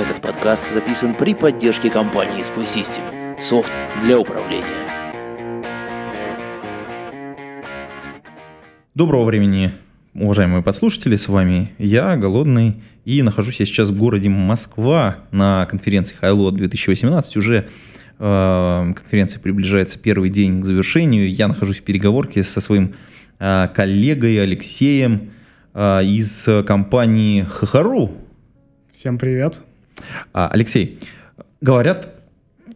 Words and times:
Этот 0.00 0.22
подкаст 0.22 0.72
записан 0.72 1.14
при 1.14 1.34
поддержке 1.34 1.90
компании 1.90 2.40
Spy 2.40 2.62
System. 2.62 3.38
Софт 3.38 3.76
для 4.00 4.18
управления. 4.18 4.64
Доброго 8.94 9.26
времени, 9.26 9.74
уважаемые 10.14 10.62
подслушатели, 10.62 11.16
с 11.16 11.28
вами 11.28 11.74
я, 11.76 12.16
Голодный, 12.16 12.82
и 13.04 13.20
нахожусь 13.20 13.60
я 13.60 13.66
сейчас 13.66 13.90
в 13.90 13.98
городе 13.98 14.30
Москва 14.30 15.18
на 15.32 15.66
конференции 15.66 16.14
Хайлот 16.14 16.54
2018. 16.54 17.36
Уже 17.36 17.68
э, 18.18 18.92
конференция 18.96 19.38
приближается 19.38 19.98
первый 19.98 20.30
день 20.30 20.62
к 20.62 20.64
завершению. 20.64 21.30
Я 21.30 21.46
нахожусь 21.46 21.80
в 21.80 21.82
переговорке 21.82 22.42
со 22.42 22.62
своим 22.62 22.94
э, 23.38 23.68
коллегой 23.74 24.42
Алексеем 24.42 25.32
э, 25.74 26.04
из 26.04 26.46
компании 26.66 27.42
Хахару. 27.42 28.12
Всем 28.94 29.18
привет. 29.18 29.60
А, 30.32 30.48
Алексей, 30.48 30.98
говорят, 31.60 32.14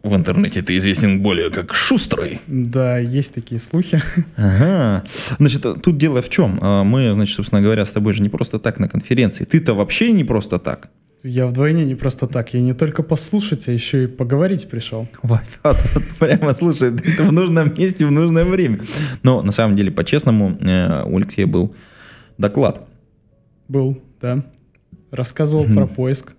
в 0.03 0.15
интернете 0.15 0.61
ты 0.61 0.77
известен 0.77 1.21
более 1.21 1.49
как 1.49 1.73
Шустрый. 1.73 2.39
Да, 2.47 2.99
есть 2.99 3.33
такие 3.33 3.59
слухи. 3.59 4.01
Ага. 4.35 5.03
Значит, 5.39 5.63
тут 5.81 5.97
дело 5.97 6.21
в 6.21 6.29
чем? 6.29 6.59
А, 6.61 6.83
Мы, 6.83 7.11
значит, 7.13 7.35
собственно 7.35 7.61
говоря, 7.61 7.85
с 7.85 7.89
тобой 7.89 8.13
же 8.13 8.21
не 8.21 8.29
просто 8.29 8.59
так 8.59 8.79
на 8.79 8.87
конференции. 8.87 9.45
Ты-то 9.45 9.73
вообще 9.73 10.11
не 10.11 10.23
просто 10.23 10.59
так. 10.59 10.89
Я 11.23 11.47
вдвойне 11.47 11.85
не 11.85 11.95
просто 11.95 12.27
так. 12.27 12.53
Я 12.53 12.61
не 12.61 12.75
только 12.75 13.01
послушать, 13.01 13.67
а 13.67 13.71
еще 13.71 14.03
и 14.03 14.07
поговорить 14.07 14.69
пришел. 14.69 15.07
Вот, 15.23 15.41
вот, 15.63 15.77
вот 15.95 16.03
прямо, 16.19 16.53
слушай, 16.53 16.91
ты 17.17 17.23
в 17.23 17.31
нужном 17.31 17.73
месте 17.75 18.05
в 18.05 18.11
нужное 18.11 18.45
время. 18.45 18.81
Но 19.23 19.41
на 19.41 19.51
самом 19.51 19.75
деле, 19.75 19.89
по-честному, 19.89 20.51
э, 20.51 21.03
у 21.03 21.17
Алексея 21.17 21.47
был 21.47 21.75
доклад. 22.37 22.87
Был, 23.67 23.99
да. 24.21 24.45
Рассказывал 25.09 25.65
про 25.65 25.87
поиск. 25.87 26.33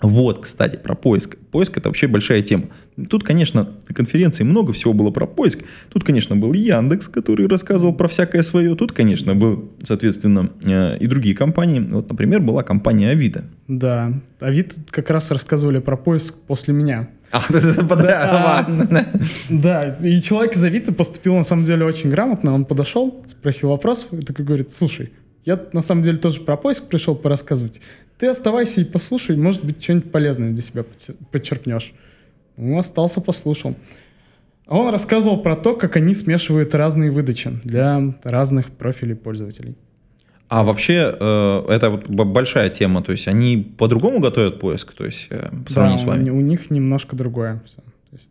Вот, 0.00 0.40
кстати, 0.40 0.76
про 0.76 0.94
поиск. 0.94 1.36
Поиск 1.50 1.76
это 1.76 1.88
вообще 1.88 2.06
большая 2.06 2.42
тема. 2.42 2.64
Тут, 3.08 3.22
конечно, 3.22 3.68
на 3.88 3.94
конференции 3.94 4.44
много 4.44 4.72
всего 4.72 4.94
было 4.94 5.10
про 5.10 5.26
поиск. 5.26 5.60
Тут, 5.90 6.04
конечно, 6.04 6.36
был 6.36 6.52
Яндекс, 6.54 7.08
который 7.08 7.46
рассказывал 7.46 7.94
про 7.94 8.08
всякое 8.08 8.42
свое. 8.42 8.74
Тут, 8.76 8.92
конечно, 8.92 9.34
был, 9.34 9.70
соответственно, 9.84 10.50
э, 10.62 10.98
и 10.98 11.06
другие 11.06 11.34
компании. 11.34 11.80
Вот, 11.80 12.08
например, 12.08 12.40
была 12.40 12.62
компания 12.62 13.10
Авито. 13.10 13.44
Да. 13.68 14.12
А 14.40 14.50
вид 14.50 14.74
как 14.90 15.10
раз 15.10 15.30
рассказывали 15.30 15.80
про 15.80 15.96
поиск 15.96 16.34
после 16.46 16.72
меня. 16.72 17.10
А, 17.30 17.42
подряд, 17.88 18.32
ладно. 18.32 19.06
Да, 19.50 19.88
и 20.02 20.20
человек 20.22 20.56
из 20.56 20.64
Авито 20.64 20.92
поступил 20.92 21.36
на 21.36 21.44
самом 21.44 21.64
деле 21.64 21.84
очень 21.84 22.10
грамотно. 22.10 22.54
Он 22.54 22.64
подошел, 22.64 23.24
спросил 23.30 23.68
вопрос 23.68 24.08
и 24.10 24.22
такой 24.22 24.44
говорит, 24.44 24.70
слушай, 24.78 25.12
я 25.44 25.58
на 25.72 25.82
самом 25.82 26.02
деле 26.02 26.18
тоже 26.18 26.40
про 26.40 26.56
поиск 26.56 26.88
пришел 26.88 27.14
порассказывать. 27.14 27.80
Ты 28.20 28.26
оставайся 28.26 28.82
и 28.82 28.84
послушай, 28.84 29.34
может 29.34 29.64
быть, 29.64 29.82
что-нибудь 29.82 30.12
полезное 30.12 30.50
для 30.50 30.62
себя 30.62 30.82
подчер- 30.82 31.16
подчеркнешь. 31.32 31.94
Ну, 32.58 32.78
остался, 32.78 33.22
послушал. 33.22 33.74
А 34.66 34.76
он 34.76 34.90
рассказывал 34.90 35.42
про 35.42 35.56
то, 35.56 35.74
как 35.74 35.96
они 35.96 36.14
смешивают 36.14 36.74
разные 36.74 37.10
выдачи 37.10 37.50
для 37.64 38.14
разных 38.22 38.72
профилей 38.72 39.16
пользователей. 39.16 39.74
А 40.48 40.64
вообще, 40.64 41.16
э, 41.18 41.64
это 41.70 41.90
вот 41.90 42.08
большая 42.08 42.68
тема. 42.68 43.02
То 43.02 43.12
есть 43.12 43.26
они 43.26 43.56
по-другому 43.56 44.20
готовят 44.20 44.60
поиск, 44.60 44.92
то 44.92 45.06
есть 45.06 45.28
э, 45.30 45.48
по 45.64 45.72
сравнению 45.72 45.98
Да, 46.06 46.12
с 46.12 46.16
вами. 46.16 46.30
У, 46.30 46.40
них 46.40 46.70
немножко 46.70 47.16
другое. 47.16 47.62
есть 48.12 48.28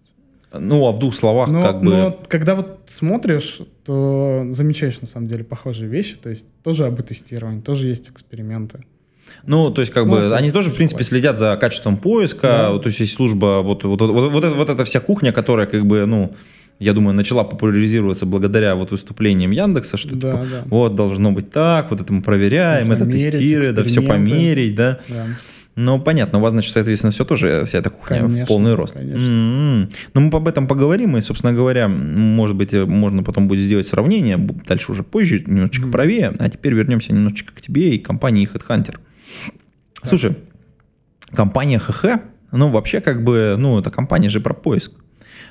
Ну, 0.53 0.85
а 0.85 0.91
в 0.91 0.99
двух 0.99 1.15
словах, 1.15 1.49
Но, 1.49 1.63
как 1.63 1.79
бы. 1.79 1.85
но 1.85 2.23
когда 2.27 2.53
вот 2.53 2.81
смотришь, 2.87 3.59
то 3.85 4.45
замечаешь 4.51 5.01
на 5.01 5.07
самом 5.07 5.25
деле 5.25 5.43
похожие 5.43 5.89
вещи. 5.89 6.15
То 6.15 6.29
есть 6.29 6.45
тоже 6.61 6.85
об 6.85 7.01
тестировании, 7.01 7.61
тоже 7.61 7.87
есть 7.87 8.07
эксперименты. 8.09 8.83
Ну, 9.45 9.71
то 9.71 9.81
есть, 9.81 9.93
как 9.93 10.05
Ну, 10.05 10.11
бы, 10.11 10.17
это 10.19 10.35
они 10.37 10.51
тоже, 10.51 10.69
в 10.71 10.75
принципе, 10.75 11.03
следят 11.03 11.39
за 11.39 11.55
качеством 11.57 11.97
поиска. 11.97 12.47
Да. 12.47 12.71
Вот, 12.71 12.83
То 12.83 12.87
есть, 12.87 12.99
есть 12.99 13.13
служба, 13.15 13.61
вот, 13.61 13.83
вот, 13.83 14.01
вот, 14.01 14.11
вот, 14.11 14.31
вот 14.31 14.43
эта- 14.43 14.55
вот 14.55 14.69
эта 14.69 14.83
вся 14.85 14.99
кухня, 14.99 15.31
которая, 15.31 15.65
как 15.67 15.85
бы, 15.85 16.05
ну, 16.05 16.35
я 16.79 16.93
думаю, 16.93 17.13
начала 17.15 17.43
популяризироваться 17.43 18.25
благодаря 18.25 18.75
вот 18.75 18.91
выступлениям 18.91 19.51
Яндекса, 19.51 19.97
что 19.97 20.15
Да, 20.15 20.31
типа, 20.31 20.45
да. 20.51 20.63
вот 20.69 20.95
должно 20.95 21.31
быть 21.31 21.51
так, 21.51 21.91
вот 21.91 21.99
это 22.01 22.13
мы 22.13 22.21
проверяем, 22.21 22.87
Нужно 22.87 23.03
это 23.03 23.05
мерить, 23.11 23.31
тестируем, 23.31 23.75
да, 23.75 23.83
все 23.83 24.01
померить, 24.01 24.75
да. 24.75 24.99
Да. 25.09 25.25
Ну, 25.75 25.97
понятно, 25.99 26.39
у 26.39 26.41
вас, 26.41 26.51
значит, 26.51 26.73
соответственно, 26.73 27.11
все 27.11 27.23
тоже, 27.23 27.63
вся 27.65 27.77
эта 27.77 27.89
кухня 27.89 28.23
в 28.23 28.27
Конечно, 28.27 28.47
полный 28.47 28.73
рост. 28.75 28.93
конечно. 28.93 29.25
М-м. 29.25 29.89
Ну, 30.13 30.21
мы 30.21 30.29
об 30.37 30.47
этом 30.47 30.67
поговорим, 30.67 31.15
и, 31.15 31.21
собственно 31.21 31.53
говоря, 31.53 31.87
может 31.87 32.57
быть, 32.57 32.73
э, 32.73 32.85
можно 32.85 33.23
потом 33.23 33.47
будет 33.47 33.61
сделать 33.63 33.87
сравнение, 33.87 34.37
дальше 34.67 34.91
уже 34.91 35.03
позже, 35.03 35.41
немножечко 35.45 35.83
Мгм. 35.83 35.91
правее, 35.91 36.33
а 36.37 36.49
теперь 36.49 36.73
вернемся 36.73 37.13
немножечко 37.13 37.53
к 37.55 37.61
тебе 37.61 37.95
и 37.95 37.97
компании 37.99 38.49
HeadHunter. 38.51 38.95
Слушай, 40.03 40.37
компания 41.33 41.79
ХХ, 41.79 42.05
ну, 42.51 42.69
вообще, 42.69 43.01
как 43.01 43.23
бы, 43.23 43.55
ну, 43.57 43.79
это 43.79 43.91
компания 43.91 44.29
же 44.29 44.39
про 44.39 44.53
поиск. 44.53 44.91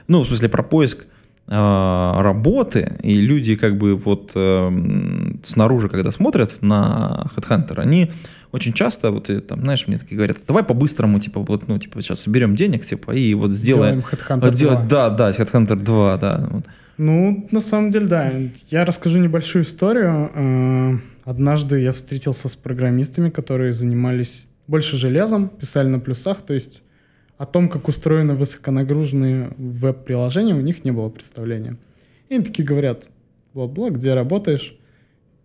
Ну, 0.08 0.22
в 0.22 0.26
смысле, 0.26 0.48
про 0.48 0.62
поиск 0.62 1.06
э, 1.46 1.50
работы, 1.50 2.96
и 3.02 3.20
люди, 3.20 3.56
как 3.56 3.76
бы, 3.78 3.94
вот 3.94 4.32
эм, 4.34 5.40
снаружи, 5.44 5.88
когда 5.88 6.10
смотрят 6.10 6.62
на 6.62 7.30
HeadHunter, 7.36 7.78
они 7.78 8.10
очень 8.50 8.72
часто, 8.72 9.10
вот, 9.10 9.28
и, 9.28 9.40
там, 9.40 9.60
знаешь, 9.60 9.86
мне 9.86 9.98
такие 9.98 10.16
говорят, 10.16 10.38
давай 10.46 10.64
по-быстрому, 10.64 11.20
типа, 11.20 11.40
вот, 11.40 11.68
ну, 11.68 11.78
типа, 11.78 12.00
сейчас 12.02 12.20
соберем 12.20 12.56
денег, 12.56 12.86
типа, 12.86 13.12
и 13.12 13.34
вот 13.34 13.52
сделаем... 13.52 14.00
Делаем 14.00 14.40
Headhunter 14.40 14.54
сделать- 14.54 14.88
2. 14.88 15.08
да, 15.08 15.10
да, 15.10 15.30
Headhunter 15.30 15.76
2, 15.76 16.16
да. 16.16 16.48
вот. 16.50 16.64
Ну, 16.96 17.46
на 17.52 17.60
самом 17.60 17.90
деле, 17.90 18.06
да. 18.06 18.32
Я 18.70 18.84
расскажу 18.84 19.18
небольшую 19.18 19.64
историю. 19.64 21.00
Однажды 21.28 21.80
я 21.80 21.92
встретился 21.92 22.48
с 22.48 22.56
программистами, 22.56 23.28
которые 23.28 23.74
занимались 23.74 24.46
больше 24.66 24.96
железом, 24.96 25.50
писали 25.50 25.86
на 25.86 26.00
плюсах, 26.00 26.40
то 26.40 26.54
есть 26.54 26.82
о 27.36 27.44
том, 27.44 27.68
как 27.68 27.86
устроены 27.86 28.32
высоконагруженные 28.32 29.52
веб-приложения, 29.58 30.54
у 30.54 30.62
них 30.62 30.86
не 30.86 30.90
было 30.90 31.10
представления. 31.10 31.76
И 32.30 32.34
они 32.34 32.44
такие 32.44 32.64
говорят, 32.64 33.10
бла-бла, 33.52 33.90
где 33.90 34.14
работаешь? 34.14 34.74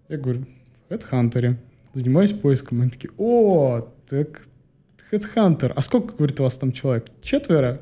Я 0.08 0.16
говорю, 0.20 0.46
в 0.88 0.94
HeadHunter, 0.94 1.56
занимаюсь 1.94 2.32
поиском. 2.32 2.80
Они 2.80 2.90
такие, 2.90 3.12
о, 3.18 3.90
так 4.10 4.48
HeadHunter. 5.12 5.74
А 5.76 5.82
сколько, 5.82 6.16
говорит, 6.16 6.40
у 6.40 6.44
вас 6.44 6.56
там 6.56 6.72
человек? 6.72 7.08
Четверо? 7.22 7.82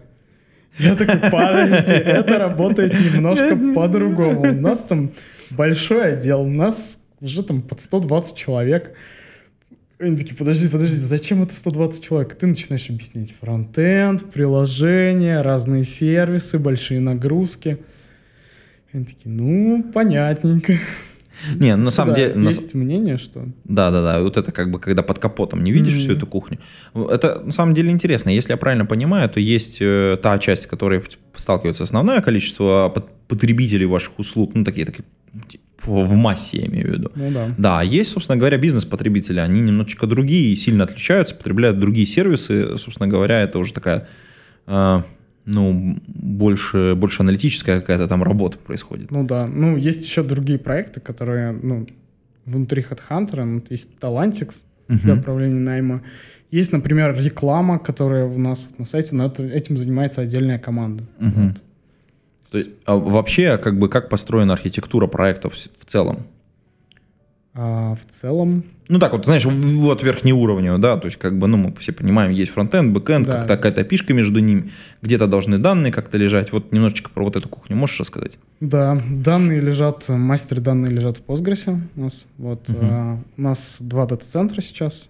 Я 0.79 0.95
такой, 0.95 1.29
подожди, 1.29 1.91
это 1.91 2.39
работает 2.39 2.93
немножко 2.93 3.55
по-другому. 3.75 4.57
У 4.57 4.59
нас 4.59 4.79
там 4.79 5.11
большой 5.51 6.13
отдел, 6.13 6.41
у 6.41 6.49
нас 6.49 6.97
уже 7.21 7.43
там 7.43 7.61
под 7.61 7.81
120 7.81 8.35
человек. 8.35 8.93
Они 9.99 10.17
такие, 10.17 10.35
подожди, 10.35 10.67
подожди, 10.67 10.95
зачем 10.95 11.43
это 11.43 11.53
120 11.53 12.03
человек? 12.03 12.35
Ты 12.35 12.47
начинаешь 12.47 12.89
объяснять 12.89 13.33
фронтенд, 13.39 14.31
приложения, 14.31 15.41
разные 15.41 15.83
сервисы, 15.83 16.57
большие 16.57 16.99
нагрузки. 16.99 17.77
Они 18.91 19.05
такие, 19.05 19.29
ну, 19.29 19.83
понятненько. 19.93 20.79
Не, 21.55 21.75
на 21.75 21.91
самом 21.91 22.13
Да, 22.13 22.19
деле... 22.19 22.35
на 22.35 22.49
Есть 22.49 22.73
мнение, 22.73 23.17
что... 23.17 23.45
Да, 23.63 23.89
да, 23.91 24.01
да. 24.01 24.21
Вот 24.21 24.37
это 24.37 24.51
как 24.51 24.69
бы 24.71 24.79
когда 24.79 25.01
под 25.01 25.19
капотом 25.19 25.63
не 25.63 25.71
видишь 25.71 25.93
Мгм. 25.93 26.01
всю 26.01 26.11
эту 26.13 26.27
кухню. 26.27 26.59
Это 26.93 27.39
на 27.39 27.51
самом 27.51 27.73
деле 27.73 27.89
интересно. 27.91 28.29
Если 28.29 28.51
я 28.51 28.57
правильно 28.57 28.85
понимаю, 28.85 29.29
то 29.29 29.39
есть 29.39 29.77
э, 29.81 30.17
та 30.21 30.37
часть, 30.39 30.67
которая 30.67 31.01
сталкивается 31.35 31.83
основное 31.83 32.21
количество 32.21 32.89
под- 32.93 33.09
потребителей 33.27 33.85
ваших 33.85 34.19
услуг, 34.19 34.51
ну 34.55 34.63
такие, 34.63 34.85
такие 34.85 35.03
типа, 35.47 35.63
в 35.85 36.13
массе, 36.13 36.59
я 36.61 36.67
имею 36.67 36.87
в 36.87 36.91
виду. 36.91 37.11
Ну 37.15 37.31
да. 37.31 37.55
Да, 37.57 37.81
есть, 37.81 38.11
собственно 38.11 38.37
говоря, 38.37 38.57
бизнес-потребители. 38.57 39.39
Они 39.39 39.61
немножечко 39.61 40.07
другие 40.07 40.55
сильно 40.55 40.83
отличаются, 40.83 41.35
потребляют 41.35 41.79
другие 41.79 42.05
сервисы. 42.05 42.77
Собственно 42.77 43.07
говоря, 43.07 43.41
это 43.41 43.59
уже 43.59 43.73
такая, 43.73 44.07
э, 44.67 45.01
ну, 45.45 45.97
больше, 46.07 46.95
больше 46.95 47.21
аналитическая 47.23 47.79
какая-то 47.79 48.07
там 48.07 48.23
работа 48.23 48.57
происходит. 48.57 49.11
Ну 49.11 49.23
да. 49.25 49.47
Ну, 49.47 49.77
есть 49.77 50.05
еще 50.05 50.23
другие 50.23 50.59
проекты, 50.59 50.99
которые, 50.99 51.51
ну, 51.51 51.87
внутри 52.45 52.83
HeadHunter, 52.89 53.43
ну, 53.43 53.63
есть 53.69 53.89
Talantix 53.99 54.53
для 54.87 55.13
Мгм. 55.13 55.19
управления 55.21 55.59
найма. 55.59 56.01
Есть, 56.51 56.73
например, 56.73 57.15
реклама, 57.17 57.79
которая 57.79 58.25
у 58.25 58.37
нас 58.37 58.65
на 58.77 58.85
сайте, 58.85 59.15
но 59.15 59.27
это- 59.27 59.43
этим 59.43 59.77
занимается 59.77 60.21
отдельная 60.21 60.59
команда. 60.59 61.03
Мгм. 61.19 61.47
Вот. 61.47 61.61
То 62.51 62.57
есть, 62.57 62.69
а 62.85 62.95
вообще, 62.97 63.57
как 63.57 63.79
бы, 63.79 63.87
как 63.87 64.09
построена 64.09 64.53
архитектура 64.53 65.07
проектов 65.07 65.53
в 65.55 65.85
целом? 65.85 66.23
А 67.53 67.95
в 67.95 68.21
целом, 68.21 68.63
Ну 68.87 68.97
так 68.99 69.11
вот, 69.11 69.25
знаешь, 69.25 69.43
вот 69.45 70.03
верхнеуровневый, 70.03 70.79
да, 70.79 70.95
то 70.97 71.07
есть 71.07 71.17
как 71.17 71.37
бы, 71.37 71.47
ну 71.47 71.57
мы 71.57 71.73
все 71.79 71.91
понимаем, 71.91 72.31
есть 72.31 72.51
frontend, 72.51 72.93
backend, 72.93 73.25
Да. 73.27 73.39
как-то 73.39 73.57
какая-то 73.57 73.83
API 73.83 73.96
шка 73.96 74.13
между 74.13 74.39
ними, 74.39 74.71
где-то 75.01 75.27
должны 75.27 75.57
данные 75.57 75.91
как-то 75.91 76.17
лежать. 76.17 76.53
Вот 76.53 76.71
немножечко 76.71 77.09
про 77.09 77.25
вот 77.25 77.35
эту 77.35 77.49
кухню 77.49 77.75
можешь 77.75 77.99
рассказать? 77.99 78.37
да, 78.61 79.01
данные 79.09 79.59
лежат, 79.59 80.07
мастер 80.07 80.61
данные 80.61 80.93
лежат 80.93 81.17
в 81.17 81.25
Postgres 81.25 81.77
у 81.95 82.01
нас. 82.01 82.25
Вот, 82.37 82.69
Мгм. 82.69 82.77
а, 82.81 83.19
у 83.37 83.41
нас 83.41 83.77
два 83.79 84.05
дата-центра 84.05 84.61
сейчас. 84.61 85.09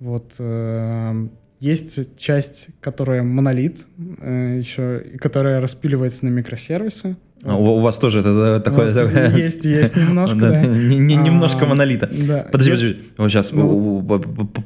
Вот 0.00 0.32
э, 0.38 1.28
есть 1.62 2.18
часть, 2.18 2.66
которая 2.80 3.22
монолит, 3.22 3.86
э, 4.20 4.58
еще, 4.58 5.04
которая 5.20 5.60
распиливается 5.60 6.24
на 6.24 6.30
микросервисы. 6.30 7.16
А 7.44 7.54
Вот. 7.54 7.78
у, 7.78 7.80
вас 7.80 7.96
тоже 7.98 8.18
это 8.20 8.60
такое... 8.60 8.92
Вот, 8.92 8.94
такое- 8.94 9.36
есть- 9.44 9.64
есть 9.64 9.94
немножко, 9.96 10.36
Да, 10.36 10.50
да. 10.50 10.60
не- 10.64 10.98
не- 10.98 11.16
Немножко 11.16 11.64
монолита. 11.66 12.06
Подожди, 12.08 12.70
подожди. 12.70 12.96
Вот 13.16 13.30
сейчас 13.30 13.50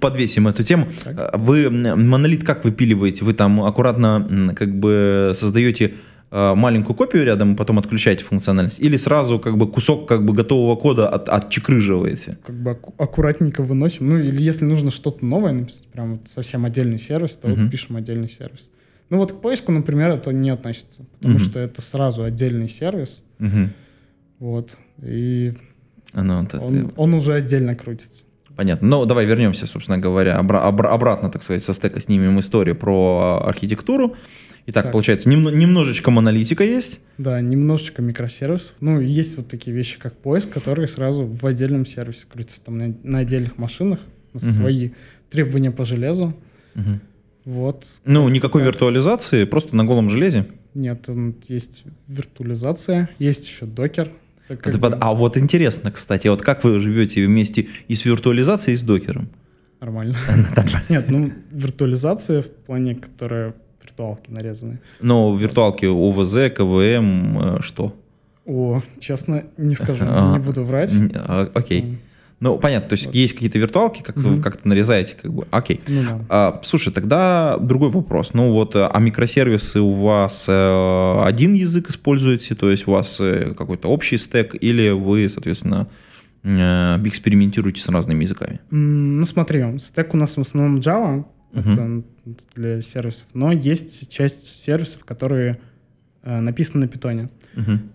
подвесим 0.01 0.49
эту 0.49 0.63
тему. 0.63 0.87
А 1.05 1.37
Вы 1.37 1.69
монолит 1.71 2.45
как 2.45 2.65
выпиливаете? 2.65 3.25
Вы 3.25 3.35
там 3.35 3.63
аккуратно 3.63 4.55
как 4.57 4.75
бы 4.79 5.33
создаете 5.37 5.95
маленькую 6.31 6.97
копию 6.97 7.25
рядом 7.25 7.53
и 7.55 7.57
потом 7.57 7.79
отключаете 7.79 8.25
функциональность? 8.25 8.81
Или 8.81 8.97
сразу 8.97 9.39
как 9.39 9.57
бы 9.57 9.67
кусок 9.71 10.09
как 10.09 10.25
бы 10.25 10.33
готового 10.33 10.77
кода 10.77 11.09
от, 11.09 11.29
отчекрыживаете? 11.29 12.39
как 12.47 12.55
бы 12.57 12.71
аккуратненько 12.99 13.63
выносим. 13.63 14.09
Ну, 14.09 14.19
или 14.19 14.43
если 14.43 14.65
нужно 14.65 14.91
что-то 14.91 15.25
новое 15.25 15.53
написать, 15.53 15.87
прям 15.89 16.13
вот 16.13 16.29
совсем 16.35 16.65
отдельный 16.65 16.99
сервис, 16.99 17.37
то 17.37 17.49
Мгм. 17.49 17.63
вот 17.63 17.71
пишем 17.71 17.97
отдельный 17.97 18.29
сервис. 18.29 18.71
Ну 19.09 19.19
вот 19.19 19.33
к 19.33 19.41
поиску, 19.41 19.71
например, 19.71 20.11
это 20.11 20.33
не 20.33 20.51
относится, 20.51 21.05
потому 21.19 21.35
Мгм. 21.37 21.45
что 21.45 21.61
это 21.61 21.81
сразу 21.81 22.25
отдельный 22.25 22.69
сервис, 22.69 23.23
Мгм. 23.39 23.71
вот, 24.41 24.77
и 25.03 25.55
Ну, 26.13 26.41
вот 26.41 26.55
это- 26.55 26.65
он, 26.65 26.93
он 26.97 27.15
уже 27.15 27.35
отдельно 27.35 27.75
крутится. 27.77 28.23
Понятно. 28.57 28.89
Ну, 28.89 29.05
давай 29.05 29.27
вернемся, 29.27 29.67
собственно 29.67 29.99
говоря, 29.99 30.41
обра- 30.41 30.65
обра- 30.67 30.89
обратно, 30.89 31.31
так 31.31 31.43
сказать, 31.43 31.63
со 31.63 31.75
стека 31.75 32.01
снимем 32.01 32.41
историю 32.41 32.75
про 32.75 33.43
архитектуру. 33.47 34.17
Итак, 34.69 34.85
Так. 34.85 34.93
получается, 34.93 35.29
немно- 35.29 35.55
немножечко 35.55 36.11
монолитика 36.11 36.65
есть. 36.65 36.99
Да, 37.19 37.41
немножечко 37.41 38.03
микросервисов. 38.03 38.75
Ну, 38.81 39.01
есть 39.01 39.37
вот 39.37 39.47
такие 39.49 39.75
вещи, 39.77 39.97
как 39.99 40.15
поиск, 40.17 40.51
которые 40.51 40.89
сразу 40.89 41.25
в 41.25 41.47
отдельном 41.47 41.87
сервисе 41.87 42.27
крутятся 42.31 42.65
там 42.65 42.77
на, 42.79 42.95
на 43.05 43.19
отдельных 43.19 43.59
машинах, 43.59 44.01
Мгм. 44.33 44.41
свои 44.53 44.91
требования 45.31 45.71
по 45.71 45.85
железу. 45.85 46.35
Мгм. 46.75 47.01
Вот. 47.45 47.87
Ну, 48.05 48.29
никакой 48.29 48.63
Так. 48.63 48.73
виртуализации, 48.73 49.45
просто 49.45 49.77
на 49.77 49.85
голом 49.85 50.11
железе. 50.11 50.47
Нет, 50.75 51.07
есть 51.49 51.85
виртуализация, 52.09 53.09
есть 53.21 53.47
еще 53.47 53.67
докер. 53.67 54.11
Так 54.49 54.67
Это 54.67 54.79
бы 54.79 54.89
А 55.01 55.13
вот 55.15 55.37
интересно, 55.37 55.91
кстати, 55.93 56.29
вот 56.29 56.43
как 56.43 56.65
вы 56.65 56.79
живете 56.81 57.25
вместе 57.25 57.69
и 57.89 57.95
с 57.95 58.05
виртуализацией, 58.05 58.75
и 58.75 58.77
с 58.77 58.83
докером? 58.83 59.29
Нормально. 59.81 60.17
Нет, 60.89 61.09
ну, 61.09 61.33
виртуализация 61.53 62.43
в 62.43 62.49
плане, 62.49 62.97
которая 62.97 63.55
виртуалки 63.87 64.31
нарезаны. 64.31 64.81
Но 65.01 65.33
в 65.33 65.41
виртуалке 65.41 65.89
ОВЗ, 65.89 66.53
КВМ, 66.55 67.39
э, 67.59 67.63
что? 67.63 67.95
О, 68.45 68.83
честно, 69.01 69.45
не 69.57 69.75
скажу, 69.75 70.05
Ага. 70.07 70.33
не 70.39 70.45
буду 70.45 70.65
врать. 70.65 70.93
А, 71.15 71.51
Окей. 71.55 71.99
Ну, 72.39 72.59
понятно, 72.59 72.91
то 72.91 72.93
есть 72.95 73.07
Вот. 73.07 73.15
есть 73.15 73.33
какие-то 73.33 73.59
виртуалки, 73.59 74.03
как 74.03 74.17
вы 74.19 74.33
Мгм. 74.33 74.43
как-то 74.43 74.69
нарезаете, 74.69 75.17
как 75.21 75.33
бы. 75.33 75.47
Окей. 75.51 75.81
Ну 75.89 76.03
да. 76.03 76.21
А, 76.29 76.61
слушай, 76.65 76.93
тогда 76.93 77.57
другой 77.59 77.91
вопрос. 77.91 78.35
Ну 78.35 78.53
вот, 78.53 78.77
э, 78.77 78.87
а 78.87 78.99
микросервисы 79.01 79.81
у 79.81 79.93
вас 79.95 80.45
э, 80.47 81.21
один 81.25 81.55
язык 81.55 81.89
используете, 81.89 82.55
то 82.55 82.71
есть 82.71 82.87
у 82.87 82.91
вас 82.91 83.19
э, 83.21 83.55
какой-то 83.57 83.89
общий 83.89 84.19
стек, 84.19 84.55
или 84.61 84.91
вы, 84.91 85.31
соответственно, 85.31 85.87
э, 86.45 86.49
экспериментируете 87.07 87.81
с 87.81 87.89
разными 87.89 88.25
языками? 88.25 88.61
М, 88.71 89.19
Ну 89.21 89.25
смотри, 89.25 89.65
стек 89.79 90.13
у 90.13 90.19
нас 90.19 90.37
в 90.37 90.41
основном 90.41 90.77
Java, 90.81 91.25
Это 91.61 92.03
для 92.55 92.83
сервисов, 92.83 93.27
но 93.35 93.53
есть 93.53 94.11
часть 94.11 94.63
сервисов, 94.63 95.05
которые 95.05 95.59
э, 96.23 96.41
написаны 96.41 96.87
на 96.87 96.89
питоне. 96.89 97.29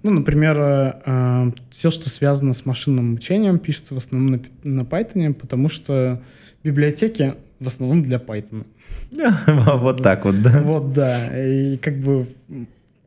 Ну, 0.01 0.09
например, 0.09 1.53
все, 1.69 1.91
что 1.91 2.09
связано 2.09 2.53
с 2.53 2.65
машинным 2.65 3.11
обучением, 3.11 3.59
пишется 3.59 3.93
в 3.93 3.99
основном 3.99 4.31
на, 4.63 4.79
на 4.79 4.81
Python, 4.81 5.35
потому 5.35 5.69
что 5.69 6.19
библиотеки 6.63 7.35
в 7.59 7.67
основном 7.67 8.01
для 8.01 8.17
Python. 8.17 8.65
Вот 9.79 10.01
так 10.01 10.25
вот, 10.25 10.41
да? 10.41 10.61
Вот, 10.63 10.93
да. 10.93 11.37
И 11.37 11.77
как 11.77 11.97
бы 11.99 12.27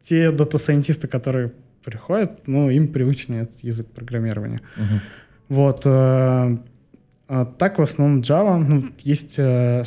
те 0.03 0.31
дата-сайентисты, 0.31 1.09
которые 1.09 1.53
приходят, 1.85 2.47
ну, 2.47 2.71
им 2.71 2.89
привычный 2.89 3.39
этот 3.43 3.61
язык 3.61 3.87
программирования. 3.89 4.61
Вот. 5.49 5.83
э, 5.85 6.57
а 7.27 7.45
так 7.59 7.79
в 7.79 7.83
основном 7.83 8.21
Java. 8.21 8.59
Ну, 8.59 8.91
есть, 9.01 9.35
э, 9.39 9.85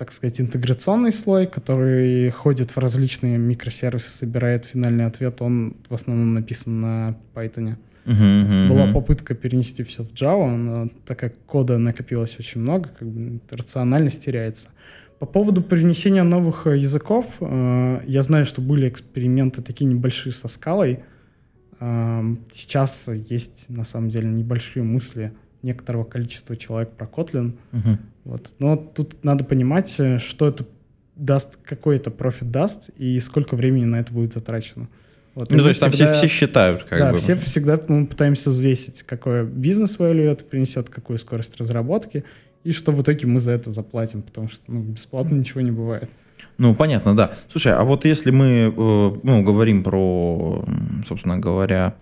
так 0.00 0.12
сказать, 0.12 0.40
интеграционный 0.40 1.12
слой, 1.12 1.46
который 1.46 2.30
ходит 2.30 2.70
в 2.70 2.78
различные 2.78 3.36
микросервисы, 3.36 4.08
собирает 4.08 4.64
финальный 4.64 5.04
ответ. 5.04 5.42
Он 5.42 5.76
в 5.90 5.94
основном 5.94 6.32
написан 6.32 6.80
на 6.80 7.18
Python. 7.34 7.76
Мгм, 8.06 8.40
мгм, 8.40 8.68
Была 8.70 8.86
попытка 8.86 9.34
перенести 9.34 9.82
все 9.82 10.02
в 10.02 10.14
Java, 10.14 10.56
но 10.56 10.88
так 11.04 11.18
как 11.18 11.34
кода 11.44 11.76
накопилось 11.76 12.34
очень 12.38 12.62
много, 12.62 12.88
как 12.98 13.06
бы 13.06 13.40
рациональность 13.50 14.24
теряется. 14.24 14.68
По 15.18 15.26
поводу 15.26 15.60
привнесения 15.60 16.22
новых 16.22 16.66
э, 16.66 16.78
языков, 16.78 17.26
э, 17.38 18.00
я 18.06 18.22
знаю, 18.22 18.46
что 18.46 18.62
были 18.62 18.88
эксперименты 18.88 19.60
такие 19.60 19.84
небольшие 19.84 20.32
со 20.32 20.48
скалой. 20.48 21.00
Эм, 21.78 22.46
Сейчас 22.54 23.04
есть, 23.06 23.66
на 23.68 23.84
самом 23.84 24.08
деле, 24.08 24.30
небольшие 24.30 24.82
мысли 24.82 25.34
некоторого 25.62 26.04
количества 26.04 26.56
человек 26.56 26.90
про 26.90 27.06
Kotlin. 27.06 27.52
Мгм. 27.72 27.98
Вот. 28.24 28.52
Но 28.58 28.76
тут 28.76 29.22
надо 29.24 29.44
понимать, 29.44 29.90
что 30.18 30.48
это 30.48 30.64
даст, 31.16 31.56
какой 31.64 31.96
это 31.96 32.10
профит 32.10 32.50
даст 32.50 32.90
и 32.96 33.20
сколько 33.20 33.56
времени 33.56 33.84
на 33.84 33.96
это 33.96 34.12
будет 34.12 34.32
затрачено. 34.32 34.88
Вот. 35.34 35.50
Ну, 35.50 35.58
то 35.58 35.68
есть 35.68 35.80
там 35.80 35.90
все, 35.92 36.06
всегда- 36.06 36.14
все 36.14 36.28
считают, 36.28 36.84
как 36.84 36.98
да, 36.98 37.12
бы. 37.12 37.18
все 37.18 37.36
всегда 37.36 37.80
мы 37.86 38.06
пытаемся 38.06 38.50
взвесить, 38.50 39.02
какой 39.02 39.44
бизнес 39.44 39.96
value 39.98 40.30
это 40.30 40.44
принесет, 40.44 40.90
какую 40.90 41.18
скорость 41.18 41.56
разработки, 41.60 42.24
и 42.64 42.72
что 42.72 42.92
в 42.92 43.00
итоге 43.00 43.26
мы 43.26 43.40
за 43.40 43.52
это 43.52 43.70
заплатим, 43.70 44.22
потому 44.22 44.48
что 44.48 44.60
ну, 44.66 44.80
бесплатно 44.80 45.36
ничего 45.36 45.60
не 45.60 45.70
бывает. 45.70 46.10
Ну, 46.58 46.74
понятно, 46.74 47.16
да. 47.16 47.36
Слушай, 47.50 47.74
а 47.74 47.84
вот 47.84 48.04
если 48.04 48.30
мы 48.30 48.46
э, 48.46 49.18
ну, 49.22 49.42
говорим 49.42 49.82
про, 49.82 50.64
собственно 51.06 51.38
говоря, 51.38 51.94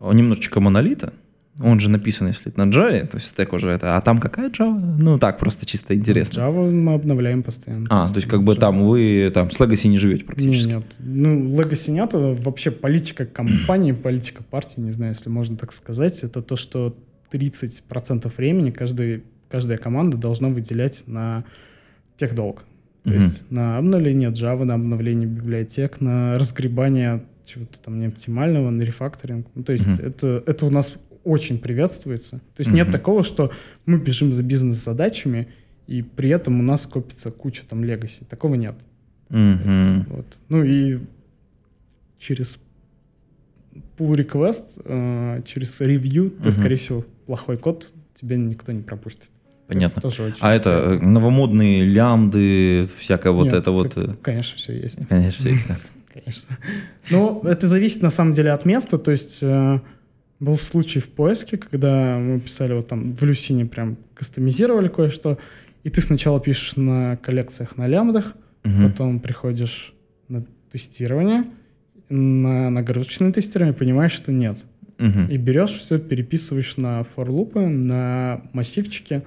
немножечко 0.00 0.60
монолита, 0.60 1.12
он 1.60 1.80
же 1.80 1.90
написан, 1.90 2.28
если 2.28 2.48
это 2.50 2.64
на 2.64 2.70
Java, 2.70 3.06
то 3.06 3.16
есть 3.18 3.28
стек 3.28 3.52
уже 3.52 3.68
это, 3.68 3.96
а 3.96 4.00
там 4.00 4.18
какая 4.18 4.48
Java? 4.50 4.94
Ну, 4.98 5.18
так, 5.18 5.38
просто 5.38 5.66
чисто 5.66 5.94
интересно. 5.94 6.40
Java 6.40 6.70
мы 6.70 6.94
обновляем 6.94 7.42
постоянно. 7.42 7.86
А, 7.90 8.08
то 8.08 8.16
есть 8.16 8.26
как 8.28 8.42
бы 8.42 8.56
там 8.56 8.86
вы 8.88 9.30
там 9.34 9.50
с 9.50 9.60
Legacy 9.60 9.88
не 9.88 9.98
живете 9.98 10.24
практически. 10.24 10.68
нет. 10.68 10.84
Ну, 10.98 11.54
Legacy 11.60 11.90
нет. 11.90 12.10
Вообще 12.14 12.70
политика 12.70 13.26
компании, 13.26 13.92
политика 14.02 14.42
партии, 14.42 14.80
не 14.80 14.92
знаю, 14.92 15.12
если 15.12 15.28
можно 15.28 15.56
так 15.56 15.72
сказать, 15.72 16.22
это 16.22 16.40
то, 16.40 16.56
что 16.56 16.96
30% 17.30 18.32
времени 18.36 18.70
каждый, 18.70 19.22
каждая 19.50 19.78
команда 19.78 20.16
должна 20.16 20.48
выделять 20.48 21.02
на 21.06 21.44
техдолг. 22.18 22.64
То 23.04 23.10
Мгм. 23.10 23.18
есть 23.20 23.50
на 23.50 23.78
обновление 23.78 24.30
Java, 24.30 24.64
на 24.64 24.74
обновление 24.74 25.28
библиотек, 25.28 26.00
на 26.00 26.38
разгребание 26.38 27.24
чего-то 27.44 27.80
там 27.80 27.98
неоптимального, 27.98 28.70
на 28.70 28.82
рефакторинг. 28.82 29.46
Ну, 29.54 29.64
то 29.64 29.72
есть 29.72 29.86
Мгм. 29.86 30.00
это, 30.06 30.42
это 30.46 30.66
у 30.66 30.70
нас 30.70 30.92
очень 31.24 31.58
приветствуется. 31.58 32.38
То 32.38 32.60
есть 32.60 32.70
нет 32.72 32.88
Мгм. 32.88 32.92
такого, 32.92 33.22
что 33.24 33.52
мы 33.86 33.98
бежим 33.98 34.32
за 34.32 34.42
бизнес-задачами, 34.42 35.48
и 35.86 36.02
при 36.02 36.30
этом 36.30 36.60
у 36.60 36.62
нас 36.62 36.82
копится 36.86 37.30
куча 37.30 37.62
там 37.68 37.84
легаси. 37.84 38.24
Такого 38.28 38.54
нет. 38.54 38.74
То 39.28 39.36
есть, 39.36 40.08
вот. 40.08 40.26
Ну 40.48 40.62
и 40.62 40.98
через 42.18 42.58
pull 43.96 44.14
request, 44.16 44.64
э, 44.84 45.42
через 45.46 45.80
ревью, 45.80 46.30
ты, 46.30 46.48
Мгм. 46.48 46.52
скорее 46.52 46.76
всего, 46.76 47.04
плохой 47.26 47.56
код 47.56 47.92
тебе 48.14 48.36
никто 48.36 48.72
не 48.72 48.82
пропустит. 48.82 49.28
Понятно. 49.68 50.00
Это 50.00 50.08
тоже 50.10 50.22
очень 50.24 50.38
А 50.40 50.52
это 50.54 50.70
э, 50.70 50.98
новомодные 50.98 51.86
лямды, 51.86 52.88
всякое 52.98 53.32
вот 53.32 53.44
Нет, 53.44 53.54
это 53.54 53.70
вот. 53.70 53.96
э, 53.96 54.14
Конечно, 54.20 54.58
все 54.58 54.74
есть. 54.78 55.06
Конечно, 55.08 55.40
всё 55.40 55.50
есть. 55.54 55.92
Конечно. 56.12 56.58
Ну, 57.10 57.40
это 57.44 57.68
зависит 57.68 58.02
на 58.02 58.10
самом 58.10 58.32
деле 58.34 58.50
от 58.50 58.66
места. 58.66 58.98
То 58.98 59.10
есть 59.12 59.38
э, 59.40 59.80
был 60.42 60.56
случай 60.56 60.98
в 60.98 61.08
поиске, 61.08 61.56
когда 61.56 62.18
мы 62.18 62.40
писали 62.40 62.72
вот 62.74 62.88
там 62.88 63.14
в 63.14 63.22
Люсине 63.22 63.64
прям 63.64 63.96
кастомизировали 64.14 64.88
кое-что, 64.88 65.38
и 65.84 65.90
ты 65.90 66.00
сначала 66.00 66.40
пишешь 66.40 66.74
на 66.76 67.16
коллекциях 67.16 67.76
на 67.76 67.86
лямбдах, 67.86 68.34
Мгм. 68.64 68.90
потом 68.90 69.20
приходишь 69.20 69.94
на 70.28 70.44
тестирование, 70.72 71.44
на 72.08 72.70
нагрузочное 72.70 73.32
тестирование, 73.32 73.72
понимаешь, 73.72 74.12
что 74.12 74.32
нет. 74.32 74.64
Мгм. 74.98 75.26
И 75.28 75.36
берешь 75.36 75.78
все, 75.78 75.98
переписываешь 75.98 76.76
на 76.76 77.04
форлупы, 77.04 77.60
на 77.60 78.42
массивчики, 78.52 79.22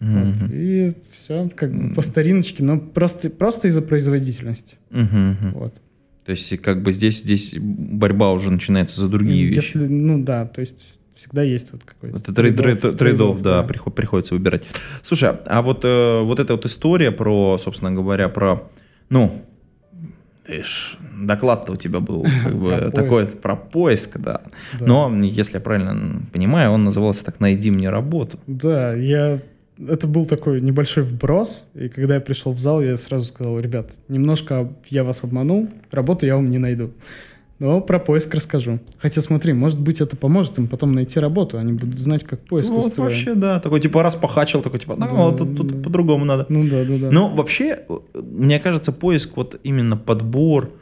вот, 0.00 0.36
Мгм. 0.36 0.50
и 0.52 0.94
все 1.12 1.48
как 1.54 1.72
бы 1.74 1.94
по 1.94 2.02
стариночке, 2.02 2.62
но 2.62 2.78
просто, 2.78 3.28
просто 3.28 3.68
из-за 3.68 3.82
производительности. 3.82 4.76
Мгм. 4.90 5.50
Вот. 5.52 5.74
То 6.24 6.30
есть, 6.32 6.56
как 6.62 6.82
бы 6.82 6.92
здесь, 6.92 7.20
здесь 7.22 7.54
борьба 7.58 8.32
уже 8.32 8.50
начинается 8.50 9.00
за 9.00 9.08
другие 9.08 9.44
М, 9.46 9.50
вещи. 9.54 9.76
Если, 9.76 9.86
ну 9.88 10.22
да, 10.22 10.46
то 10.46 10.60
есть 10.62 10.84
всегда 11.14 11.42
есть 11.42 11.70
вот 11.72 11.82
какой-то... 11.84 12.16
Это 12.16 12.32
trade- 12.32 12.56
trade- 12.56 12.96
trade-off, 12.96 13.42
да, 13.42 13.62
да. 13.62 13.68
приход- 13.68 13.94
приходится 13.94 14.34
выбирать. 14.34 14.64
Слушай, 15.02 15.32
а 15.46 15.62
вот, 15.62 15.84
э, 15.84 16.20
вот 16.22 16.40
эта 16.40 16.54
вот 16.54 16.64
история 16.64 17.12
про, 17.12 17.58
собственно 17.58 17.92
говоря, 17.92 18.28
про, 18.28 18.70
ну, 19.10 19.42
ж, 20.48 20.96
доклад-то 21.14 21.72
у 21.72 21.76
тебя 21.76 22.00
был 22.00 22.22
как 22.44 22.54
бы 22.56 22.70
Про 22.70 22.90
такой 22.90 23.26
поиск. 23.26 23.40
про 23.40 23.56
поиск, 23.56 24.18
да. 24.18 24.40
Да. 24.80 24.86
Но, 24.86 25.24
если 25.24 25.54
я 25.54 25.60
правильно 25.60 26.22
понимаю, 26.32 26.72
он 26.72 26.84
назывался 26.84 27.24
так 27.24 27.40
«Найди 27.40 27.70
мне 27.70 27.90
работу». 27.90 28.38
Да, 28.46 28.94
я... 28.94 29.40
Это 29.78 30.06
был 30.06 30.24
такой 30.26 30.60
небольшой 30.60 31.02
вброс, 31.02 31.66
и 31.74 31.88
когда 31.88 32.14
я 32.14 32.20
пришел 32.20 32.52
в 32.52 32.58
зал, 32.58 32.80
я 32.80 32.96
сразу 32.96 33.24
сказал, 33.24 33.58
ребят, 33.58 33.90
немножко 34.08 34.72
я 34.88 35.02
вас 35.02 35.24
обманул, 35.24 35.68
работу 35.90 36.26
я 36.26 36.36
вам 36.36 36.48
не 36.50 36.58
найду. 36.58 36.92
Но 37.58 37.80
про 37.80 37.98
поиск 37.98 38.34
расскажу. 38.34 38.80
Хотя 38.98 39.20
смотри, 39.20 39.52
может 39.52 39.80
быть, 39.80 40.00
это 40.00 40.16
поможет 40.16 40.58
им 40.58 40.66
потом 40.66 40.92
найти 40.92 41.18
работу, 41.20 41.58
они 41.58 41.72
будут 41.72 41.98
знать, 41.98 42.24
как 42.24 42.40
поиск 42.40 42.68
Ну, 42.68 42.80
вот 42.80 42.96
вообще, 42.98 43.34
да, 43.34 43.60
такой 43.60 43.80
типа 43.80 44.02
раз 44.02 44.16
похачил, 44.16 44.60
такой 44.62 44.80
типа, 44.80 44.96
ну, 44.96 45.06
Да, 45.06 45.14
вот 45.14 45.38
тут, 45.38 45.56
тут 45.56 45.66
да. 45.68 45.82
по-другому 45.82 46.24
надо. 46.24 46.46
Ну 46.48 46.68
да, 46.68 46.84
да, 46.84 46.98
да. 46.98 47.10
Ну, 47.10 47.28
вообще, 47.28 47.84
мне 48.14 48.58
кажется, 48.58 48.92
поиск, 48.92 49.36
вот 49.36 49.58
именно 49.62 49.96
подбор 49.96 50.72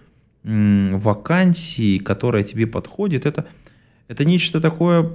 м, 0.44 0.98
вакансий, 0.98 1.98
которая 1.98 2.42
тебе 2.42 2.66
подходит, 2.66 3.26
это, 3.26 3.46
это 4.08 4.24
нечто 4.24 4.60
такое, 4.60 5.10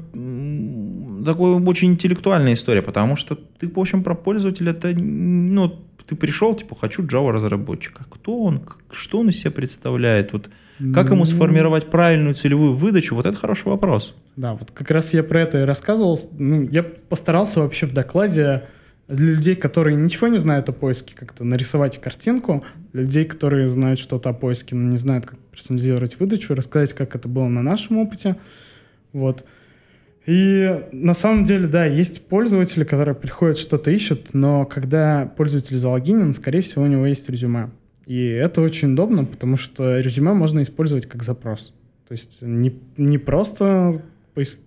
м, 1.18 1.24
такое 1.24 1.60
очень 1.60 1.94
интеллектуальная 1.94 2.54
история, 2.54 2.82
потому 2.82 3.16
что 3.16 3.36
ты, 3.36 3.68
в 3.68 3.80
общем, 3.80 4.04
про 4.04 4.16
пользователя, 4.16 4.72
это, 4.72 4.94
ну, 4.96 5.80
ты 6.08 6.16
пришел, 6.16 6.56
типа, 6.56 6.76
хочу 6.76 7.04
Java 7.04 7.32
разработчика. 7.32 8.06
Кто 8.10 8.40
он, 8.40 8.62
что 8.92 9.20
он 9.20 9.30
из 9.30 9.40
себя 9.40 9.52
представляет, 9.52 10.34
вот, 10.34 10.50
как 10.94 11.08
ему 11.08 11.20
Ну, 11.20 11.26
сформировать 11.26 11.90
правильную 11.90 12.36
целевую 12.36 12.74
выдачу, 12.74 13.16
вот 13.16 13.26
это 13.26 13.36
хороший 13.36 13.68
вопрос. 13.68 14.16
Да, 14.36 14.54
вот 14.54 14.72
как 14.72 14.90
раз 14.92 15.14
я 15.14 15.24
про 15.24 15.42
это 15.42 15.62
и 15.62 15.66
рассказывал. 15.66 16.20
Ну, 16.38 16.62
я 16.62 16.84
постарался 16.84 17.60
вообще 17.60 17.88
в 17.88 17.94
докладе 17.94 18.64
для 19.08 19.34
людей, 19.36 19.56
которые 19.56 19.96
ничего 19.96 20.28
не 20.28 20.38
знают 20.38 20.70
о 20.70 20.74
поиске, 20.74 21.16
как-то 21.16 21.44
нарисовать 21.44 22.00
картинку, 22.00 22.64
для 22.94 23.04
людей, 23.04 23.26
которые 23.26 23.68
знают 23.68 24.00
что-то 24.00 24.30
о 24.30 24.34
поиске, 24.34 24.76
но 24.76 24.92
не 24.92 24.98
знают, 24.98 25.26
как 25.26 25.40
персонализировать 25.52 26.20
выдачу, 26.20 26.54
рассказать, 26.54 26.94
как 26.94 27.16
это 27.16 27.28
было 27.28 27.48
на 27.48 27.62
нашем 27.62 27.98
опыте. 27.98 28.36
Вот. 29.14 29.46
И 30.28 30.84
на 30.92 31.14
самом 31.14 31.46
деле, 31.46 31.68
да, 31.68 31.86
есть 31.86 32.28
пользователи, 32.28 32.84
которые 32.84 33.16
приходят, 33.16 33.58
что-то 33.58 33.92
ищут, 33.92 34.34
но 34.34 34.66
когда 34.66 35.32
пользователь 35.38 35.78
залогинен, 35.78 36.34
скорее 36.34 36.62
всего, 36.62 36.84
у 36.84 36.88
него 36.88 37.06
есть 37.06 37.30
резюме. 37.30 37.70
И 38.06 38.28
это 38.28 38.62
очень 38.62 38.92
удобно, 38.92 39.24
потому 39.24 39.56
что 39.56 40.00
резюме 40.00 40.34
можно 40.34 40.62
использовать 40.64 41.06
как 41.06 41.24
запрос. 41.24 41.74
То 42.10 42.12
есть 42.12 42.42
не, 42.42 42.74
не 42.98 43.18
просто 43.18 44.02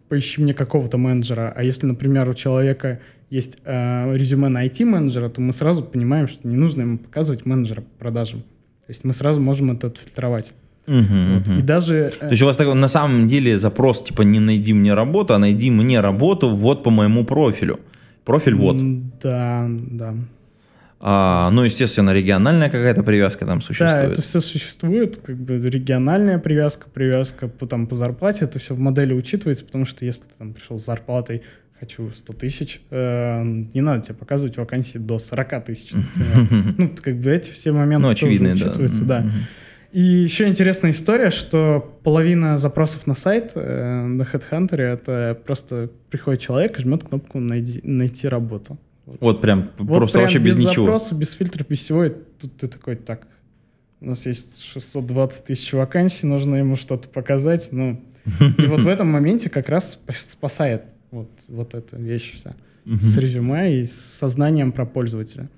поищи 0.09 0.40
мне 0.40 0.55
какого-то 0.55 0.97
менеджера, 0.97 1.52
а 1.55 1.62
если, 1.62 1.87
например, 1.87 2.26
у 2.29 2.35
человека 2.35 3.00
есть 3.29 3.59
э, 3.64 4.17
резюме 4.17 4.49
на 4.49 4.67
IT-менеджера, 4.67 5.29
то 5.29 5.43
мы 5.43 5.52
сразу 5.52 5.85
понимаем, 5.85 6.26
что 6.26 6.49
не 6.49 6.57
нужно 6.57 6.83
ему 6.83 6.99
показывать 6.99 7.45
менеджера 7.45 7.83
по 7.83 7.99
продажам. 7.99 8.40
То 8.40 8.93
есть 8.93 9.05
мы 9.05 9.12
сразу 9.12 9.40
можем 9.40 9.71
это 9.71 9.88
отфильтровать. 9.88 10.52
Мгм, 10.87 11.35
Вот. 11.35 11.47
мгм. 11.49 11.59
И 11.59 11.63
даже... 11.63 11.95
э, 11.97 12.11
То 12.11 12.29
есть 12.31 12.43
у 12.43 12.47
вас 12.47 12.57
такой, 12.57 12.75
на 12.75 12.89
самом 12.89 13.29
деле 13.29 13.59
запрос 13.59 14.03
типа 14.03 14.23
не 14.23 14.41
найди 14.41 14.73
мне 14.73 14.95
работу, 14.95 15.35
а 15.35 15.39
найди 15.39 15.71
мне 15.71 16.01
работу 16.01 16.49
вот 16.51 16.83
по 16.83 16.91
моему 16.91 17.25
профилю. 17.25 17.81
Профиль 18.25 18.55
вот. 18.55 18.77
Да, 19.23 19.67
да. 19.69 20.15
А, 21.03 21.51
ну, 21.51 21.63
естественно, 21.65 22.13
региональная 22.13 22.69
какая-то 22.69 23.03
привязка 23.03 23.47
там 23.47 23.61
Да, 23.61 23.65
существует. 23.65 24.13
это 24.13 24.21
все 24.23 24.41
существует, 24.41 25.17
как 25.25 25.37
бы 25.37 25.57
региональная 25.59 26.39
привязка, 26.39 26.89
привязка 26.93 27.49
по, 27.49 27.67
там, 27.67 27.87
по 27.87 27.95
зарплате, 27.95 28.45
это 28.45 28.59
все 28.59 28.75
в 28.75 28.79
модели 28.79 29.15
учитывается, 29.15 29.65
потому 29.65 29.87
что 29.87 30.05
если 30.05 30.21
ты 30.21 30.35
там 30.39 30.53
пришел 30.53 30.79
с 30.79 30.85
зарплатой, 30.85 31.41
хочу 31.79 32.11
100 32.11 32.33
тысяч, 32.35 32.83
э, 32.91 33.43
не 33.73 33.81
надо 33.81 34.03
тебе 34.03 34.15
показывать 34.15 34.59
вакансии 34.59 34.99
до 34.99 35.19
40 35.19 35.65
тысяч. 35.65 35.91
Ну, 36.77 36.91
как 37.03 37.17
бы 37.17 37.31
эти 37.31 37.51
все 37.51 37.73
моменты 37.73 38.03
Ну, 38.03 38.09
тоже 38.15 38.27
очевидно, 38.27 38.49
да. 38.49 38.53
учитываются, 38.67 39.05
да. 39.05 39.25
И 39.93 40.01
еще 40.01 40.47
интересная 40.47 40.93
история, 40.93 41.31
что 41.31 41.99
половина 42.05 42.59
запросов 42.59 43.07
на 43.07 43.17
сайт 43.17 43.53
э, 43.55 44.05
на 44.05 44.23
HeadHunter 44.23 44.81
это 44.81 45.39
просто 45.45 45.91
приходит 46.11 46.41
человек 46.41 46.79
и 46.79 46.83
жмет 46.83 47.05
кнопку 47.05 47.41
найди, 47.41 47.81
«Найти 47.83 48.29
работу». 48.29 48.79
Вот 49.19 49.41
прям 49.41 49.71
Вот 49.79 49.89
просто 49.89 50.13
прям 50.13 50.25
вообще 50.25 50.39
без, 50.39 50.57
ничего. 50.57 50.85
запроса, 50.85 51.15
без 51.17 51.33
фильтров, 51.33 51.67
без 51.67 51.81
всего. 51.81 52.05
И 52.05 52.11
тут 52.41 52.57
ты 52.59 52.69
такой, 52.69 52.95
так, 52.95 53.27
у 54.01 54.07
нас 54.07 54.25
есть 54.27 54.63
620 54.63 55.45
тысяч 55.45 55.73
вакансий, 55.73 56.27
нужно 56.27 56.57
ему 56.57 56.77
что-то 56.77 57.09
показать. 57.09 57.71
Ну, 57.73 58.01
и 58.59 58.67
вот 58.67 58.85
в 58.85 58.89
этом 58.89 59.09
моменте 59.09 59.51
как 59.51 59.69
раз 59.69 59.99
спа- 60.07 60.15
спасает 60.31 60.85
вот, 61.11 61.31
вот 61.49 61.75
эта 61.75 61.97
вещь 61.97 62.35
вся. 62.37 62.55
С 62.87 63.17
резюме 63.17 63.81
и 63.81 63.85
с 63.85 63.93
сознанием 63.93 64.73
про 64.73 64.87
пользователя. 64.87 65.49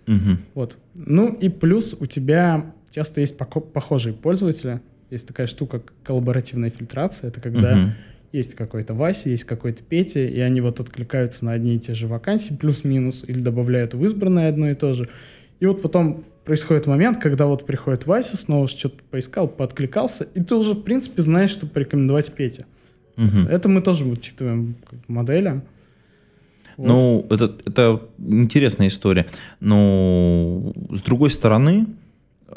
Вот. 0.54 0.76
Ну 0.94 1.32
и 1.32 1.48
плюс 1.48 1.94
у 1.98 2.06
тебя 2.06 2.72
часто 2.90 3.20
есть 3.20 3.36
похожие 3.38 4.14
пользователи. 4.14 4.80
Есть 5.10 5.26
такая 5.26 5.46
штука, 5.46 5.80
как 5.80 5.92
коллаборативная 6.04 6.70
фильтрация. 6.70 7.28
Это 7.28 7.40
когда 7.40 7.94
есть 8.32 8.54
какой-то 8.54 8.94
Вася, 8.94 9.28
есть 9.28 9.44
какой-то 9.44 9.82
Петя, 9.82 10.20
и 10.20 10.40
они 10.40 10.62
вот 10.62 10.80
откликаются 10.80 11.44
на 11.44 11.52
одни 11.52 11.76
и 11.76 11.78
те 11.78 11.92
же 11.94 12.06
вакансии, 12.06 12.54
плюс-минус, 12.54 13.24
или 13.26 13.40
добавляют 13.40 13.92
в 13.92 14.02
избранное 14.04 14.48
одно 14.48 14.70
и 14.70 14.74
то 14.74 14.94
же. 14.94 15.10
И 15.60 15.66
вот 15.66 15.82
потом 15.82 16.24
происходит 16.44 16.86
момент, 16.86 17.18
когда 17.20 17.44
вот 17.46 17.66
приходит 17.66 18.06
Вася, 18.06 18.38
снова 18.38 18.68
что-то 18.68 18.96
поискал, 19.10 19.48
подкликался, 19.48 20.26
и 20.34 20.42
ты 20.42 20.54
уже, 20.54 20.72
в 20.72 20.82
принципе, 20.82 21.20
знаешь, 21.20 21.50
что 21.50 21.66
порекомендовать 21.66 22.32
Пете. 22.32 22.64
Мгм. 23.16 23.48
Это 23.48 23.68
мы 23.68 23.82
тоже 23.82 24.06
учитываем 24.06 24.76
как 24.88 24.98
модели. 25.08 25.60
Вот. 26.82 26.88
Ну, 26.88 27.26
это, 27.30 27.56
это 27.64 28.02
интересная 28.18 28.88
история. 28.88 29.26
Но 29.60 30.72
с 30.90 31.00
другой 31.02 31.30
стороны, 31.30 31.86
э, 32.48 32.54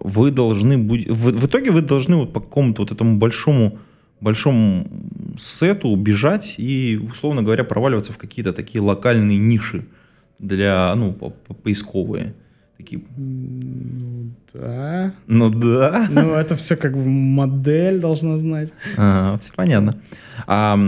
вы 0.00 0.30
должны 0.30 0.78
будете. 0.78 1.12
В, 1.12 1.32
в 1.32 1.46
итоге 1.46 1.72
вы 1.72 1.82
должны 1.82 2.16
вот 2.16 2.32
по 2.32 2.40
какому-то 2.40 2.82
вот 2.82 2.92
этому 2.92 3.16
большому 3.16 3.78
большому 4.20 4.88
сету 5.38 5.94
бежать 5.96 6.54
и, 6.58 7.00
условно 7.10 7.42
говоря, 7.42 7.64
проваливаться 7.64 8.12
в 8.12 8.18
какие-то 8.18 8.52
такие 8.52 8.80
локальные 8.80 9.38
ниши 9.38 9.86
для, 10.38 10.94
ну, 10.96 11.12
по- 11.12 11.30
по- 11.30 11.54
поисковые. 11.54 12.34
Такие, 12.78 13.02
М, 13.18 14.34
Да. 14.54 15.12
ну 15.26 15.50
да. 15.50 16.06
Ну, 16.10 16.32
это 16.34 16.54
все 16.56 16.76
как 16.76 16.92
бы 16.96 17.04
модель 17.04 17.98
должна 18.00 18.38
знать. 18.38 18.72
все 18.94 19.52
понятно. 19.56 19.96
А, 20.46 20.78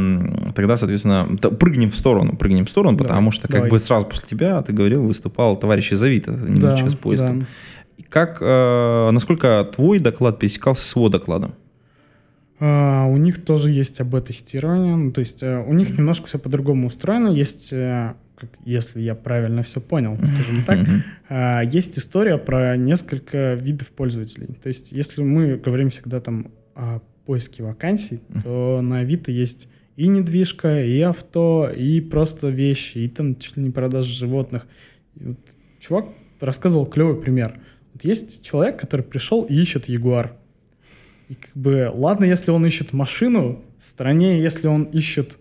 тогда, 0.55 0.77
соответственно, 0.77 1.27
прыгнем 1.59 1.91
в 1.91 1.97
сторону, 1.97 2.37
прыгнем 2.37 2.65
в 2.67 2.71
сторону, 2.71 2.97
Давай, 2.97 3.09
потому 3.09 3.33
что 3.33 3.43
как 3.43 3.53
давай. 3.57 3.71
бы 3.71 3.79
сразу 3.81 4.07
после 4.07 4.29
тебя, 4.29 4.63
ты 4.63 4.73
говорил, 4.73 5.03
выступал 5.05 5.57
товарищ 5.59 5.91
из 5.93 6.01
Авито 6.03 6.31
немножечко 6.31 6.85
Да, 6.85 6.91
с 6.91 6.95
поиском. 6.95 7.41
да. 7.41 7.47
Как, 8.09 8.39
э, 8.41 9.11
насколько 9.11 9.69
твой 9.75 9.99
доклад 9.99 10.39
пересекался 10.39 10.85
с 10.87 10.95
его 10.97 11.09
докладом? 11.09 11.55
А, 12.61 13.07
у 13.07 13.17
них 13.17 13.45
тоже 13.45 13.71
есть 13.71 14.01
АБ-тестирование. 14.01 14.95
Ну, 14.97 15.11
то 15.13 15.21
есть 15.21 15.43
э, 15.43 15.59
у 15.67 15.73
них 15.75 15.97
немножко 15.97 16.27
все 16.29 16.39
по-другому 16.39 16.87
устроено. 16.89 17.29
Есть, 17.29 17.73
э, 17.73 18.15
как, 18.41 18.51
если 18.65 19.01
я 19.01 19.15
правильно 19.15 19.63
все 19.63 19.81
понял, 19.81 20.17
скажем 20.17 20.65
так, 20.65 20.79
а, 21.29 21.63
есть 21.63 21.99
история 21.99 22.39
про 22.39 22.77
несколько 22.77 23.55
видов 23.55 23.89
пользователей. 23.89 24.49
То 24.63 24.69
есть 24.69 24.93
если 24.93 25.23
мы 25.23 25.57
говорим 25.57 25.91
всегда 25.91 26.21
там 26.21 26.51
о 26.75 27.01
поиске 27.27 27.63
вакансий, 27.63 28.21
то 28.43 28.81
на 28.83 29.01
Авито 29.01 29.31
есть 29.31 29.69
и 29.97 30.09
недвижка, 30.09 30.83
и 30.83 31.01
авто, 31.01 31.69
и 31.69 32.01
просто 32.01 32.49
вещи, 32.49 32.99
и 32.99 33.09
там 33.09 33.37
чуть 33.39 33.57
ли 33.57 33.65
не 33.65 33.71
продажа 33.71 34.11
животных. 34.11 34.67
И 35.17 35.25
вот 35.25 35.39
чувак 35.79 36.07
рассказывал 36.41 36.87
клевый 36.87 37.21
пример. 37.21 37.61
Вот 37.93 38.05
есть 38.05 38.43
человек, 38.43 38.81
который 38.81 39.03
пришел 39.03 39.43
и 39.43 39.55
ищет 39.55 39.89
Ягуар. 39.89 40.33
И 41.29 41.35
как 41.35 41.55
бы, 41.55 41.91
ладно, 41.93 42.25
если 42.25 42.51
он 42.51 42.65
ищет 42.65 42.93
машину, 42.93 43.63
страннее, 43.81 44.43
если 44.43 44.67
он 44.67 44.85
ищет 44.85 45.39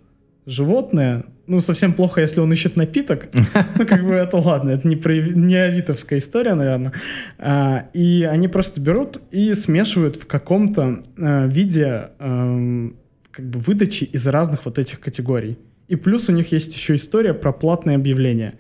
животное, 0.50 1.26
ну, 1.48 1.62
совсем 1.62 1.94
плохо, 1.94 2.22
если 2.22 2.40
он 2.40 2.52
ищет 2.54 2.76
напиток, 2.76 3.30
ну, 3.78 3.86
как 3.86 4.04
бы 4.06 4.14
это 4.14 4.38
ладно, 4.38 4.72
это 4.72 4.88
не, 4.88 4.96
про, 4.96 5.14
не 5.16 5.56
авитовская 5.56 6.20
история, 6.20 6.54
наверное. 6.56 6.94
А, 7.38 7.86
и 7.94 8.28
они 8.30 8.48
просто 8.48 8.82
берут 8.82 9.22
и 9.32 9.54
смешивают 9.54 10.18
в 10.18 10.28
каком-то 10.28 11.04
э, 11.18 11.48
виде 11.48 12.10
эм, 12.20 12.96
как 13.32 13.46
бы 13.50 13.60
выдачи 13.60 14.04
из 14.04 14.28
разных 14.28 14.66
вот 14.66 14.78
этих 14.80 15.00
категорий. 15.00 15.58
И 15.88 15.96
плюс 15.96 16.30
у 16.30 16.32
них 16.32 16.52
есть 16.52 16.76
еще 16.76 16.96
история 16.96 17.34
про 17.34 17.52
платные 17.52 17.96
объявления. 17.96 18.60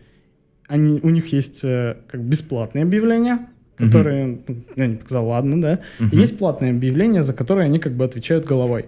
Они, 0.67 0.99
у 1.01 1.09
них 1.09 1.33
есть 1.33 1.61
э, 1.63 1.97
как 2.07 2.21
бесплатные 2.21 2.83
объявления, 2.83 3.47
которые, 3.77 4.39
ну, 4.47 4.55
я 4.75 4.87
не 4.87 4.95
сказал, 4.97 5.27
ладно, 5.27 5.61
да. 5.61 5.79
И 5.99 6.03
Мгм. 6.03 6.19
есть 6.19 6.37
платные 6.37 6.71
объявления, 6.71 7.23
за 7.23 7.33
которые 7.33 7.65
они 7.65 7.79
как 7.79 7.93
бы 7.93 8.03
отвечают 8.03 8.45
головой. 8.45 8.85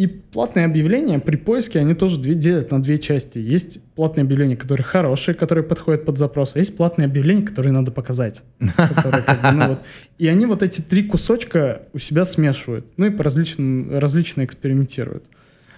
И 0.00 0.06
платные 0.06 0.64
объявления 0.64 1.18
при 1.18 1.36
поиске, 1.36 1.78
они 1.78 1.92
тоже 1.92 2.18
две, 2.18 2.34
делят 2.34 2.70
на 2.70 2.82
две 2.82 2.96
части. 2.96 3.36
Есть 3.36 3.82
платные 3.96 4.22
объявления, 4.22 4.56
которые 4.56 4.82
хорошие, 4.82 5.34
которые 5.34 5.62
подходят 5.62 6.06
под 6.06 6.16
запрос, 6.16 6.52
а 6.54 6.58
есть 6.58 6.74
платные 6.74 7.04
объявления, 7.04 7.42
которые 7.42 7.74
надо 7.74 7.90
показать. 7.90 8.40
которые 8.76 9.22
как 9.24 9.42
бы, 9.42 9.50
ну 9.52 9.68
вот. 9.68 9.80
И 10.16 10.26
они 10.26 10.46
вот 10.46 10.62
эти 10.62 10.80
три 10.80 11.02
кусочка 11.02 11.82
у 11.92 11.98
себя 11.98 12.24
смешивают. 12.24 12.86
Ну 12.96 13.08
и 13.08 13.10
по 13.10 13.22
различным, 13.22 13.98
различно 13.98 14.42
экспериментируют. 14.42 15.24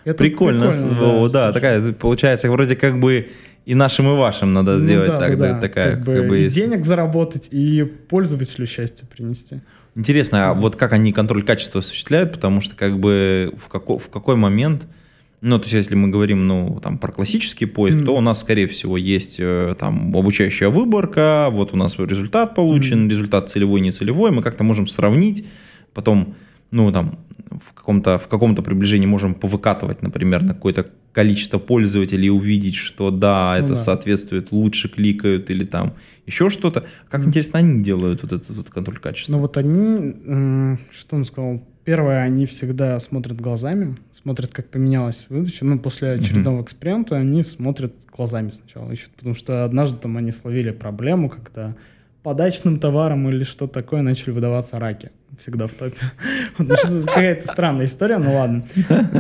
Это 0.05 0.19
Прикольно. 0.19 1.29
да, 1.29 1.52
такая, 1.52 1.93
получается, 1.93 2.49
вроде 2.49 2.76
как 2.76 3.00
бы 3.00 3.29
и 3.66 3.75
нашим, 3.75 4.07
и 4.09 4.16
вашим 4.16 4.52
надо 4.52 4.73
Ну 4.75 4.78
сделать 4.81 5.09
да, 5.09 5.19
да, 5.19 5.26
тогда. 5.28 5.52
да. 5.54 5.61
Такая, 5.61 5.97
Как 5.97 6.04
бы 6.04 6.14
как 6.14 6.28
бы, 6.28 6.38
и 6.38 6.42
есть. 6.45 6.57
денег 6.57 6.85
заработать, 6.85 7.49
и 7.50 7.83
пользователю 7.85 8.66
счастье 8.66 9.07
принести. 9.07 9.61
Интересно, 9.95 10.50
а 10.50 10.54
вот 10.54 10.76
как 10.76 10.92
они 10.92 11.12
контроль 11.12 11.42
качества 11.42 11.81
осуществляют, 11.81 12.33
потому 12.33 12.61
что 12.61 12.75
как 12.75 12.99
бы 12.99 13.52
в, 13.64 13.69
како- 13.69 13.99
в 13.99 14.09
какой 14.09 14.37
момент, 14.37 14.87
ну, 15.42 15.59
то 15.59 15.64
есть 15.64 15.75
если 15.75 15.95
мы 15.95 16.09
говорим, 16.09 16.47
ну, 16.47 16.81
там, 16.83 16.99
про 16.99 17.12
классический 17.12 17.66
поиск, 17.66 17.99
Мгм. 17.99 18.07
то 18.07 18.16
у 18.16 18.21
нас, 18.21 18.40
скорее 18.40 18.69
всего, 18.69 18.97
есть 18.97 19.37
э, 19.38 19.75
там 19.78 20.16
обучающая 20.16 20.69
выборка, 20.71 21.49
вот 21.50 21.75
у 21.75 21.76
нас 21.76 21.99
результат 21.99 22.54
получен, 22.54 23.00
Мгм. 23.00 23.09
результат 23.11 23.50
целевой, 23.50 23.81
нецелевой, 23.81 24.31
мы 24.31 24.42
как-то 24.42 24.64
можем 24.64 24.87
сравнить, 24.87 25.47
потом, 25.92 26.35
ну, 26.71 26.90
там, 26.90 27.19
в 27.50 27.75
каком-то, 27.75 28.19
в 28.19 28.28
каком-то 28.28 28.62
приближении 28.62 29.07
можем 29.07 29.35
повыкатывать, 29.35 30.00
например, 30.00 30.42
на 30.42 30.54
какое-то 30.54 30.87
количество 31.12 31.59
пользователей 31.59 32.26
и 32.26 32.31
увидеть, 32.31 32.75
что 32.75 33.11
да, 33.11 33.57
Ну 33.59 33.64
это 33.64 33.75
да. 33.75 33.76
соответствует, 33.76 34.50
лучше 34.50 34.88
кликают 34.88 35.50
или 35.50 35.64
там 35.64 35.95
еще 36.26 36.49
что-то. 36.50 36.85
Как 37.11 37.25
интересно 37.26 37.59
они 37.59 37.83
делают 37.83 38.23
вот 38.23 38.33
этот 38.33 38.50
вот 38.57 38.71
контроль 38.71 38.99
качества? 38.99 39.33
Ну 39.33 39.38
вот 39.38 39.57
они, 39.57 40.78
что 40.92 41.16
он 41.16 41.25
сказал, 41.25 41.62
первое, 41.85 42.23
они 42.23 42.47
всегда 42.47 42.99
смотрят 42.99 43.40
глазами, 43.40 43.97
смотрят, 44.23 44.52
как 44.52 44.69
поменялась 44.69 45.26
выдача. 45.28 45.64
Ну, 45.64 45.78
после 45.78 46.12
очередного 46.12 46.62
эксперимента 46.62 47.16
они 47.16 47.42
смотрят 47.42 47.92
глазами 48.14 48.50
сначала, 48.50 48.90
ищут, 48.92 49.11
потому 49.11 49.35
что 49.35 49.64
однажды 49.64 49.99
там 49.99 50.16
они 50.16 50.31
словили 50.31 50.71
проблему, 50.71 51.28
когда 51.28 51.75
подачным 52.23 52.78
товаром 52.78 53.28
или 53.28 53.42
что 53.42 53.66
такое 53.66 54.02
начали 54.02 54.31
выдаваться 54.31 54.78
раки. 54.78 55.11
Всегда 55.39 55.67
в 55.67 55.73
топе. 55.75 55.97
Ну, 56.59 56.75
что-то 56.77 57.07
Какая-то 57.07 57.47
странная 57.47 57.87
история, 57.87 58.19
ну 58.19 58.35
ладно. 58.35 58.65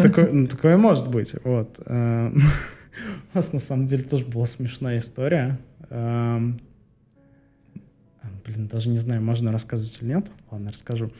Такое, 0.02 0.30
ну, 0.32 0.46
такое 0.46 0.76
может 0.76 1.08
быть. 1.08 1.34
Вот. 1.44 1.80
Эм, 1.86 2.36
У 3.34 3.36
нас 3.36 3.52
на 3.52 3.58
самом 3.58 3.86
деле 3.86 4.02
тоже 4.04 4.24
была 4.24 4.46
смешная 4.46 4.98
история. 4.98 5.58
Эм, 5.90 6.60
Блин, 8.44 8.66
даже 8.66 8.88
не 8.88 8.98
знаю, 8.98 9.22
можно 9.22 9.52
рассказывать 9.52 9.96
или 10.00 10.08
нет. 10.08 10.26
Ладно, 10.50 10.72
расскажу. 10.72 11.12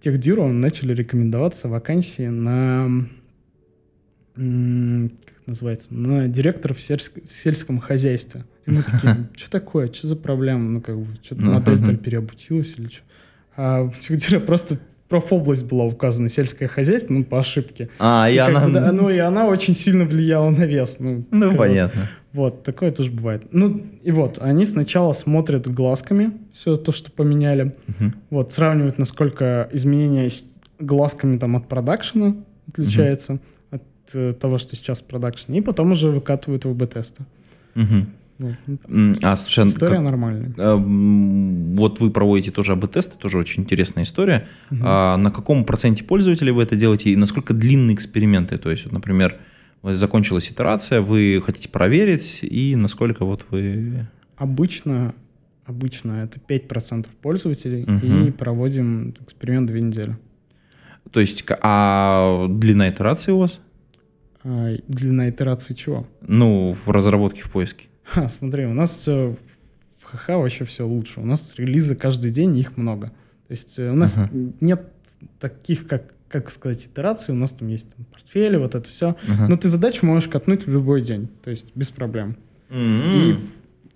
Техдиру 0.00 0.46
начали 0.48 0.94
рекомендоваться 0.94 1.68
вакансии 1.68 2.26
на 2.26 3.06
как 4.34 5.46
называется, 5.46 5.92
на 5.94 6.26
директора 6.28 6.72
в, 6.72 6.78
сельск- 6.78 7.26
в 7.28 7.32
сельском 7.32 7.78
хозяйстве. 7.80 8.44
И 8.64 8.70
мы 8.70 8.82
такие, 8.82 9.28
что 9.36 9.50
такое, 9.50 9.92
что 9.92 10.06
за 10.06 10.16
проблема? 10.16 10.68
Ну, 10.70 10.80
как 10.80 10.98
бы, 10.98 11.06
что-то 11.22 11.42
Ну, 11.42 11.52
модель 11.52 11.84
там 11.84 11.96
переобучилась 11.98 12.74
или 12.78 12.88
что. 12.88 13.02
А 13.56 13.88
просто 14.46 14.78
профобласть 15.08 15.66
была 15.66 15.84
указана, 15.84 16.30
сельское 16.30 16.68
хозяйство, 16.68 17.12
ну, 17.12 17.24
по 17.24 17.40
ошибке. 17.40 17.90
А, 17.98 18.30
и 18.30 18.34
И 18.34 18.36
как 18.38 18.48
она... 18.48 18.66
бы, 18.66 18.72
да, 18.72 18.92
ну, 18.92 19.10
и 19.10 19.18
она 19.18 19.46
очень 19.46 19.74
сильно 19.74 20.04
влияла 20.04 20.48
на 20.48 20.64
вес. 20.64 20.96
Ну, 20.98 21.24
Ну, 21.30 21.54
понятно. 21.54 22.08
вот, 22.32 22.62
такое 22.62 22.92
тоже 22.92 23.10
бывает. 23.10 23.42
Ну, 23.52 23.82
и 24.02 24.10
вот, 24.10 24.38
они 24.40 24.64
сначала 24.64 25.12
смотрят 25.12 25.68
глазками 25.68 26.32
все 26.54 26.76
то, 26.76 26.92
что 26.92 27.10
поменяли. 27.12 27.74
Мгм. 27.88 28.14
Вот, 28.30 28.52
сравнивают, 28.52 28.98
насколько 28.98 29.68
изменение 29.72 30.30
с 30.30 30.42
глазками 30.78 31.36
там 31.36 31.56
от 31.56 31.68
продакшена 31.68 32.34
отличается 32.68 33.38
от 33.70 33.82
э, 34.14 34.32
того, 34.32 34.56
что 34.56 34.76
сейчас 34.76 35.00
в 35.00 35.04
продакшене. 35.04 35.58
И 35.58 35.60
потом 35.60 35.92
уже 35.92 36.08
выкатывают 36.08 36.64
в 36.64 36.70
АБ-тесты. 36.70 37.22
Ну, 38.88 39.16
А, 39.22 39.36
слушай, 39.36 39.66
История 39.66 39.96
как- 39.96 40.04
нормальная. 40.04 40.52
а, 40.58 40.76
вот 40.76 42.00
вы 42.00 42.10
проводите 42.10 42.50
тоже 42.50 42.72
АБ-тесты, 42.72 43.16
тоже 43.18 43.38
очень 43.38 43.62
интересная 43.62 44.04
история. 44.04 44.48
Мгм. 44.70 44.82
А 44.84 45.16
на 45.16 45.30
каком 45.30 45.64
проценте 45.64 46.04
пользователей 46.04 46.52
вы 46.52 46.62
это 46.64 46.76
делаете 46.76 47.10
и 47.10 47.16
насколько 47.16 47.54
длинные 47.54 47.94
эксперименты? 47.94 48.58
То 48.58 48.70
есть, 48.70 48.84
вот, 48.84 48.92
например, 48.92 49.36
закончилась 49.82 50.50
итерация, 50.50 51.00
вы 51.00 51.42
хотите 51.44 51.68
проверить, 51.68 52.38
и 52.42 52.76
насколько 52.76 53.24
вот 53.24 53.46
вы... 53.50 54.06
Обычно, 54.36 55.14
обычно 55.66 56.12
это 56.24 56.40
5% 56.40 57.06
пользователей, 57.20 57.84
Мгм. 57.86 58.24
и 58.26 58.30
проводим 58.32 59.14
эксперимент 59.20 59.66
две 59.68 59.80
недели. 59.80 60.16
То 61.10 61.20
есть, 61.20 61.44
а 61.60 62.46
длина 62.48 62.90
итерации 62.90 63.32
у 63.32 63.38
вас? 63.38 63.60
А 64.44 64.74
длина 64.88 65.28
итерации 65.30 65.74
чего? 65.74 66.06
Ну, 66.26 66.74
в 66.84 66.90
разработке, 66.90 67.42
в 67.42 67.50
поиске. 67.52 67.86
Ха, 68.14 68.28
смотри, 68.28 68.66
у 68.66 68.74
нас 68.74 68.90
все 68.90 69.36
в 70.00 70.04
ХХ 70.04 70.28
вообще 70.28 70.64
все 70.64 70.86
лучше. 70.86 71.20
У 71.20 71.24
нас 71.24 71.54
релизы 71.56 71.94
каждый 71.94 72.30
день, 72.30 72.56
их 72.58 72.76
много. 72.76 73.06
То 73.48 73.52
есть 73.52 73.78
э, 73.78 73.90
у 73.90 73.94
нас 73.94 74.18
Ага. 74.18 74.30
нет 74.60 74.82
таких, 75.40 75.86
как, 75.86 76.12
как 76.28 76.50
сказать, 76.50 76.84
итераций. 76.84 77.32
У 77.32 77.36
нас 77.38 77.52
там 77.52 77.68
есть 77.68 77.88
там, 77.94 78.04
портфели, 78.12 78.56
вот 78.56 78.74
это 78.74 78.88
все. 78.88 79.16
Ага. 79.28 79.46
Но 79.48 79.56
ты 79.56 79.70
задачу 79.70 80.04
можешь 80.04 80.28
катнуть 80.28 80.66
в 80.66 80.70
любой 80.70 81.00
день, 81.00 81.28
то 81.42 81.50
есть 81.50 81.66
без 81.74 81.88
проблем. 81.88 82.36
М. 82.68 83.02
И 83.14 83.38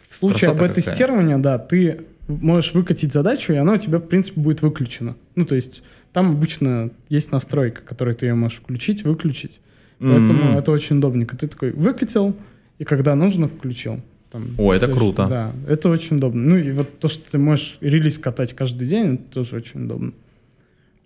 в 0.09 0.17
случае 0.17 0.51
Красота 0.55 0.65
АБ-тестирования, 0.65 1.39
да, 1.39 1.59
ты 1.59 2.07
можешь 2.29 2.73
выкатить 2.73 3.13
задачу, 3.13 3.53
и 3.53 3.57
она 3.57 3.75
у 3.75 3.77
тебя, 3.77 3.99
в 3.99 4.07
принципе, 4.07 4.41
будет 4.41 4.63
выключена. 4.63 5.15
Ну, 5.35 5.45
то 5.45 5.55
есть 5.55 5.83
там 6.13 6.31
обычно 6.31 6.91
есть 7.11 7.33
настройка, 7.33 7.83
которой 7.83 8.15
ты 8.15 8.27
ее 8.27 8.35
можешь 8.35 8.59
включить, 8.59 9.05
выключить. 9.05 9.61
Поэтому 9.99 10.53
М. 10.53 10.57
это 10.59 10.73
очень 10.73 10.99
удобненько. 10.99 11.37
Ты 11.37 11.49
такой 11.49 11.73
выкатил, 11.73 12.35
и 12.79 12.85
когда 12.85 13.15
нужно, 13.15 13.49
включил. 13.49 14.01
Там, 14.31 14.55
О, 14.59 14.73
это 14.75 14.89
круто. 14.89 15.27
Да, 15.29 15.53
это 15.69 15.89
очень 15.89 16.17
удобно. 16.17 16.43
Ну 16.43 16.57
и 16.57 16.73
вот 16.73 16.99
то, 16.99 17.09
что 17.09 17.31
ты 17.31 17.39
можешь 17.39 17.79
релиз 17.81 18.19
катать 18.19 18.55
каждый 18.55 18.89
день, 18.89 19.15
это 19.15 19.35
тоже 19.35 19.57
очень 19.57 19.85
удобно. 19.85 20.13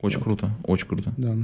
Очень 0.00 0.18
Вот. 0.18 0.24
круто, 0.24 0.50
очень 0.64 0.86
круто. 0.86 1.12
Да. 1.16 1.36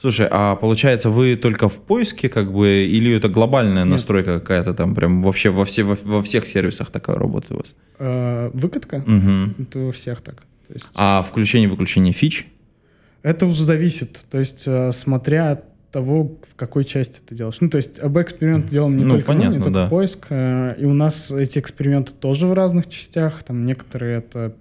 Слушай, 0.00 0.28
а 0.30 0.56
получается, 0.56 1.08
вы 1.10 1.36
только 1.36 1.68
в 1.68 1.74
поиске, 1.78 2.28
как 2.28 2.52
бы, 2.52 2.84
или 2.86 3.14
это 3.16 3.28
глобальная 3.28 3.84
Нет. 3.84 3.92
настройка 3.92 4.40
какая-то 4.40 4.74
там, 4.74 4.94
прям 4.94 5.22
вообще 5.22 5.50
во, 5.50 5.64
все, 5.64 5.84
во, 5.84 5.96
во 6.02 6.22
всех 6.22 6.46
сервисах 6.46 6.90
такая 6.90 7.16
работает 7.16 7.52
у 7.52 7.56
вас? 7.56 7.74
Э, 7.98 8.50
выкатка, 8.52 9.02
Мгм. 9.06 9.54
это 9.58 9.78
у 9.80 9.92
всех 9.92 10.20
так. 10.22 10.42
То 10.68 10.74
есть 10.74 10.88
А 10.94 11.22
включение-выключение 11.22 12.12
фич? 12.12 12.46
Это 13.22 13.46
уже 13.46 13.64
зависит, 13.64 14.24
то 14.30 14.38
есть 14.38 14.64
э, 14.66 14.92
смотря 14.92 15.52
от 15.52 15.64
того, 15.96 16.24
в 16.24 16.54
какой 16.56 16.84
части 16.84 17.20
ты 17.26 17.34
делаешь. 17.34 17.56
Ну, 17.60 17.70
то 17.70 17.78
есть 17.78 17.98
АБ-эксперимент 17.98 18.66
делаем 18.66 18.98
не 18.98 19.04
Ну, 19.04 19.10
только 19.10 19.32
мы, 19.32 19.38
понятно, 19.38 19.56
не 19.56 19.62
только 19.64 19.72
да. 19.74 19.88
поиск, 19.88 20.26
э, 20.28 20.74
и 20.78 20.84
у 20.84 20.92
нас 20.92 21.30
эти 21.30 21.58
эксперименты 21.58 22.12
тоже 22.12 22.46
в 22.46 22.52
разных 22.52 22.90
частях, 22.90 23.42
там 23.44 23.64
некоторые 23.64 24.18
это 24.18 24.52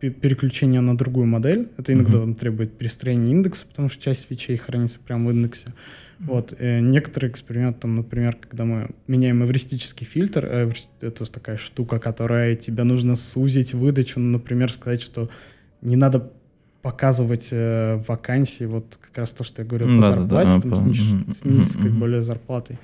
пе- 0.00 0.08
переключение 0.10 0.80
на 0.80 0.96
другую 0.96 1.26
модель, 1.26 1.68
это 1.76 1.92
иногда 1.92 2.12
Мгм. 2.16 2.20
там 2.20 2.34
требует 2.36 2.72
перестроения 2.78 3.32
индекса, 3.32 3.66
потому 3.66 3.90
что 3.90 4.02
часть 4.02 4.28
фичей 4.28 4.56
хранится 4.56 4.98
прямо 5.06 5.28
в 5.28 5.32
индексе. 5.32 5.74
Вот. 6.20 6.52
э, 6.58 6.80
некоторые 6.80 7.30
эксперименты, 7.30 7.80
там, 7.82 7.94
например, 7.96 8.36
когда 8.40 8.64
мы 8.64 8.88
меняем 9.06 9.44
эвристический 9.44 10.04
фильтр, 10.06 10.44
э, 10.46 10.64
эври- 10.64 10.88
это 11.02 11.30
такая 11.30 11.58
штука, 11.58 11.98
которая 11.98 12.56
тебе 12.56 12.82
нужно 12.84 13.14
сузить 13.14 13.72
выдачу, 13.74 14.18
ну, 14.20 14.30
например, 14.38 14.72
сказать, 14.72 15.00
что 15.02 15.28
не 15.82 15.94
надо 15.96 16.30
показывать 16.88 17.48
э, 17.50 18.00
вакансии, 18.08 18.64
вот 18.64 18.98
как 18.98 19.18
раз 19.18 19.30
то, 19.30 19.44
что 19.44 19.60
я 19.60 19.68
говорил 19.68 19.88
по 19.88 20.00
да-да-да, 20.00 20.20
зарплате, 20.22 20.50
а, 20.50 20.60
там, 20.62 20.70
по- 20.70 20.76
с, 20.76 20.80
ниж- 20.80 21.34
с 21.38 21.44
низкой 21.44 21.90
более 21.90 22.22
зарплатой. 22.22 22.78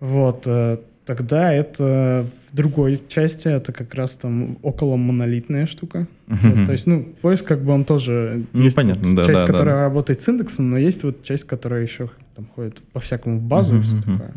Вот, 0.00 0.42
э, 0.46 0.78
тогда 1.06 1.52
это 1.52 2.26
в 2.50 2.56
другой 2.56 3.00
части, 3.08 3.46
это 3.46 3.72
как 3.72 3.94
раз 3.94 4.14
там 4.14 4.58
около 4.62 4.96
монолитная 4.96 5.66
штука. 5.66 6.08
Вот, 6.26 6.66
то 6.66 6.72
есть, 6.72 6.88
ну, 6.88 7.04
поиск 7.22 7.44
как 7.44 7.62
бы 7.62 7.72
он 7.72 7.84
тоже 7.84 8.42
Ну, 8.52 8.64
есть 8.64 8.74
понятно, 8.74 9.06
вот 9.10 9.16
да, 9.16 9.22
часть, 9.22 9.40
да, 9.40 9.46
да. 9.46 9.52
которая 9.52 9.80
работает 9.82 10.20
с 10.20 10.28
индексом, 10.28 10.70
но 10.70 10.76
есть 10.76 11.04
вот 11.04 11.22
часть, 11.22 11.44
которая 11.44 11.82
еще 11.82 12.10
там 12.34 12.46
ходит 12.56 12.82
по 12.92 12.98
всякому 12.98 13.38
в 13.38 13.42
базу 13.42 13.76
и 13.78 13.82
все 13.82 13.96
такое. 14.00 14.32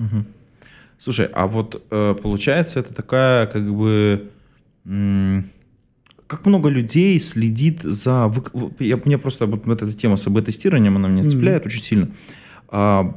Слушай, 0.99 1.29
а 1.33 1.47
вот 1.47 1.83
э, 1.89 2.15
получается 2.21 2.79
это 2.79 2.93
такая 2.93 3.47
как 3.47 3.67
бы... 3.73 4.29
м, 4.85 5.49
Как 6.31 6.45
много 6.45 6.69
людей 6.69 7.19
следит 7.19 7.81
за... 7.83 8.31
Я, 8.79 8.95
мне 9.03 9.17
просто 9.17 9.47
вот 9.47 9.67
эта 9.67 9.91
тема 9.91 10.15
с 10.15 10.25
АБ-тестированием, 10.27 10.95
она 10.95 11.09
меня 11.09 11.29
цепляет 11.29 11.65
очень 11.65 11.83
сильно. 11.83 12.11
А, 12.69 13.13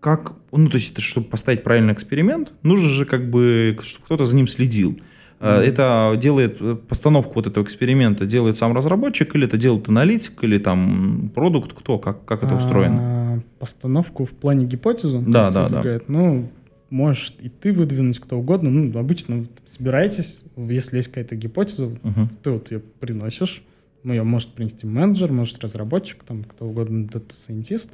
как... 0.00 0.32
Ну, 0.50 0.70
то 0.70 0.78
есть, 0.78 0.92
это, 0.92 1.02
чтобы 1.02 1.26
поставить 1.26 1.62
правильный 1.62 1.92
эксперимент, 1.92 2.54
нужно 2.62 2.88
же 2.88 3.04
как 3.04 3.28
бы, 3.28 3.76
чтобы 3.82 4.06
кто-то 4.06 4.24
за 4.24 4.34
ним 4.34 4.48
следил. 4.48 4.92
Мгм. 5.40 5.50
Это 5.50 6.18
делает 6.18 6.56
э, 6.60 6.74
постановку 6.74 7.32
вот 7.34 7.46
этого 7.46 7.64
эксперимента, 7.64 8.24
делает 8.24 8.56
сам 8.56 8.74
разработчик, 8.74 9.34
или 9.34 9.46
это 9.46 9.58
делает 9.58 9.86
аналитик, 9.86 10.42
или 10.42 10.56
там 10.56 11.30
продукт, 11.34 11.74
кто, 11.74 11.98
как, 11.98 12.24
как 12.24 12.42
это 12.42 12.54
устроено? 12.54 12.98
А, 12.98 13.40
постановку 13.58 14.24
в 14.24 14.30
плане 14.30 14.64
гипотезу. 14.64 15.18
то 15.22 15.30
Да, 15.30 15.50
да, 15.50 15.62
выдвигает. 15.64 16.08
Ну, 16.08 16.48
можешь 16.90 17.34
и 17.40 17.48
ты 17.48 17.72
выдвинуть, 17.72 18.18
кто 18.20 18.38
угодно. 18.38 18.70
Ну, 18.70 18.98
обычно 18.98 19.46
собираетесь, 19.66 20.42
если 20.56 20.96
есть 20.98 21.08
какая-то 21.08 21.36
гипотеза, 21.36 21.86
Мгм. 22.02 22.28
ты 22.42 22.50
вот 22.50 22.70
ее 22.70 22.80
приносишь. 22.80 23.62
Ну, 24.02 24.12
ее 24.14 24.22
может 24.22 24.48
принести 24.54 24.86
менеджер, 24.86 25.30
может 25.30 25.62
разработчик, 25.62 26.24
там 26.24 26.44
кто 26.44 26.66
угодно, 26.66 27.06
data 27.06 27.30
scientist. 27.30 27.90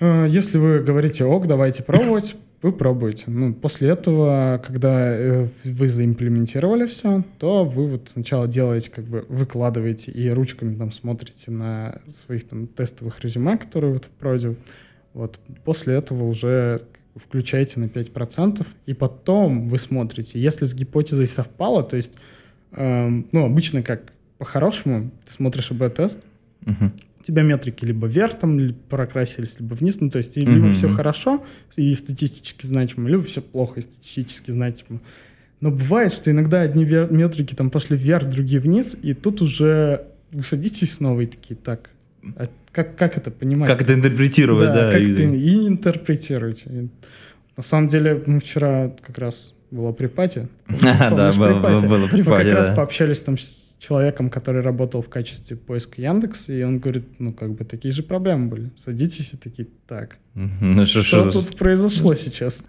Э, 0.00 0.26
Если 0.28 0.58
вы 0.58 0.80
говорите, 0.80 1.24
ok, 1.24 1.46
давайте 1.46 1.82
пробовать, 1.82 2.36
вы 2.62 2.72
пробуете. 2.72 3.24
Ну, 3.26 3.54
после 3.54 3.88
этого, 3.88 4.62
когда 4.64 5.10
э, 5.16 5.48
вы 5.64 5.88
за 5.88 5.99
implement 5.99 6.48
ировали 6.48 6.86
все, 6.86 7.24
то 7.38 7.64
вы 7.64 7.88
вот 7.92 8.10
сначала 8.12 8.46
делаете, 8.46 8.90
как 8.94 9.04
бы 9.06 9.24
выкладываете 9.28 10.10
и 10.12 10.28
ручками 10.28 10.74
там 10.76 10.92
смотрите 10.92 11.50
на 11.50 12.00
своих 12.26 12.46
там 12.48 12.66
тестовых 12.66 13.18
резюме, 13.24 13.56
которые 13.56 13.94
вот 13.94 14.04
в 14.04 14.10
проде. 14.10 14.56
Вот 15.14 15.38
после 15.64 15.94
этого 15.94 16.24
уже 16.24 16.82
включаете 17.16 17.80
на 17.80 17.84
5%, 17.86 18.66
и 18.86 18.94
потом 18.94 19.68
вы 19.68 19.78
смотрите, 19.78 20.40
если 20.40 20.64
с 20.64 20.74
гипотезой 20.74 21.26
совпало, 21.26 21.82
то 21.82 21.96
есть, 21.96 22.12
эм, 22.72 23.26
ну, 23.32 23.44
обычно 23.44 23.82
как 23.82 24.12
по-хорошему, 24.38 25.10
ты 25.26 25.32
смотришь 25.32 25.70
АБ-тест, 25.70 26.20
Мгм. 26.64 26.92
у 27.20 27.22
тебя 27.24 27.42
метрики 27.42 27.84
либо 27.84 28.06
вверх 28.06 28.38
там 28.38 28.58
ли- 28.58 28.74
прокрасились, 28.88 29.58
либо 29.58 29.74
вниз, 29.74 30.00
ну, 30.00 30.10
то 30.10 30.18
есть 30.18 30.36
либо 30.36 30.50
Мгм. 30.66 30.72
все 30.72 30.88
хорошо 30.88 31.44
и 31.76 31.94
статистически 31.94 32.66
значимо, 32.66 33.08
либо 33.08 33.22
все 33.24 33.40
плохо 33.42 33.80
и 33.80 33.82
статистически 33.82 34.50
значимо. 34.52 35.00
Но 35.60 35.70
бывает, 35.72 36.12
что 36.12 36.30
иногда 36.30 36.60
одни 36.60 36.84
метрики 36.84 37.54
там 37.54 37.70
пошли 37.70 37.96
вверх, 37.96 38.30
другие 38.30 38.60
вниз, 38.60 38.96
и 39.02 39.12
тут 39.12 39.42
уже 39.42 40.06
вы 40.30 40.44
садитесь 40.44 40.94
снова 40.94 41.22
и 41.22 41.26
такие, 41.26 41.56
так, 41.56 41.90
как, 42.72 42.96
как 42.96 43.16
это 43.16 43.30
понимать? 43.30 43.68
Как 43.70 43.82
это 43.82 43.94
интерпретировать, 43.94 44.72
да? 44.72 44.90
как 44.92 45.00
и- 45.00 45.14
ты 45.14 45.22
и 45.24 45.66
интерпретируете. 45.68 46.64
И 46.70 46.88
на 47.56 47.62
самом 47.62 47.88
деле, 47.88 48.22
мы 48.26 48.40
вчера 48.40 48.92
как 49.06 49.18
раз 49.18 49.54
было 49.70 49.92
при 49.92 50.06
пати. 50.06 50.48
Да, 50.82 51.10
было- 51.32 51.60
при 51.60 52.10
при 52.10 52.22
Мы 52.22 52.36
как 52.36 52.46
раз 52.54 52.68
да. 52.68 52.74
пообщались 52.74 53.20
там 53.20 53.38
с 53.38 53.68
человеком, 53.78 54.28
который 54.28 54.60
работал 54.60 55.02
в 55.02 55.08
качестве 55.08 55.56
поиска 55.56 56.02
Яндекс, 56.02 56.48
и 56.48 56.64
он 56.64 56.78
говорит, 56.80 57.04
ну, 57.20 57.32
как 57.32 57.52
бы 57.54 57.64
такие 57.64 57.94
же 57.94 58.02
проблемы 58.02 58.48
были. 58.48 58.70
Садитесь 58.84 59.30
и 59.32 59.36
такие, 59.36 59.68
так. 59.86 60.16
Ну, 60.34 60.84
что, 60.84 61.30
тут 61.30 61.56
произошло 61.56 62.14
сейчас? 62.16 62.60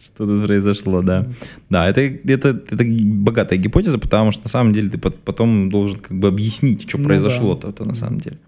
Что 0.00 0.26
тут 0.26 0.44
произошло, 0.46 1.02
да. 1.02 1.28
Да, 1.70 1.88
это, 1.88 2.00
это, 2.00 2.48
это 2.70 2.84
богатая 2.84 3.58
гипотеза, 3.58 3.98
потому 3.98 4.32
что 4.32 4.42
на 4.44 4.48
самом 4.48 4.72
деле 4.72 4.90
ты 4.90 4.98
пот- 4.98 5.18
потом 5.24 5.70
должен 5.70 6.00
как 6.00 6.18
бы 6.18 6.26
объяснить, 6.28 6.88
что 6.88 6.98
Ну 6.98 7.04
произошло-то 7.04 7.72
да. 7.72 7.84
на 7.84 7.94
самом 7.94 8.20
деле. 8.20 8.38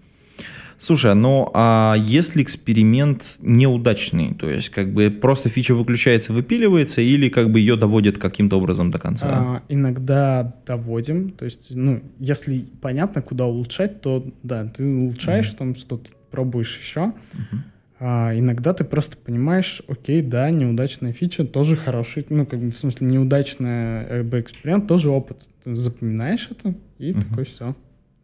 Слушай, 0.81 1.13
ну 1.13 1.49
а 1.53 1.95
если 1.97 2.41
эксперимент 2.41 3.37
неудачный, 3.39 4.33
то 4.33 4.49
есть 4.49 4.69
как 4.69 4.93
бы 4.93 5.09
просто 5.11 5.49
фича 5.49 5.75
выключается, 5.75 6.31
выпиливается, 6.31 7.01
или 7.01 7.27
как 7.27 7.51
бы 7.51 7.59
ее 7.59 7.75
доводят 7.75 8.17
каким-то 8.17 8.57
образом 8.57 8.89
до 8.89 8.97
конца? 8.97 9.27
А, 9.27 9.63
иногда 9.67 10.55
доводим, 10.65 11.31
то 11.31 11.43
есть, 11.43 11.67
ну, 11.69 12.01
если 12.19 12.65
понятно, 12.81 13.21
куда 13.21 13.45
улучшать, 13.45 14.01
то 14.01 14.25
да, 14.43 14.65
ты 14.65 14.85
улучшаешь, 14.85 15.51
там 15.51 15.75
что-то 15.75 16.11
пробуешь 16.31 16.79
еще. 16.79 17.11
Мгм. 17.33 17.63
А, 17.99 18.31
иногда 18.33 18.73
ты 18.73 18.85
просто 18.85 19.17
понимаешь, 19.17 19.81
окей, 19.89 20.21
да, 20.21 20.49
неудачная 20.49 21.11
фича 21.11 21.43
тоже 21.43 21.75
хороший, 21.75 22.25
ну, 22.29 22.45
как 22.45 22.59
бы, 22.59 22.71
в 22.71 22.77
смысле, 22.77 23.07
неудачный 23.07 24.21
эксперимент 24.39 24.87
тоже 24.87 25.09
опыт. 25.09 25.49
Ты 25.65 25.75
запоминаешь 25.75 26.47
это 26.49 26.73
и 26.97 27.11
Мгм. 27.11 27.21
такой, 27.23 27.43
все, 27.43 27.75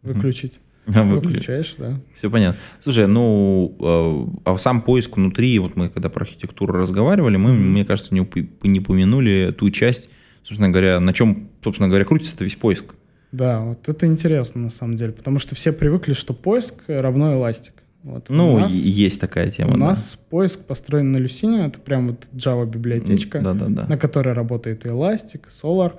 выключить. 0.02 0.60
А, 0.86 1.02
выключ- 1.02 1.20
Выключаешь, 1.26 1.74
да. 1.78 1.98
Все 2.14 2.30
понятно. 2.30 2.60
Слушай, 2.80 3.06
ну, 3.06 3.74
э, 3.80 4.40
а 4.44 4.56
сам 4.58 4.82
поиск 4.82 5.16
внутри, 5.16 5.58
вот 5.58 5.76
мы 5.76 5.88
когда 5.88 6.08
про 6.08 6.22
архитектуру 6.24 6.74
разговаривали, 6.74 7.36
мы, 7.36 7.52
мне 7.52 7.84
кажется, 7.84 8.14
не, 8.14 8.26
не 8.62 8.80
упомянули 8.80 9.54
ту 9.56 9.70
часть, 9.70 10.08
собственно 10.44 10.68
говоря, 10.70 11.00
на 11.00 11.12
чем, 11.12 11.48
собственно 11.64 11.88
говоря, 11.88 12.04
крутится 12.04 12.42
весь 12.44 12.54
поиск. 12.54 12.84
Да, 13.32 13.60
вот 13.60 13.88
это 13.88 14.06
интересно 14.06 14.62
на 14.62 14.70
самом 14.70 14.96
деле, 14.96 15.12
потому 15.12 15.40
что 15.40 15.54
все 15.56 15.72
привыкли, 15.72 16.12
что 16.12 16.32
поиск 16.32 16.74
равно 16.86 17.34
эластик. 17.34 17.72
Вот. 18.04 18.26
Ну, 18.28 18.54
у 18.54 18.58
нас, 18.60 18.72
есть 18.72 19.18
такая 19.18 19.50
тема. 19.50 19.70
у 19.70 19.78
да. 19.78 19.86
нас 19.86 20.16
поиск 20.30 20.64
построен 20.64 21.10
на 21.10 21.16
Люсине, 21.16 21.66
это 21.66 21.80
прям 21.80 22.06
вот 22.08 22.28
Java 22.32 22.64
библиотечка. 22.64 23.40
На 23.40 23.98
которой 23.98 24.32
работает 24.32 24.86
и 24.86 24.88
Elastic, 24.88 25.40
и 25.48 25.64
Solar. 25.64 25.94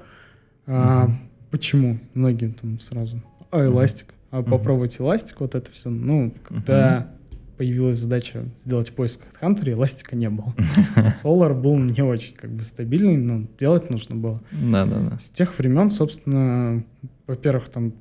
А, 0.65 1.07
Мгм. 1.07 1.19
почему? 1.51 1.99
Многие 2.13 2.47
там 2.47 2.79
сразу, 2.79 3.21
а, 3.51 3.65
Elastic, 3.65 4.05
а 4.31 4.41
Мгм. 4.41 4.51
попробовать 4.51 4.97
Elastic, 4.97 5.35
вот 5.39 5.55
это 5.55 5.71
все. 5.71 5.89
Ну, 5.89 6.33
когда 6.43 7.11
появилась 7.57 7.97
задача 7.97 8.45
сделать 8.63 8.93
поиск 8.93 9.19
HeadHunter, 9.41 9.63
Elastic 9.65 10.15
не 10.15 10.29
было. 10.29 10.53
Solar 11.23 11.59
был 11.59 11.75
не 11.77 12.01
очень 12.03 12.35
как 12.35 12.51
бы 12.51 12.63
стабильный, 12.63 13.17
но 13.17 13.47
делать 13.59 13.89
нужно 13.89 14.15
было. 14.15 14.41
Да-да-да. 14.51 15.17
С 15.19 15.29
тех 15.31 15.57
времен, 15.57 15.89
собственно, 15.89 16.83
во-первых, 17.25 17.69
там 17.69 17.93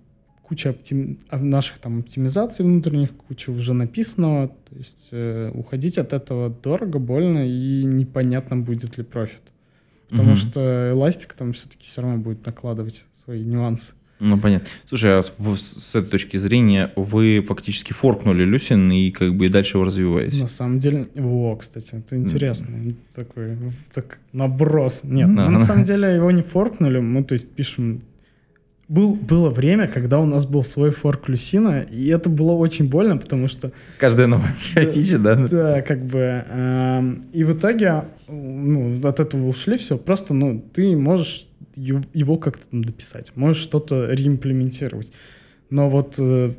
куча 0.42 0.70
оптим- 0.70 1.18
а, 1.30 1.38
наших 1.38 1.78
там 1.78 2.00
оптимизаций 2.00 2.64
внутренних, 2.64 3.12
куча 3.16 3.50
уже 3.50 3.72
написанного. 3.72 4.48
То 4.48 4.76
есть 4.76 5.08
э, 5.10 5.50
уходить 5.54 5.96
от 5.98 6.12
этого 6.12 6.50
дорого, 6.50 6.98
больно 6.98 7.48
и 7.48 7.82
непонятно, 7.84 8.56
будет 8.58 8.98
ли 8.98 9.04
профит. 9.04 9.42
Потому 10.10 10.30
Мгм. 10.32 10.36
что 10.36 10.90
эластик 10.92 11.32
там 11.32 11.52
все-таки 11.52 11.86
все 11.86 12.02
равно 12.02 12.18
будет 12.18 12.44
накладывать 12.46 13.04
свои 13.24 13.42
нюансы. 13.42 13.92
Ну, 14.18 14.38
понятно. 14.38 14.68
Слушай, 14.88 15.18
а 15.18 15.22
с, 15.22 15.30
с 15.60 15.94
этой 15.94 16.08
точки 16.10 16.38
зрения 16.38 16.92
вы 16.96 17.44
фактически 17.46 17.92
форкнули 17.92 18.44
Люсин 18.44 18.90
и 18.90 19.10
как 19.10 19.34
бы 19.34 19.46
и 19.46 19.48
дальше 19.48 19.76
его 19.76 19.84
развиваете. 19.84 20.40
На 20.40 20.48
самом 20.48 20.78
деле, 20.78 21.08
во, 21.14 21.56
кстати, 21.56 21.90
это 21.92 22.16
интересно. 22.16 22.94
Такой 23.14 23.56
так, 23.92 24.18
наброс. 24.32 25.00
Нет, 25.02 25.34
Да. 25.34 25.46
мы 25.46 25.50
на 25.52 25.58
самом 25.60 25.84
деле 25.84 26.14
его 26.14 26.30
не 26.30 26.42
форкнули, 26.42 26.98
мы, 27.00 27.24
то 27.24 27.34
есть, 27.34 27.50
пишем... 27.50 28.02
Был, 28.88 29.14
было 29.14 29.50
время, 29.50 29.88
когда 29.88 30.20
у 30.20 30.26
нас 30.26 30.46
был 30.46 30.62
свой 30.62 30.92
форк 30.92 31.28
Люсина, 31.28 31.80
и 31.80 32.06
это 32.06 32.30
было 32.30 32.52
очень 32.52 32.88
больно, 32.88 33.16
потому 33.16 33.48
что 33.48 33.72
Каждая 33.98 34.28
новая 34.28 34.54
фича, 34.74 35.18
да? 35.18 35.34
Да, 35.34 35.82
как 35.82 36.04
бы. 36.04 36.44
эм, 36.48 37.24
и 37.32 37.42
в 37.42 37.58
итоге 37.58 38.04
ну, 38.28 38.96
от 39.02 39.18
этого 39.18 39.48
ушли 39.48 39.76
все. 39.76 39.98
Просто, 39.98 40.34
ну, 40.34 40.64
ты 40.72 40.96
можешь 40.96 41.48
его 41.74 42.36
как-то 42.38 42.64
там 42.70 42.84
дописать, 42.84 43.32
можешь 43.34 43.62
что-то 43.62 44.10
реимплементировать. 44.12 45.10
Но 45.68 45.90
вот 45.90 46.14
э, 46.18 46.52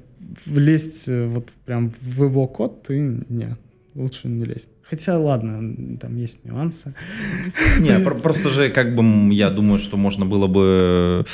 влезть 0.45 1.07
э, 1.07 1.27
вот 1.27 1.49
прям 1.65 1.93
в 2.01 2.23
его 2.23 2.47
код 2.47 2.83
ты 2.83 2.99
не, 2.99 3.55
лучше 3.97 4.27
не 4.27 4.45
лезть. 4.45 4.69
Хотя, 4.83 5.17
ладно, 5.19 5.97
там 5.97 6.15
есть 6.15 6.45
нюансы. 6.45 6.93
Не, 7.79 7.99
просто 7.99 8.49
же, 8.49 8.69
как 8.69 8.95
бы, 8.95 9.33
я 9.33 9.49
думаю, 9.49 9.79
что 9.79 9.97
можно 9.97 10.25
было 10.25 10.47
бы... 10.47 11.25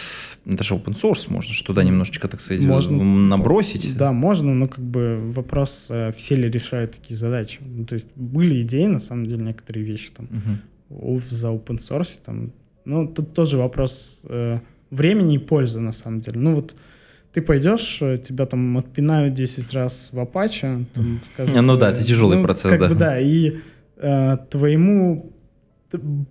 э, 0.46 0.52
Это 0.54 0.64
же 0.64 0.74
open 0.76 0.96
source, 1.00 1.30
можно 1.30 1.54
что 1.54 1.68
туда 1.68 1.84
немножечко, 1.84 2.28
так 2.28 2.42
сказать, 2.42 2.64
Можно. 2.64 3.04
набросить. 3.04 3.96
Да, 3.98 4.12
можно, 4.12 4.54
но 4.54 4.68
как 4.68 4.84
бы 4.84 5.20
вопрос, 5.36 5.88
э, 5.90 6.12
все 6.18 6.36
ли 6.36 6.50
решают 6.50 6.94
такие 6.94 7.16
задачи. 7.18 7.60
Ну, 7.62 7.86
то 7.86 7.96
есть 7.96 8.10
были 8.16 8.62
идеи, 8.64 8.86
на 8.88 9.00
самом 9.00 9.26
деле, 9.28 9.44
некоторые 9.44 9.86
вещи 9.86 10.10
там 10.16 10.28
Мгм. 10.32 10.60
у- 10.90 11.22
за 11.30 11.50
open 11.50 11.78
source 11.78 12.20
там. 12.26 12.52
Ну, 12.86 13.08
тут 13.08 13.34
тоже 13.34 13.58
вопрос 13.58 14.22
э, 14.30 14.60
времени 14.90 15.36
и 15.36 15.40
пользы, 15.40 15.80
на 15.80 15.92
самом 15.92 16.22
деле. 16.22 16.40
Ну, 16.40 16.56
вот 16.56 16.76
ты 17.34 17.42
пойдешь, 17.42 17.98
э, 18.02 18.18
тебя 18.18 18.46
там 18.46 18.78
отпинают 18.78 19.34
10 19.34 19.72
раз 19.74 20.10
в 20.14 20.20
Apache, 20.20 20.86
там, 20.94 21.22
скажут, 21.34 21.54
Не, 21.54 21.62
ну 21.62 21.78
да, 21.78 21.90
э, 21.90 21.94
это 21.94 22.04
тяжелый 22.04 22.42
процесс, 22.42 22.72
как 22.72 22.80
да. 22.80 22.90
бы 22.90 22.96
да, 22.96 23.20
и 23.20 23.58
э, 23.98 24.38
твоему 24.50 25.32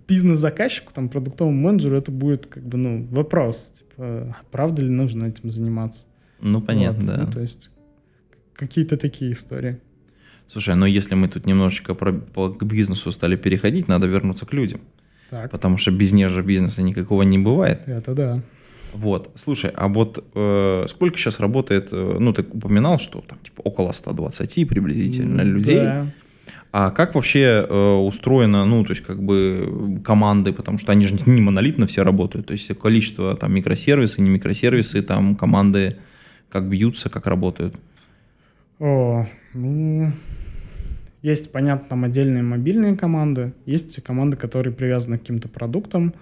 бизнес-заказчику, 0.07 0.91
там, 0.93 1.09
продуктовому 1.09 1.57
менеджеру 1.57 1.97
это 1.97 2.11
будет, 2.11 2.47
как 2.47 2.63
бы, 2.63 2.77
ну, 2.77 3.07
вопрос, 3.11 3.71
типа, 3.79 4.03
а 4.03 4.35
правда 4.51 4.81
ли 4.81 4.89
нужно 4.89 5.25
этим 5.25 5.49
заниматься? 5.49 6.03
Ну, 6.41 6.61
понятно, 6.61 7.05
Вот, 7.05 7.15
да. 7.17 7.23
Ну, 7.25 7.31
то 7.31 7.39
есть 7.41 7.69
какие-то 8.55 8.97
такие 8.97 9.31
истории. 9.33 9.79
Слушай, 10.51 10.75
но 10.75 10.85
если 10.85 11.15
мы 11.15 11.29
тут 11.29 11.45
немножечко 11.45 11.93
про- 11.95 12.13
по- 12.13 12.49
к 12.49 12.63
бизнесу 12.63 13.11
стали 13.11 13.35
переходить, 13.35 13.87
надо 13.87 14.07
вернуться 14.07 14.45
к 14.45 14.53
людям. 14.53 14.81
Так, 15.29 15.49
Потому 15.49 15.77
что 15.77 15.89
без 15.91 16.11
же 16.29 16.43
бизнеса 16.43 16.83
никакого 16.83 17.23
не 17.23 17.39
бывает. 17.39 17.81
это 17.87 18.13
да. 18.13 18.41
Вот, 18.93 19.31
слушай, 19.35 19.71
а 19.73 19.87
вот 19.87 20.23
э, 20.35 20.85
сколько 20.89 21.17
сейчас 21.17 21.39
работает, 21.39 21.89
э, 21.91 22.17
ну, 22.19 22.31
ты 22.33 22.43
упоминал, 22.43 22.99
что 22.99 23.21
там, 23.21 23.39
типа, 23.39 23.61
около 23.61 23.91
120 23.91 24.67
приблизительно 24.67 25.41
людей. 25.41 25.77
да. 25.77 26.07
А 26.71 26.89
как 26.89 27.13
вообще 27.13 27.65
э, 27.69 27.93
устроено, 27.95 28.65
ну, 28.65 28.83
то 28.83 28.93
есть, 28.93 29.03
как 29.03 29.21
бы, 29.21 30.01
команды, 30.03 30.53
потому 30.53 30.79
что 30.79 30.91
они 30.91 31.05
же 31.05 31.17
не 31.25 31.39
монолитно 31.39 31.85
все 31.85 32.03
работают, 32.03 32.47
то 32.47 32.53
есть, 32.53 32.67
количество, 32.79 33.35
там, 33.35 33.53
микросервисы, 33.53 34.21
не 34.21 34.29
микросервисы, 34.29 35.01
там, 35.03 35.35
команды, 35.35 35.97
как 36.49 36.67
бьются, 36.67 37.09
как 37.09 37.27
работают. 37.27 37.75
О, 38.79 39.27
ну, 39.53 40.11
есть, 41.21 41.51
понятно, 41.51 41.89
там 41.89 42.03
отдельные 42.03 42.43
мобильные 42.43 42.95
команды, 42.95 43.53
есть 43.65 44.01
команды, 44.03 44.35
которые 44.35 44.73
привязаны 44.73 45.17
к 45.17 45.21
каким-то 45.21 45.47
продуктам. 45.47 46.13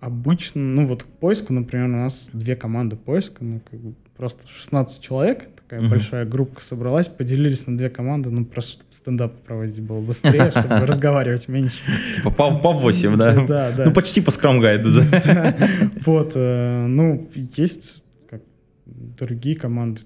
Обычно, 0.00 0.62
ну 0.62 0.86
вот 0.86 1.02
к 1.02 1.06
поиску, 1.06 1.52
например, 1.52 1.86
у 1.86 1.92
нас 1.92 2.30
две 2.32 2.56
команды 2.56 2.96
поиска, 2.96 3.44
ну 3.44 3.60
как 3.70 3.78
бы 3.80 3.94
просто 4.16 4.48
16 4.48 5.02
человек, 5.02 5.48
такая 5.56 5.80
Мгм. 5.80 5.90
большая 5.90 6.24
группа 6.24 6.62
собралась, 6.62 7.06
поделились 7.06 7.66
на 7.66 7.76
две 7.76 7.90
команды, 7.90 8.30
ну 8.30 8.46
просто 8.46 8.72
чтобы 8.72 8.92
стендап 8.92 9.34
проводить 9.42 9.82
было 9.82 10.00
быстрее, 10.00 10.50
чтобы 10.52 10.68
разговаривать 10.86 11.48
меньше. 11.48 11.82
Типа, 12.16 12.30
по, 12.30 12.58
по 12.58 12.72
8, 12.72 13.16
да? 13.18 13.44
Да, 13.46 13.72
да. 13.72 13.84
Ну, 13.84 13.92
почти 13.92 14.22
по 14.22 14.30
скрам-гайду, 14.30 14.92
да? 14.94 15.22
Да. 15.26 15.56
Вот, 16.06 16.32
э, 16.34 16.86
ну, 16.86 17.28
есть 17.56 18.02
другие 18.86 19.56
команды. 19.56 20.02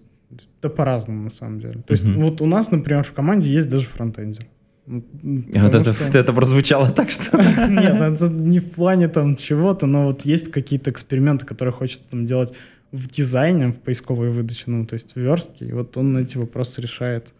Да 0.60 0.68
по-разному, 0.68 1.22
на 1.22 1.30
самом 1.30 1.60
деле. 1.60 1.82
То 1.86 1.92
есть, 1.92 2.04
вот 2.04 2.40
у 2.40 2.46
нас, 2.46 2.70
например, 2.70 3.04
в 3.04 3.12
команде 3.12 3.48
есть 3.50 3.68
даже 3.68 3.86
фронтендер. 3.86 4.46
Вот 4.86 5.74
это, 5.74 5.94
что- 5.94 6.18
это 6.18 6.32
прозвучало 6.32 6.90
так, 6.90 7.10
что... 7.10 7.36
Нет, 7.68 8.00
это 8.00 8.28
не 8.28 8.60
в 8.60 8.70
плане 8.72 9.08
там 9.08 9.36
чего-то, 9.36 9.86
но 9.86 10.04
вот 10.06 10.24
есть 10.26 10.50
какие-то 10.50 10.90
эксперименты, 10.90 11.46
которые 11.46 11.72
хочет 11.72 12.00
там 12.10 12.24
делать 12.26 12.52
в 12.92 13.08
дизайне, 13.08 13.68
в 13.68 13.76
поисковой 13.80 14.30
выдаче, 14.30 14.64
ну, 14.66 14.84
то 14.86 14.94
есть 14.94 15.14
в 15.14 15.16
верстке, 15.20 15.66
и 15.66 15.72
вот 15.72 15.96
он 15.96 16.16
эти 16.18 16.36
вопросы 16.36 16.80
решает. 16.80 17.32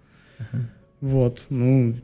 Вот, 1.01 1.45
ну, 1.51 1.95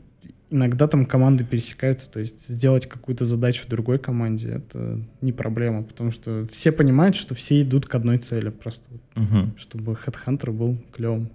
иногда 0.51 0.87
там 0.87 1.05
команды 1.05 1.43
пересекаются, 1.43 2.09
то 2.09 2.19
есть 2.19 2.47
сделать 2.47 2.87
какую-то 2.87 3.25
задачу 3.25 3.65
другой 3.67 3.97
команде 3.99 4.47
это 4.49 4.99
не 5.21 5.31
проблема, 5.33 5.83
потому 5.83 6.11
что 6.11 6.47
все 6.51 6.71
понимают, 6.71 7.15
что 7.15 7.33
все 7.35 7.61
идут 7.61 7.87
к 7.87 7.95
одной 7.95 8.19
цели 8.19 8.49
просто, 8.49 8.83
Мгм. 9.15 9.53
чтобы 9.57 9.97
Headhunter 10.05 10.51
был 10.51 10.77
клевым. 10.91 11.29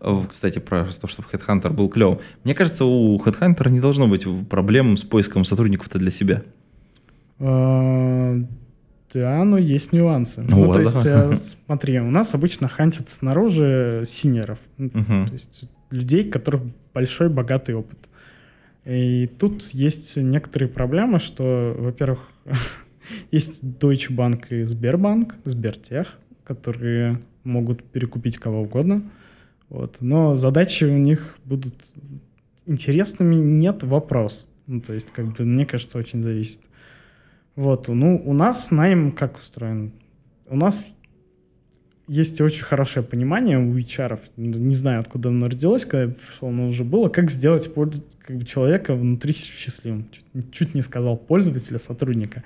Э, 0.00 0.22
Кстати, 0.28 0.58
про 0.58 0.84
то, 0.84 1.08
чтобы 1.08 1.28
Headhunter 1.32 1.70
был 1.72 1.88
клев. 1.88 2.20
Мне 2.44 2.54
кажется, 2.54 2.84
у 2.84 3.18
Headhunter 3.18 3.70
не 3.70 3.80
должно 3.80 4.08
быть 4.08 4.26
проблем 4.48 4.96
с 4.96 5.04
поиском 5.04 5.44
сотрудников-то 5.44 5.98
для 5.98 6.10
себя. 6.10 6.42
А, 7.38 8.36
Да, 9.12 9.44
но 9.44 9.58
есть 9.58 9.92
нюансы. 9.92 10.42
Ну, 10.42 10.66
Вот, 10.66 10.74
то 10.74 10.80
есть, 10.80 11.04
да. 11.04 11.30
э, 11.32 11.34
смотри, 11.66 12.00
у 12.00 12.10
нас 12.10 12.34
обычно 12.34 12.68
хантят 12.68 13.08
снаружи 13.08 14.04
синеров, 14.08 14.58
ну, 14.78 14.90
то 14.90 15.32
есть 15.32 15.68
людей, 15.90 16.28
у 16.28 16.32
которых 16.32 16.62
большой 16.92 17.28
богатый 17.28 17.74
опыт. 17.74 17.98
И 18.84 19.28
тут 19.38 19.62
есть 19.72 20.16
некоторые 20.16 20.68
проблемы, 20.68 21.18
что, 21.18 21.74
во-первых, 21.76 22.20
есть 23.30 23.62
Deutsche 23.62 24.10
Bank 24.10 24.46
и 24.50 24.62
Сбербанк, 24.62 25.34
Сбертех, 25.44 26.18
которые 26.44 27.20
могут 27.44 27.82
перекупить 27.82 28.38
кого 28.38 28.62
угодно. 28.62 29.02
Вот. 29.68 29.96
Но 30.00 30.36
задачи 30.36 30.84
у 30.84 30.96
них 30.96 31.36
будут 31.44 31.74
интересными, 32.66 33.34
нет 33.36 33.82
вопрос. 33.82 34.48
Ну, 34.66 34.80
то 34.80 34.92
есть, 34.92 35.10
как 35.12 35.26
бы, 35.26 35.44
мне 35.44 35.66
кажется, 35.66 35.98
очень 35.98 36.22
зависит. 36.22 36.60
Вот, 37.54 37.88
ну, 37.88 38.20
у 38.24 38.32
нас 38.32 38.70
найм 38.70 39.12
как 39.12 39.38
устроен? 39.38 39.92
У 40.48 40.56
нас 40.56 40.92
есть 42.08 42.40
очень 42.40 42.64
хорошее 42.64 43.04
понимание 43.04 43.58
у 43.58 43.76
HR, 43.76 44.20
не 44.36 44.74
знаю, 44.74 45.00
откуда 45.00 45.30
оно 45.30 45.48
родилось, 45.48 45.84
когда 45.84 46.02
я 46.02 46.08
пришел, 46.08 46.48
оно 46.48 46.68
уже 46.68 46.84
было, 46.84 47.08
как 47.08 47.30
сделать 47.30 47.72
как 47.72 48.36
бы, 48.36 48.44
человека 48.44 48.94
внутри 48.94 49.32
счастливым. 49.32 50.06
Чуть, 50.12 50.52
чуть 50.52 50.74
не 50.74 50.82
сказал 50.82 51.16
пользователя, 51.16 51.78
сотрудника. 51.78 52.44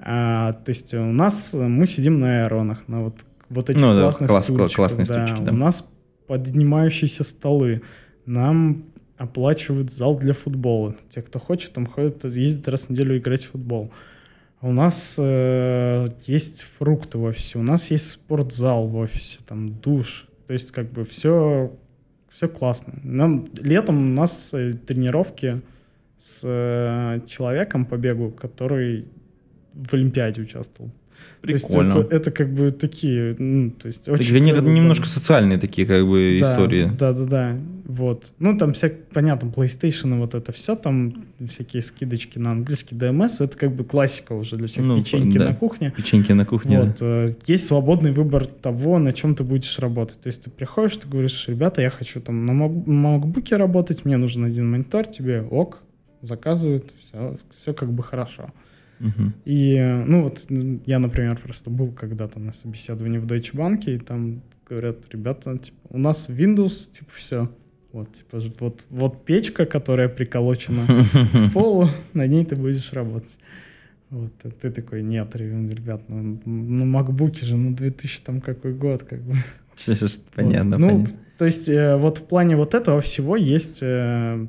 А, 0.00 0.52
то 0.52 0.70
есть 0.70 0.94
у 0.94 1.04
нас 1.12 1.50
мы 1.52 1.86
сидим 1.86 2.20
на 2.20 2.44
аэронах, 2.44 2.86
на 2.88 3.04
вот, 3.04 3.16
вот 3.50 3.70
этих 3.70 3.80
Ну 3.80 3.92
да, 3.94 4.02
классных 4.02 4.30
класс- 4.30 4.44
стульчиках, 4.44 4.76
классные 4.76 5.06
да. 5.06 5.26
стульчики, 5.26 5.44
да. 5.46 5.52
У 5.52 5.56
нас 5.56 5.88
поднимающиеся 6.26 7.24
столы. 7.24 7.82
Нам 8.26 8.84
оплачивают 9.16 9.92
зал 9.92 10.18
для 10.18 10.34
футбола. 10.34 10.96
Те, 11.14 11.22
кто 11.22 11.38
хочет, 11.38 11.72
там 11.72 11.86
ходят, 11.86 12.24
ездят 12.24 12.68
раз 12.68 12.82
в 12.82 12.90
неделю 12.90 13.18
играть 13.18 13.44
в 13.44 13.50
футбол. 13.50 13.92
У 14.60 14.72
нас 14.72 15.14
э, 15.18 16.06
есть 16.26 16.62
фрукты 16.78 17.18
в 17.18 17.24
офисе, 17.24 17.58
у 17.58 17.62
нас 17.62 17.90
есть 17.90 18.10
спортзал 18.10 18.86
в 18.88 18.96
офисе, 18.96 19.38
там 19.46 19.68
душ. 19.68 20.26
То 20.46 20.54
есть 20.54 20.72
как 20.72 20.90
бы 20.90 21.04
все, 21.04 21.70
все 22.30 22.48
классно. 22.48 22.94
Нам, 23.02 23.48
летом 23.56 23.98
у 23.98 24.14
нас 24.14 24.50
э, 24.52 24.72
тренировки 24.72 25.60
с 26.20 26.40
э, 26.42 27.20
человеком 27.26 27.84
по 27.84 27.96
бегу, 27.96 28.30
который 28.30 29.06
в 29.74 29.92
Олимпиаде 29.92 30.40
участвовал. 30.40 30.90
То 31.42 31.50
есть 31.50 31.66
Прикольно. 31.66 31.98
это, 32.00 32.16
это 32.16 32.30
как 32.30 32.52
бы 32.54 32.72
такие, 32.72 33.36
ну, 33.38 33.70
то 33.70 33.88
есть 33.88 34.08
очень 34.08 34.24
Такие 34.24 34.40
не- 34.40 34.52
клёвые 34.52 34.74
немножко 34.74 35.08
социальные 35.08 35.58
такие 35.58 35.86
как 35.86 36.06
бы 36.06 36.38
Да, 36.40 36.52
истории. 36.52 36.90
Да, 36.98 37.12
да, 37.12 37.24
да. 37.24 37.56
Вот. 37.86 38.32
Ну, 38.38 38.56
там 38.56 38.72
вся, 38.72 38.90
понятно, 39.12 39.48
PlayStation 39.48 40.14
и 40.16 40.18
вот 40.18 40.34
это 40.34 40.52
все, 40.52 40.74
там 40.74 41.24
всякие 41.48 41.82
скидочки 41.82 42.38
на 42.38 42.52
английский 42.52 42.94
DMS, 42.94 43.36
это 43.44 43.58
как 43.58 43.72
бы 43.76 43.84
классика 43.84 44.32
уже 44.32 44.56
для 44.56 44.68
всех 44.68 44.84
Ну, 44.86 44.98
печеньки 44.98 45.36
да. 45.36 45.50
на 45.50 45.54
кухне. 45.54 45.92
Печеньки 45.94 46.32
на 46.32 46.46
кухне. 46.46 46.80
Вот, 46.80 46.96
э, 47.00 47.34
есть 47.46 47.66
свободный 47.66 48.12
выбор 48.12 48.46
того, 48.46 48.98
на 48.98 49.12
чем 49.12 49.34
ты 49.34 49.44
будешь 49.44 49.78
работать. 49.78 50.18
То 50.22 50.28
есть 50.28 50.42
ты 50.44 50.50
приходишь, 50.50 50.96
ты 50.96 51.06
говоришь, 51.06 51.44
ребята, 51.46 51.82
я 51.82 51.90
хочу 51.90 52.20
там 52.22 52.46
на 52.46 52.52
мак- 52.54 52.86
макбуке 52.86 53.56
работать, 53.56 54.06
мне 54.06 54.16
нужен 54.16 54.44
один 54.44 54.70
монитор, 54.70 55.06
тебе 55.06 55.42
ок, 55.42 55.82
заказывают, 56.22 56.90
все, 57.00 57.36
все 57.60 57.74
как 57.74 57.92
бы 57.92 58.02
хорошо. 58.02 58.50
И, 59.44 59.78
ну 60.06 60.22
вот, 60.22 60.46
я, 60.86 60.98
например, 60.98 61.38
просто 61.42 61.70
был 61.70 61.92
когда-то 61.92 62.38
на 62.40 62.52
собеседовании 62.52 63.18
в 63.18 63.26
Deutsche 63.26 63.54
Bank, 63.54 63.84
и 63.86 63.98
там 63.98 64.42
говорят, 64.68 64.98
ребята, 65.10 65.58
типа, 65.58 65.76
у 65.90 65.98
нас 65.98 66.28
Windows, 66.28 66.90
типа, 66.92 67.10
все. 67.16 67.50
Вот, 67.92 68.12
типа, 68.14 68.40
вот, 68.60 68.84
вот 68.90 69.24
печка, 69.24 69.66
которая 69.66 70.08
приколочена 70.08 70.86
к 70.86 71.52
полу, 71.54 71.88
на 72.12 72.26
ней 72.26 72.44
ты 72.44 72.56
будешь 72.56 72.92
работать. 72.92 73.36
Вот, 74.10 74.32
и 74.44 74.50
ты 74.50 74.70
такой, 74.70 75.02
нет, 75.02 75.34
ре- 75.36 75.68
ребят, 75.70 76.02
ну, 76.08 76.40
ну 76.44 76.84
макбуки 76.84 77.44
же, 77.44 77.56
ну, 77.56 77.74
2000 77.74 78.22
там 78.22 78.40
какой 78.40 78.72
год, 78.74 79.02
как 79.02 79.20
бы. 79.22 79.36
Щас- 79.76 80.00
Вот. 80.02 80.20
Понятно, 80.34 80.78
Ну, 80.78 80.88
понятно. 80.88 81.14
то 81.38 81.44
есть, 81.46 81.68
э, 81.68 81.96
вот 81.96 82.18
в 82.18 82.24
плане 82.26 82.56
вот 82.56 82.74
этого 82.74 83.00
всего 83.00 83.36
есть 83.36 83.78
э, 83.82 84.46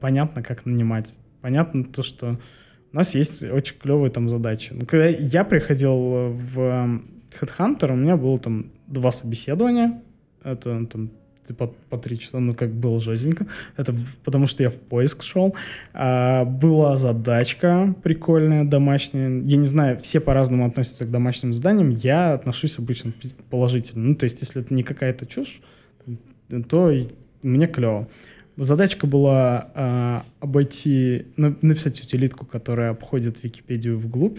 понятно, 0.00 0.42
как 0.42 0.66
нанимать. 0.66 1.14
Понятно 1.40 1.84
то, 1.84 2.02
что 2.02 2.38
у 2.96 2.98
нас 2.98 3.14
есть 3.14 3.42
очень 3.42 3.76
клевые 3.76 4.10
там 4.10 4.30
задачи. 4.30 4.72
Ну, 4.72 4.86
когда 4.86 5.06
я 5.06 5.44
приходил 5.44 5.92
э, 5.92 6.28
в 6.30 6.58
э, 6.58 7.00
Headhunter, 7.38 7.92
у 7.92 7.94
меня 7.94 8.16
было 8.16 8.38
там 8.38 8.70
два 8.86 9.12
собеседования. 9.12 10.00
Это 10.42 10.82
там 10.86 11.10
типа 11.46 11.74
по 11.90 11.98
три 11.98 12.18
часа, 12.18 12.40
ну 12.40 12.54
как 12.54 12.72
было 12.72 12.98
жестенько. 12.98 13.48
Это 13.76 13.94
потому 14.24 14.46
что 14.46 14.62
я 14.62 14.70
в 14.70 14.76
поиск 14.76 15.24
шел. 15.24 15.54
А, 15.92 16.46
была 16.46 16.96
задачка 16.96 17.94
прикольная, 18.02 18.64
домашняя. 18.64 19.42
Я 19.42 19.58
не 19.58 19.66
знаю, 19.66 20.00
все 20.00 20.18
по-разному 20.18 20.64
относятся 20.64 21.04
к 21.04 21.10
домашним 21.10 21.52
заданиям. 21.52 21.90
Я 21.90 22.32
отношусь 22.32 22.78
обычно 22.78 23.12
положительно. 23.50 24.04
Ну, 24.04 24.14
то 24.14 24.24
есть, 24.24 24.40
если 24.40 24.62
это 24.62 24.72
не 24.72 24.82
какая-то 24.82 25.26
чушь, 25.26 25.60
то 26.70 26.94
мне 27.42 27.66
клево. 27.66 28.08
Задачка 28.56 29.06
была 29.06 29.70
а, 29.74 30.24
обойти, 30.40 31.26
на- 31.36 31.56
написать 31.60 32.00
утилитку, 32.00 32.46
которая 32.46 32.90
обходит 32.90 33.42
Википедию 33.44 33.98
вглубь, 33.98 34.38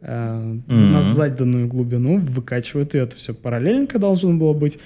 а, 0.00 0.42
на 0.66 1.00
Мгм. 1.00 1.12
заданную 1.12 1.68
глубину, 1.68 2.18
выкачивает 2.18 2.94
ее, 2.94 3.04
это 3.04 3.16
все 3.16 3.34
параллельненько 3.34 4.00
должно 4.00 4.34
было 4.34 4.52
быть, 4.52 4.78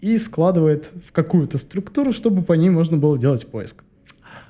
и 0.00 0.18
складывает 0.18 0.90
в 1.08 1.12
какую-то 1.12 1.58
структуру, 1.58 2.12
чтобы 2.12 2.42
по 2.42 2.52
ней 2.54 2.68
можно 2.70 2.96
было 2.96 3.16
делать 3.18 3.46
поиск. 3.46 3.84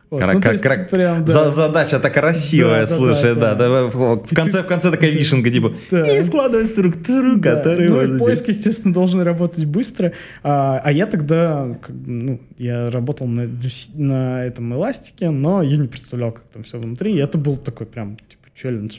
Вот, 0.08 0.20
Кра- 0.20 0.34
ну, 0.34 0.52
есть 0.52 0.90
прям, 0.90 1.24
да. 1.24 1.32
За- 1.32 1.50
задача-то 1.50 2.10
красивая, 2.10 2.84
Да, 2.84 2.90
да, 2.90 2.96
слушай, 2.96 3.34
да, 3.34 3.54
да. 3.54 3.54
да. 3.56 3.68
да, 3.68 3.86
В 3.88 4.34
конце, 4.34 4.62
в 4.62 4.66
конце 4.66 4.92
такая 4.92 5.10
вишенка, 5.10 5.50
типа, 5.50 5.72
Да. 5.90 6.16
и 6.18 6.22
складывать 6.22 6.68
структуру, 6.68 7.38
Да, 7.38 7.56
которую 7.56 7.88
ну, 7.90 7.94
можно 7.96 8.18
поиск, 8.18 8.42
делать». 8.44 8.56
естественно, 8.58 8.94
должен 8.94 9.20
работать 9.22 9.64
быстро. 9.64 10.12
А, 10.44 10.80
а 10.84 10.92
я 10.92 11.06
тогда, 11.06 11.76
ну, 11.88 12.40
я 12.56 12.88
работал 12.90 13.26
на, 13.26 13.48
на 13.94 14.44
этом 14.44 14.72
эластике, 14.74 15.30
но 15.30 15.60
я 15.62 15.76
не 15.76 15.88
представлял, 15.88 16.30
как 16.30 16.44
там 16.52 16.62
все 16.62 16.78
внутри. 16.78 17.12
И 17.14 17.18
это 17.18 17.36
был 17.36 17.56
такой 17.56 17.86
прям, 17.86 18.16
типа, 18.16 18.44
челлендж. 18.54 18.98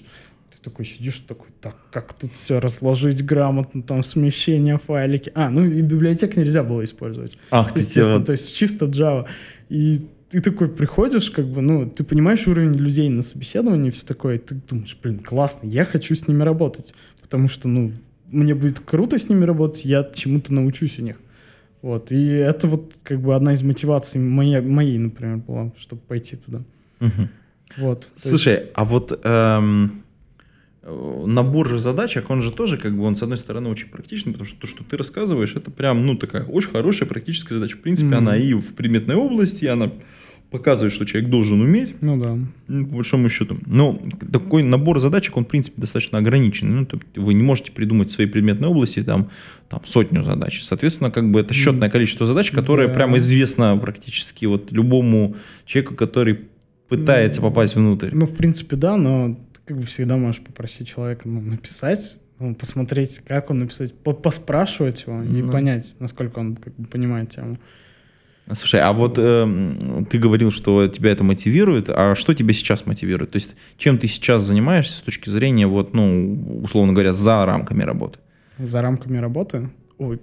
Ты 0.52 0.58
такой 0.62 0.86
сидишь, 0.86 1.24
такой, 1.26 1.48
так, 1.62 1.76
как 1.89 2.12
тут 2.15 2.34
все 2.34 2.60
разложить 2.60 3.24
грамотно, 3.26 3.82
там, 3.82 4.04
смещение, 4.04 4.78
файлики. 4.78 5.32
А, 5.36 5.50
ну 5.50 5.63
и 5.63 5.82
библиотек 5.82 6.36
нельзя 6.36 6.63
было 6.63 6.84
использовать. 6.84 7.38
Ах, 7.50 7.72
ты 7.72 7.80
Естественно, 7.80 8.17
вот. 8.17 8.26
то 8.26 8.34
есть 8.34 8.54
чисто 8.58 8.88
Java. 8.88 9.26
И 9.70 10.08
ты 10.30 10.42
такой 10.42 10.68
приходишь, 10.68 11.30
как 11.30 11.46
бы, 11.46 11.62
ну, 11.62 11.90
ты 11.90 12.04
понимаешь 12.04 12.48
уровень 12.48 12.74
людей 12.74 13.10
на 13.10 13.24
собеседовании, 13.24 13.92
все 13.92 14.06
такое, 14.06 14.36
и 14.36 14.40
ты 14.40 14.56
думаешь, 14.56 14.98
блин, 15.02 15.20
классно, 15.20 15.68
я 15.68 15.86
хочу 15.86 16.16
с 16.16 16.28
ними 16.28 16.44
работать, 16.44 16.94
потому 17.22 17.48
что, 17.48 17.68
ну, 17.68 17.92
мне 18.28 18.54
будет 18.56 18.80
круто 18.80 19.18
с 19.18 19.30
ними 19.30 19.46
работать, 19.46 19.86
я 19.86 20.04
чему-то 20.13 20.54
научусь 20.54 21.00
у 21.00 21.02
них. 21.02 21.16
Вот, 21.82 22.12
и 22.12 22.26
это 22.28 22.68
вот 22.68 22.94
как 23.04 23.22
бы 23.22 23.36
одна 23.36 23.54
из 23.54 23.63
мотиваций 23.63 24.20
моей, 24.20 24.60
моей 24.60 24.98
например, 24.98 25.38
была, 25.38 25.72
чтобы 25.78 26.02
пойти 26.02 26.36
туда. 26.36 26.63
Мгм. 27.00 27.30
Вот. 27.78 28.10
Слушай, 28.18 28.54
есть- 28.54 28.72
а 28.74 28.84
вот 28.84 29.20
эм, 29.24 30.04
набор 30.84 31.68
же 31.70 31.80
задачек, 31.80 32.30
он 32.30 32.42
же 32.42 32.52
тоже, 32.52 32.78
как 32.78 32.96
бы, 32.96 33.04
он, 33.04 33.16
с 33.16 33.22
одной 33.24 33.38
стороны, 33.38 33.70
очень 33.70 33.88
практичный, 33.90 34.32
потому 34.32 34.48
что 34.48 34.60
то, 34.60 34.68
что 34.68 34.84
ты 34.84 34.96
рассказываешь, 34.98 35.54
это 35.56 35.72
прям, 35.72 36.06
ну, 36.06 36.16
такая 36.16 36.44
очень 36.46 36.70
хорошая 36.70 37.08
практическая 37.10 37.56
задача. 37.56 37.76
В 37.78 37.82
принципе, 37.82 38.08
Мгм. 38.10 38.18
она 38.18 38.38
и 38.38 38.54
в 38.54 38.74
предметной 38.76 39.16
области, 39.16 39.66
она 39.66 39.92
показывает, 40.50 40.94
что 40.94 41.04
человек 41.06 41.30
должен 41.30 41.60
уметь, 41.60 41.96
Ну 42.00 42.18
да. 42.18 42.38
ну, 42.70 42.86
по 42.86 42.96
большому 42.96 43.28
счету. 43.28 43.58
Но 43.66 44.02
такой 44.32 44.63
набор 44.63 45.02
задачек, 45.02 45.36
он, 45.36 45.44
в 45.44 45.50
принципе, 45.50 45.82
достаточно 45.82 46.20
ограниченный. 46.20 46.74
Ну, 46.74 46.86
то 46.86 46.96
есть 46.98 47.18
вы 47.18 47.34
не 47.34 47.44
можете 47.44 47.74
придумать 47.74 48.08
в 48.10 48.13
своей 48.13 48.30
предметной 48.30 48.70
области 48.70 49.04
там, 49.04 49.30
там 49.68 49.82
сотню 49.86 50.24
задач. 50.24 50.63
Соответственно, 50.63 51.12
как 51.12 51.30
бы 51.32 51.42
это 51.42 51.54
счетное 51.54 51.90
количество 51.90 52.26
задач, 52.26 52.52
которое 52.52 52.88
Да. 52.88 52.94
прямо 52.94 53.18
известно 53.18 53.76
практически 53.78 54.46
вот 54.46 54.72
любому 54.72 55.36
человеку, 55.66 55.96
который 55.96 56.40
пытается 56.88 57.42
Ну, 57.42 57.50
попасть 57.50 57.76
внутрь. 57.76 58.12
Ну, 58.13 58.26
в 58.26 58.34
принципе, 58.34 58.78
да, 58.78 58.96
но 58.96 59.38
как 59.67 59.77
бы 59.77 59.86
всегда 59.86 60.15
можешь 60.17 60.41
попросить 60.41 60.88
человека 60.88 61.23
ну, 61.27 61.41
написать, 61.41 62.17
ну, 62.39 62.56
посмотреть, 62.56 63.19
как 63.25 63.49
он 63.49 63.60
написать, 63.60 63.93
по- 63.93 64.13
поспрашивать 64.13 65.03
его 65.06 65.21
и 65.23 65.41
Ну. 65.41 65.51
понять, 65.51 65.95
насколько 65.99 66.39
он 66.39 66.56
как 66.56 66.73
бы, 66.75 66.88
понимает 66.88 67.32
тему. 67.32 67.58
Слушай, 68.53 68.80
а 68.80 68.93
вот 68.93 69.17
эм, 69.17 70.06
ты 70.10 70.17
говорил, 70.17 70.51
что 70.51 70.88
тебя 70.88 71.12
это 71.12 71.25
мотивирует, 71.25 71.89
а 71.89 72.15
что 72.15 72.34
тебя 72.34 72.53
сейчас 72.53 72.86
мотивирует? 72.86 73.32
То 73.32 73.38
есть 73.38 73.49
чем 73.77 73.97
ты 73.97 74.08
сейчас 74.08 74.43
занимаешься 74.45 74.97
с 74.97 75.01
точки 75.01 75.30
зрения, 75.30 75.67
вот, 75.67 75.93
ну, 75.93 76.62
условно 76.63 76.93
говоря, 76.93 77.12
за 77.12 77.45
рамками 77.45 77.84
работы? 77.84 78.19
За 78.58 78.82
рамками 78.82 79.17
работы. 79.17 79.69
Ой, 79.97 80.19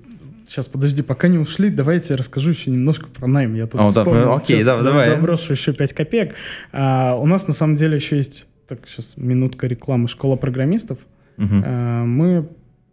Сейчас, 0.46 0.66
подожди, 0.68 1.00
пока 1.02 1.28
не 1.28 1.38
ушли, 1.38 1.70
давайте 1.70 2.12
я 2.12 2.16
расскажу 2.18 2.50
еще 2.50 2.70
немножко 2.70 3.06
про 3.08 3.26
найм. 3.26 3.54
Я 3.54 3.66
тут 3.66 3.80
да, 3.80 3.84
вспомнил. 3.88 4.32
окей, 4.34 4.60
Сейчас 4.60 4.74
да, 4.76 4.82
давай. 4.82 5.08
Доброшу 5.10 5.52
еще 5.52 5.72
5 5.72 5.94
копеек. 5.94 6.34
А, 6.70 7.16
у 7.16 7.26
нас 7.26 7.48
на 7.48 7.54
самом 7.54 7.76
деле 7.76 7.96
еще 7.96 8.18
есть, 8.18 8.46
так, 8.66 8.86
сейчас 8.88 9.16
минутка 9.16 9.66
рекламы, 9.66 10.08
школа 10.08 10.36
программистов. 10.36 10.98
А, 11.38 12.04
мы 12.04 12.48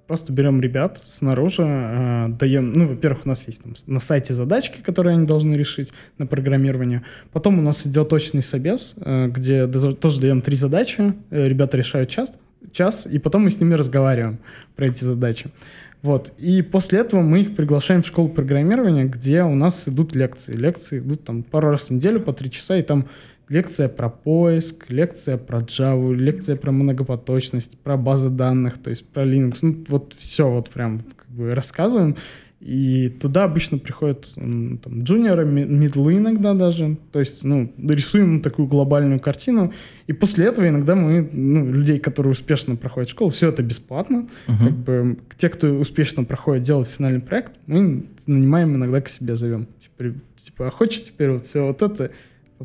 просто 0.07 0.33
берем 0.33 0.61
ребят 0.61 1.01
снаружи, 1.05 1.63
а, 1.65 2.27
даем, 2.27 2.73
ну, 2.73 2.87
во-первых, 2.87 3.25
у 3.25 3.29
нас 3.29 3.47
есть 3.47 3.63
там 3.63 3.73
на 3.87 3.99
сайте 3.99 4.33
задачки, 4.33 4.81
которые 4.81 5.15
они 5.15 5.25
должны 5.25 5.53
решить 5.53 5.93
на 6.17 6.25
программирование. 6.25 7.03
Потом 7.31 7.59
у 7.59 7.61
нас 7.61 7.85
идет 7.85 8.09
точный 8.09 8.43
собес, 8.43 8.93
э, 8.97 9.27
где 9.27 9.67
тоже 9.67 10.19
даем 10.19 10.41
три 10.41 10.57
задачи, 10.57 11.13
э, 11.29 11.47
ребята 11.47 11.77
решают 11.77 12.09
час, 12.09 12.29
час, 12.73 13.07
и 13.09 13.19
потом 13.19 13.43
мы 13.43 13.51
с 13.51 13.59
ними 13.59 13.73
разговариваем 13.73 14.39
про 14.75 14.87
эти 14.87 15.05
задачи. 15.05 15.49
Вот. 16.01 16.33
И 16.39 16.61
после 16.61 16.99
этого 16.99 17.21
мы 17.21 17.41
их 17.41 17.55
приглашаем 17.55 18.01
в 18.01 18.07
школу 18.07 18.29
программирования, 18.29 19.05
где 19.05 19.43
у 19.43 19.55
нас 19.55 19.87
идут 19.87 20.15
лекции. 20.15 20.53
Лекции 20.53 20.99
идут 20.99 21.23
там 21.23 21.43
пару 21.43 21.69
раз 21.69 21.83
в 21.83 21.89
неделю 21.91 22.19
по 22.19 22.33
три 22.33 22.49
часа, 22.49 22.75
и 22.77 22.81
там 22.81 23.07
лекция 23.51 23.89
про 23.89 24.09
поиск, 24.09 24.85
лекция 24.89 25.37
про 25.37 25.59
Java, 25.59 26.15
лекция 26.15 26.55
про 26.55 26.71
многопоточность, 26.71 27.77
про 27.79 27.97
базы 27.97 28.29
данных, 28.29 28.77
то 28.77 28.89
есть 28.89 29.05
про 29.05 29.25
Linux. 29.25 29.57
Ну, 29.61 29.83
вот 29.89 30.15
все 30.17 30.49
вот 30.49 30.69
прям 30.69 31.03
как 31.17 31.27
бы 31.27 31.53
рассказываем. 31.53 32.15
И 32.61 33.09
туда 33.09 33.43
обычно 33.45 33.79
приходят 33.79 34.31
м, 34.37 34.77
там, 34.77 35.03
джуниоры, 35.03 35.45
мидлы 35.45 36.17
иногда 36.17 36.53
даже. 36.53 36.95
То 37.11 37.19
есть, 37.19 37.43
ну, 37.43 37.73
рисуем 37.77 38.41
такую 38.41 38.67
глобальную 38.67 39.19
картину. 39.19 39.73
И 40.07 40.13
после 40.13 40.45
этого 40.45 40.69
иногда 40.69 40.95
мы, 40.95 41.27
ну, 41.33 41.71
людей, 41.71 41.99
которые 41.99 42.31
успешно 42.31 42.75
проходят 42.75 43.09
школу, 43.09 43.31
все 43.31 43.49
это 43.49 43.63
бесплатно. 43.63 44.27
Мгм. 44.47 44.65
Как 44.65 44.73
бы 44.75 45.17
те, 45.37 45.49
кто 45.49 45.73
успешно 45.73 46.23
проходит, 46.23 46.63
делать 46.63 46.87
финальный 46.87 47.19
проект, 47.19 47.53
мы 47.65 48.05
нанимаем 48.27 48.75
иногда 48.75 49.01
к 49.01 49.09
себе 49.09 49.35
зовем. 49.35 49.67
Типа, 49.79 50.13
типа 50.37 50.67
а 50.67 50.71
хочешь 50.71 51.01
теперь 51.01 51.31
вот 51.31 51.47
все 51.47 51.65
вот 51.65 51.81
это 51.81 52.11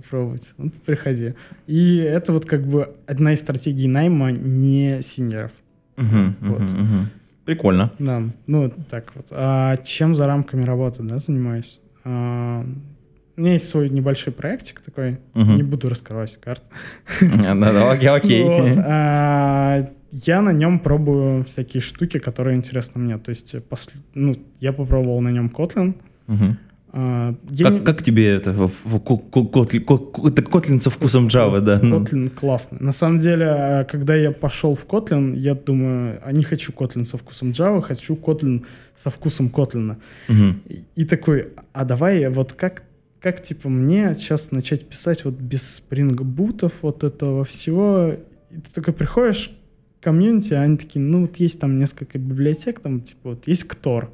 попробовать? 0.01 0.53
Вот 0.59 0.73
приходи. 0.85 1.35
И 1.67 1.99
это 1.99 2.33
вот 2.33 2.45
как 2.47 2.67
бы 2.67 2.95
одна 3.07 3.33
из 3.33 3.41
стратегий 3.41 3.89
найма 3.89 4.31
не 4.33 5.03
синеров. 5.03 5.53
Мгм, 5.97 6.37
Вот. 6.41 6.61
мгм, 6.61 6.83
мгм. 6.83 7.09
Прикольно. 7.45 7.93
Да, 7.99 8.23
ну 8.47 8.73
так 8.91 9.13
вот. 9.15 9.27
А 9.31 9.77
чем 9.79 10.15
за 10.15 10.27
рамками 10.27 10.65
работы, 10.65 11.03
да, 11.03 11.19
занимаюсь? 11.19 11.81
А, 12.05 12.65
у 13.37 13.41
меня 13.41 13.53
есть 13.55 13.69
свой 13.69 13.89
небольшой 13.89 14.33
проектик 14.33 14.81
такой, 14.81 15.19
Мгм. 15.35 15.57
не 15.57 15.63
буду 15.63 15.89
раскрывать 15.89 16.39
карт. 16.41 16.63
Да, 17.21 17.55
да, 17.55 17.93
окей, 17.93 18.09
окей. 18.09 18.43
Вот, 18.75 18.77
а, 18.85 19.89
я 20.13 20.43
на 20.43 20.51
нем 20.53 20.79
пробую 20.81 21.45
всякие 21.45 21.81
штуки, 21.81 22.19
которые 22.19 22.57
интересны 22.57 23.01
мне. 23.01 23.19
То 23.19 23.31
есть, 23.31 23.55
э, 23.55 23.59
посл- 23.59 23.91
ну, 24.15 24.35
я 24.61 24.73
попробовал 24.73 25.21
на 25.21 25.29
нем 25.31 25.53
Kotlin. 25.55 25.95
Мгм. 26.27 26.59
А, 26.99 27.35
я 27.51 27.69
не- 27.71 27.77
Как, 27.81 27.85
как 27.97 28.03
тебе 28.05 28.27
это? 28.27 28.53
в- 28.53 28.73
в- 28.85 28.99
ко- 29.01 29.19
ко- 29.19 29.41
котли- 29.41 29.81
ко- 29.81 29.99
ко- 29.99 30.29
Это 30.29 30.41
Kotlin 30.43 30.81
со 30.81 30.89
вкусом 30.89 31.27
Java, 31.27 31.61
да? 31.61 31.79
ну. 31.83 32.01
Kotlin 32.01 32.31
классный. 32.31 32.79
На 32.81 32.93
самом 32.93 33.19
деле, 33.19 33.45
э, 33.47 33.85
когда 33.85 34.15
я 34.17 34.31
пошел 34.33 34.75
в 34.75 34.87
Kotlin, 34.87 35.37
я 35.37 35.55
думаю, 35.55 36.19
а 36.25 36.33
не 36.33 36.43
хочу 36.43 36.73
Kotlin 36.73 37.05
со 37.05 37.19
вкусом 37.19 37.51
Java, 37.51 37.83
хочу 37.83 38.15
Kotlin 38.15 38.65
со 39.03 39.11
вкусом 39.11 39.49
Kotlin. 39.55 39.97
Мгм. 40.29 40.63
И, 40.97 41.05
такой, 41.05 41.49
а 41.75 41.85
давай 41.85 42.27
вот 42.29 42.55
как, 42.55 42.83
как 43.21 43.43
типа 43.43 43.69
мне 43.69 44.15
сейчас 44.15 44.51
начать 44.53 44.89
писать 44.89 45.25
вот 45.27 45.35
без 45.35 45.77
спрингбутов, 45.77 46.73
вот 46.81 47.05
этого 47.05 47.45
всего. 47.45 48.13
И 48.51 48.55
ты 48.57 48.73
такой 48.75 48.95
приходишь 48.95 49.51
в 50.01 50.05
комьюнити, 50.05 50.55
а 50.55 50.63
они 50.63 50.79
такие, 50.79 51.05
ну 51.05 51.23
вот 51.23 51.37
есть 51.37 51.61
там 51.61 51.79
несколько 51.79 52.19
библиотек, 52.19 52.81
там 52.81 53.01
типа 53.03 53.31
вот 53.31 53.47
есть 53.49 53.65
Ктор, 53.65 54.09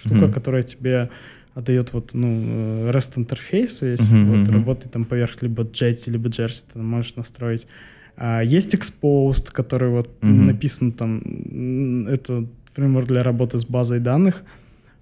штука, 0.00 0.14
Мгм. 0.16 0.32
которая 0.32 0.62
тебе 0.64 1.10
отдает 1.54 1.92
вот, 1.92 2.10
ну, 2.14 2.88
э, 2.88 2.90
REST 2.90 3.12
интерфейс 3.16 3.80
весь, 3.80 4.10
Мгм, 4.10 4.30
вот 4.30 4.38
мгм. 4.40 4.52
работает 4.52 4.92
там 4.92 5.04
поверх 5.04 5.40
либо 5.42 5.62
Jetty, 5.62 6.10
либо 6.10 6.28
Jersey, 6.28 6.64
ты 6.72 6.78
можешь 6.78 7.14
настроить. 7.16 7.66
А, 8.16 8.42
есть 8.42 8.74
Exposed, 8.74 9.52
который 9.52 9.90
вот 9.90 10.10
Мгм. 10.22 10.46
написан 10.46 10.92
там, 10.92 12.06
это 12.06 12.46
фреймворк 12.74 13.06
для 13.06 13.22
работы 13.22 13.58
с 13.58 13.64
базой 13.64 14.00
данных. 14.00 14.42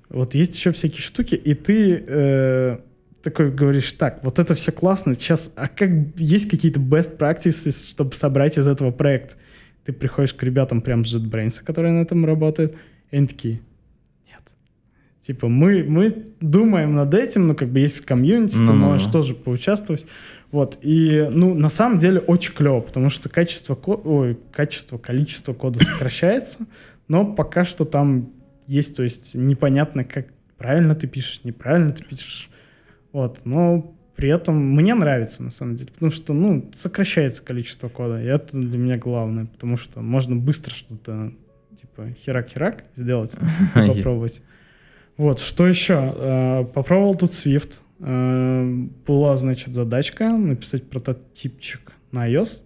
Вот 0.08 0.34
есть 0.34 0.54
еще 0.54 0.72
всякие 0.72 1.00
штуки, 1.00 1.34
и 1.34 1.54
ты 1.54 2.04
э, 2.06 2.78
такой 3.22 3.50
говоришь, 3.50 3.92
так, 3.94 4.22
вот 4.22 4.38
это 4.38 4.54
все 4.54 4.72
классно, 4.72 5.14
сейчас, 5.14 5.50
а 5.56 5.68
как 5.68 5.90
есть 6.16 6.50
какие-то 6.50 6.80
best 6.80 7.16
practices, 7.16 7.88
чтобы 7.88 8.14
собрать 8.14 8.58
из 8.58 8.66
этого 8.66 8.90
проект? 8.90 9.36
Ты 9.84 9.92
приходишь 9.92 10.34
к 10.34 10.42
ребятам 10.42 10.82
прям 10.82 11.04
с 11.04 11.14
JetBrains, 11.14 11.64
которые 11.64 11.92
на 11.92 12.02
этом 12.02 12.26
работают, 12.26 12.74
и 13.10 13.16
они 13.16 13.26
такие. 13.26 13.60
Типа, 15.22 15.48
мы, 15.48 15.84
мы 15.84 16.26
думаем 16.40 16.94
над 16.94 17.14
этим, 17.14 17.46
ну, 17.46 17.54
как 17.54 17.68
бы 17.68 17.78
есть 17.80 18.04
комьюнити, 18.04 18.54
ты 18.54 18.60
Ну-ну-ну. 18.62 18.86
можешь 18.86 19.10
тоже 19.10 19.34
поучаствовать. 19.34 20.04
Вот, 20.50 20.78
и, 20.82 21.28
ну, 21.30 21.54
на 21.54 21.70
самом 21.70 21.98
деле 21.98 22.18
очень 22.20 22.52
клево, 22.52 22.80
потому 22.80 23.08
что 23.08 23.28
качество, 23.28 23.74
ко- 23.74 24.00
ой, 24.04 24.36
качество, 24.52 24.98
количество 24.98 25.54
кода 25.54 25.78
сокращается, 25.84 26.58
но 27.08 27.24
пока 27.24 27.64
что 27.64 27.84
там 27.84 28.30
есть, 28.66 28.96
то 28.96 29.02
есть 29.02 29.34
непонятно, 29.34 30.04
как 30.04 30.26
правильно 30.58 30.94
ты 30.94 31.06
пишешь, 31.06 31.40
неправильно 31.44 31.92
ты 31.92 32.04
пишешь. 32.04 32.50
Вот, 33.12 33.40
но 33.44 33.94
при 34.16 34.28
этом 34.28 34.56
мне 34.56 34.94
нравится, 34.94 35.42
на 35.42 35.50
самом 35.50 35.76
деле, 35.76 35.90
потому 35.92 36.10
что, 36.12 36.32
ну, 36.34 36.70
сокращается 36.74 37.42
количество 37.42 37.88
кода, 37.88 38.22
и 38.22 38.26
это 38.26 38.56
для 38.56 38.76
меня 38.78 38.98
главное, 38.98 39.46
потому 39.46 39.76
что 39.76 40.00
можно 40.00 40.36
быстро 40.36 40.74
что-то, 40.74 41.32
типа, 41.80 42.08
херак-херак 42.26 42.84
сделать 42.96 43.32
попробовать. 43.74 44.40
Вот, 45.16 45.40
что 45.40 45.66
еще? 45.66 46.12
Э, 46.14 46.64
Попробовал 46.72 47.14
тут 47.16 47.32
Swift. 47.32 47.74
Э, 48.00 48.64
Была, 49.06 49.36
значит, 49.36 49.74
задачка 49.74 50.30
написать 50.30 50.88
прототипчик 50.88 51.92
на 52.10 52.28
iOS. 52.30 52.62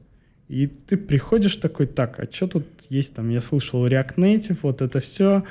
И 0.49 0.67
ты 0.67 0.97
приходишь 0.97 1.57
такой, 1.57 1.87
так, 1.87 2.21
а 2.21 2.33
что 2.33 2.47
тут 2.47 2.67
есть 2.89 3.15
там? 3.15 3.31
Я 3.31 3.41
слышал 3.41 3.87
React 3.87 4.15
Native, 4.17 4.59
вот 4.63 4.81
это 4.81 5.01
все. 5.01 5.43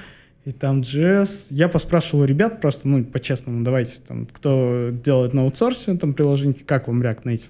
И 0.45 0.51
там 0.51 0.81
JS. 0.81 1.47
Я 1.49 1.67
поспрашивал 1.67 2.23
у 2.23 2.25
ребят 2.25 2.62
просто, 2.62 2.88
ну, 2.88 3.03
по-честному, 3.03 3.63
давайте, 3.63 3.95
там, 4.08 4.27
кто 4.27 4.91
делает 4.91 5.34
на 5.34 5.41
аутсорсе, 5.41 5.95
там, 5.97 6.13
приложение, 6.13 6.53
как 6.65 6.88
вам 6.88 7.01
React 7.01 7.23
Native? 7.23 7.45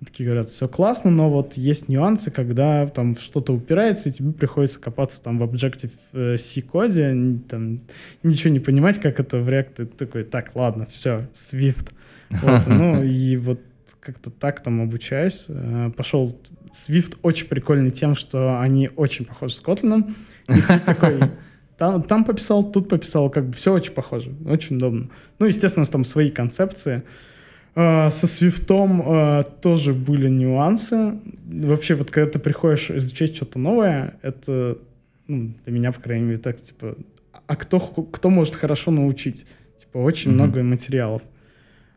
Они 0.00 0.06
такие 0.06 0.28
говорят, 0.28 0.50
все 0.50 0.66
классно, 0.66 1.12
но 1.12 1.30
вот 1.30 1.56
есть 1.56 1.88
нюансы, 1.88 2.32
когда 2.32 2.88
там 2.88 3.16
что-то 3.16 3.52
упирается, 3.54 4.08
и 4.08 4.12
тебе 4.12 4.32
приходится 4.32 4.80
копаться 4.80 5.22
там 5.22 5.38
в 5.38 5.44
Objective-C 5.44 6.62
коде, 6.62 7.02
н- 7.04 7.38
там, 7.48 7.80
ничего 8.24 8.50
не 8.52 8.58
понимать, 8.60 9.00
как 9.00 9.20
это 9.20 9.38
в 9.38 9.48
React. 9.48 9.74
Ты 9.76 9.86
такой, 9.86 10.24
так, 10.24 10.50
ладно, 10.56 10.86
все, 10.86 11.28
Swift. 11.36 11.92
Вот, 12.30 12.66
ну, 12.66 13.00
и 13.04 13.36
вот 13.36 13.60
как-то 14.00 14.30
так 14.30 14.60
там 14.64 14.80
обучаюсь. 14.80 15.44
Э, 15.46 15.90
Пошел 15.96 16.36
Swift 16.72 17.16
очень 17.22 17.46
прикольный 17.46 17.92
тем, 17.92 18.16
что 18.16 18.58
они 18.60 18.90
очень 18.96 19.24
похожи 19.24 19.54
с 19.54 19.62
Kotlin. 19.62 20.12
И 20.48 20.54
ты 20.54 20.78
такой, 20.80 21.20
там, 21.80 22.02
там 22.02 22.24
пописал, 22.24 22.62
тут 22.70 22.90
пописал, 22.90 23.30
как 23.30 23.46
бы 23.46 23.54
все 23.54 23.72
очень 23.72 23.92
похоже, 23.94 24.30
очень 24.46 24.76
удобно. 24.76 25.08
Ну, 25.38 25.46
естественно, 25.46 25.86
там 25.86 26.04
свои 26.04 26.30
концепции. 26.30 27.02
Э, 27.74 28.10
Со 28.10 28.26
свифтом 28.26 29.00
э, 29.00 29.44
тоже 29.62 29.94
были 29.94 30.28
нюансы. 30.28 31.14
Вообще, 31.50 31.94
вот 31.94 32.10
когда 32.10 32.30
ты 32.32 32.38
приходишь 32.38 32.90
изучать 32.90 33.34
что-то 33.34 33.58
новое, 33.58 34.18
это, 34.20 34.76
ну, 35.26 35.52
для 35.64 35.72
меня, 35.72 35.90
по 35.92 36.00
крайней 36.02 36.26
мере, 36.26 36.38
так, 36.38 36.60
типа, 36.60 36.96
а 37.46 37.56
кто, 37.56 37.80
кто 37.80 38.28
может 38.28 38.56
хорошо 38.56 38.90
научить? 38.90 39.46
Типа, 39.80 39.98
очень 39.98 40.32
Мгм. 40.32 40.38
много 40.38 40.62
материалов. 40.62 41.22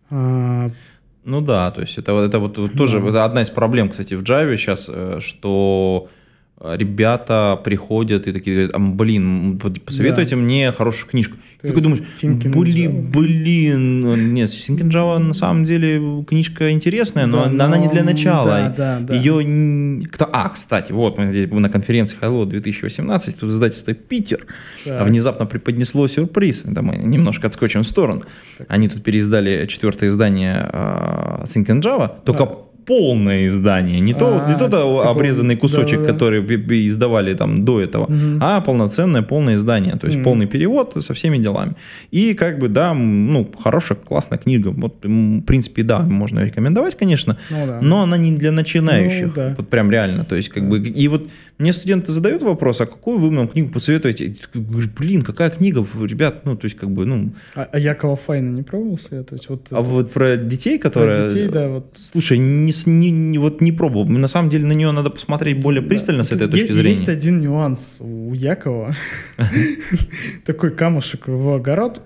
А, 0.10 0.72
Ну 1.26 1.42
да, 1.42 1.72
то 1.72 1.82
есть 1.82 1.98
это, 1.98 2.14
это 2.20 2.40
вот 2.40 2.58
вот 2.58 2.74
тоже 2.78 3.02
Да. 3.12 3.26
одна 3.26 3.42
из 3.42 3.50
проблем, 3.50 3.90
кстати, 3.90 4.14
в 4.14 4.22
Java 4.24 4.56
сейчас, 4.56 4.86
э, 4.88 5.20
что 5.20 6.08
ребята 6.62 7.60
приходят 7.64 8.28
и 8.28 8.32
такие 8.32 8.56
говорят, 8.68 8.76
«А, 8.76 8.80
блин, 8.80 9.60
посоветуйте 9.86 10.36
мне 10.36 10.72
хорошую 10.72 11.10
книжку. 11.10 11.36
Ты 11.62 11.68
Ты 11.68 11.68
такой 11.70 11.82
думаешь, 11.82 12.04
блин, 12.22 13.10
блин, 13.10 14.02
ну, 14.02 14.16
нет, 14.16 14.50
Thinking 14.50 14.90
Java 14.90 15.18
на 15.18 15.34
самом 15.34 15.64
деле 15.64 16.24
книжка 16.28 16.72
интересная, 16.72 17.26
но 17.26 17.38
Да, 17.38 17.50
она 17.50 17.66
она 17.66 17.78
не 17.78 17.88
для 17.88 18.04
но- 18.04 18.12
начала. 18.12 18.46
да, 18.46 18.74
да, 18.78 19.00
да. 19.00 19.14
Ее 19.14 20.04
а, 20.20 20.50
кстати, 20.50 20.92
вот 20.92 21.18
мы 21.18 21.28
здесь 21.28 21.50
на 21.50 21.70
конференции 21.70 22.18
Hello 22.20 22.46
2018, 22.46 23.38
тут 23.38 23.50
издательство 23.50 23.94
Питер 23.94 24.46
так, 24.84 25.08
внезапно 25.08 25.46
преподнесло 25.46 26.08
сюрприз. 26.08 26.64
Да, 26.66 26.82
мы 26.82 26.98
немножко 26.98 27.48
отскочим 27.48 27.84
в 27.84 27.88
сторону. 27.88 28.24
Так. 28.58 28.68
Они 28.70 28.90
тут 28.90 29.04
переиздали 29.04 29.66
четвертое 29.68 30.10
издание 30.10 30.70
э, 30.72 31.46
Thinking 31.46 31.82
Java, 31.82 32.12
только 32.26 32.46
Да. 32.46 32.52
Полное 32.86 33.46
издание, 33.48 34.00
не 34.00 34.14
то, 34.14 34.42
А, 34.46 34.50
не 34.52 34.58
то 34.58 34.68
да, 34.68 34.82
типа, 34.84 35.10
обрезанный 35.10 35.56
кусочек, 35.56 36.00
да-да-да. 36.00 36.14
который 36.14 36.42
б- 36.42 36.58
б- 36.58 36.88
издавали 36.88 37.34
там 37.34 37.66
до 37.66 37.80
этого, 37.82 38.08
а 38.42 38.62
полноценное 38.62 39.22
полное 39.22 39.56
издание, 39.56 39.96
то 39.98 40.08
есть 40.08 40.24
полный 40.24 40.46
перевод 40.48 40.94
со 41.00 41.14
всеми 41.14 41.38
делами. 41.38 41.74
И 42.12 42.34
как 42.34 42.60
бы 42.60 42.68
да, 42.70 42.94
ну 42.94 43.50
хорошая 43.64 43.98
классная 43.98 44.38
книга, 44.38 44.70
вот 44.70 44.96
в 45.04 45.42
принципе 45.42 45.84
да, 45.84 46.00
можно 46.00 46.42
рекомендовать, 46.44 46.96
конечно, 46.98 47.38
Ну 47.50 47.66
да. 47.68 47.80
но 47.82 48.02
она 48.04 48.18
не 48.18 48.32
для 48.38 48.52
начинающих, 48.52 49.28
Ну, 49.28 49.34
да. 49.36 49.56
вот 49.58 49.70
прям 49.70 49.90
реально, 49.92 50.26
то 50.26 50.36
есть 50.36 50.50
как 50.50 50.64
Да. 50.64 50.70
бы 50.70 50.80
и 50.80 51.08
вот 51.08 51.28
мне 51.60 51.72
студенты 51.72 52.12
задают 52.12 52.42
вопрос, 52.42 52.82
а 52.82 52.86
какую 52.86 53.20
вы 53.20 53.30
нам 53.32 53.48
книгу 53.48 53.70
посоветуете? 53.72 54.36
Я 54.54 54.62
говорю, 54.62 54.90
блин, 54.98 55.22
какая 55.22 55.50
книга, 55.52 55.86
ребят, 56.02 56.46
ну 56.46 56.56
то 56.58 56.66
есть 56.66 56.76
как 56.78 56.90
бы 56.92 57.06
ну, 57.06 57.32
А, 57.56 57.70
а 57.72 57.80
Якова 57.80 58.16
Файна 58.16 58.56
не 58.56 58.64
пробовал 58.64 58.98
советовать? 58.98 59.48
Вот 59.50 59.68
а 59.72 59.80
это- 59.82 59.90
вот 59.90 60.12
про 60.12 60.36
детей, 60.36 60.80
про 60.80 60.90
которые 60.90 61.28
детей, 61.30 61.48
да, 61.50 61.68
вот. 61.70 61.98
Слушай, 62.12 62.38
не, 62.40 62.74
не- 62.86 63.12
не- 63.12 63.38
вот 63.38 63.62
не 63.62 63.72
пробовал. 63.72 64.06
На 64.08 64.28
самом 64.28 64.50
деле 64.50 64.66
на 64.66 64.74
нее 64.74 64.92
надо 64.92 65.10
посмотреть 65.12 65.62
более 65.62 65.82
Да. 65.82 65.88
пристально 65.90 66.24
с 66.24 66.32
этой 66.32 66.48
точки 66.48 66.72
зрения. 66.72 66.92
Есть 66.98 67.10
один 67.10 67.40
нюанс 67.40 67.98
у 68.00 68.34
Якова. 68.34 68.96
Такой 70.46 70.72
камушек 70.72 71.28
в 71.28 71.50
огород. 71.56 72.02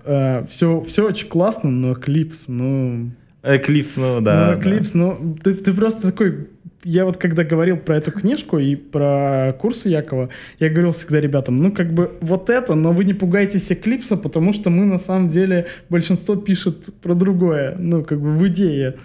Все, 0.50 0.82
все 0.88 1.08
очень 1.08 1.28
классно, 1.28 1.70
но 1.70 1.95
клипс, 1.95 2.45
ну... 2.48 3.12
Эклипс, 3.44 3.96
ну 3.96 4.20
да. 4.22 4.54
ну, 4.56 4.62
клипс, 4.62 4.94
ну, 4.94 5.38
ты, 5.44 5.54
ты 5.54 5.74
просто 5.74 6.02
такой... 6.02 6.48
Я 6.84 7.06
вот 7.06 7.18
когда 7.18 7.44
говорил 7.44 7.78
про 7.78 7.98
эту 7.98 8.12
книжку 8.12 8.60
и 8.60 8.76
про 8.76 9.54
курсы 9.60 9.90
Якова, 9.90 10.30
я 10.60 10.70
говорил 10.70 10.92
всегда 10.94 11.20
ребятам, 11.20 11.58
ну 11.58 11.72
как 11.72 11.92
бы 11.94 12.12
вот 12.22 12.50
это, 12.50 12.76
но 12.76 12.92
вы 12.94 13.04
не 13.04 13.14
пугайтесь 13.14 13.70
эклипса, 13.72 14.16
потому 14.16 14.54
что 14.54 14.70
мы 14.70 14.86
на 14.86 14.98
самом 14.98 15.30
деле, 15.30 15.68
большинство 15.90 16.36
пишет 16.36 16.94
про 17.02 17.14
другое, 17.14 17.76
ну 17.78 18.04
как 18.04 18.22
бы 18.22 18.30
в 18.32 18.48
идее. 18.48 18.96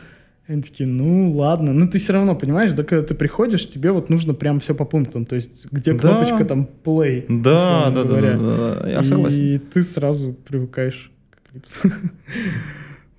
Они 0.47 0.63
такие, 0.63 0.89
ну 0.89 1.33
ладно, 1.33 1.73
ну 1.73 1.89
ты 1.89 1.99
все 1.99 2.13
равно 2.13 2.35
понимаешь, 2.37 2.73
да, 2.73 2.85
когда 2.85 3.05
ты 3.07 3.15
приходишь, 3.15 3.69
тебе 3.69 3.91
вот 3.91 4.11
нужно 4.11 4.35
прям 4.35 4.61
все 4.61 4.75
по 4.75 4.85
пунктам, 4.85 5.25
то 5.25 5.35
есть 5.35 5.67
где 5.73 5.93
Да. 5.95 5.99
кнопочка 5.99 6.45
там 6.45 6.69
play, 6.85 7.25
Да, 7.29 7.91
да, 7.91 8.05
да, 8.05 8.21
да, 8.21 8.37
да, 8.83 8.91
я 8.91 9.01
и 9.01 9.05
согласен. 9.05 9.61
ты 9.73 9.83
сразу 9.83 10.35
привыкаешь 10.35 11.11
к 11.31 11.57
Eclipse. 11.57 11.93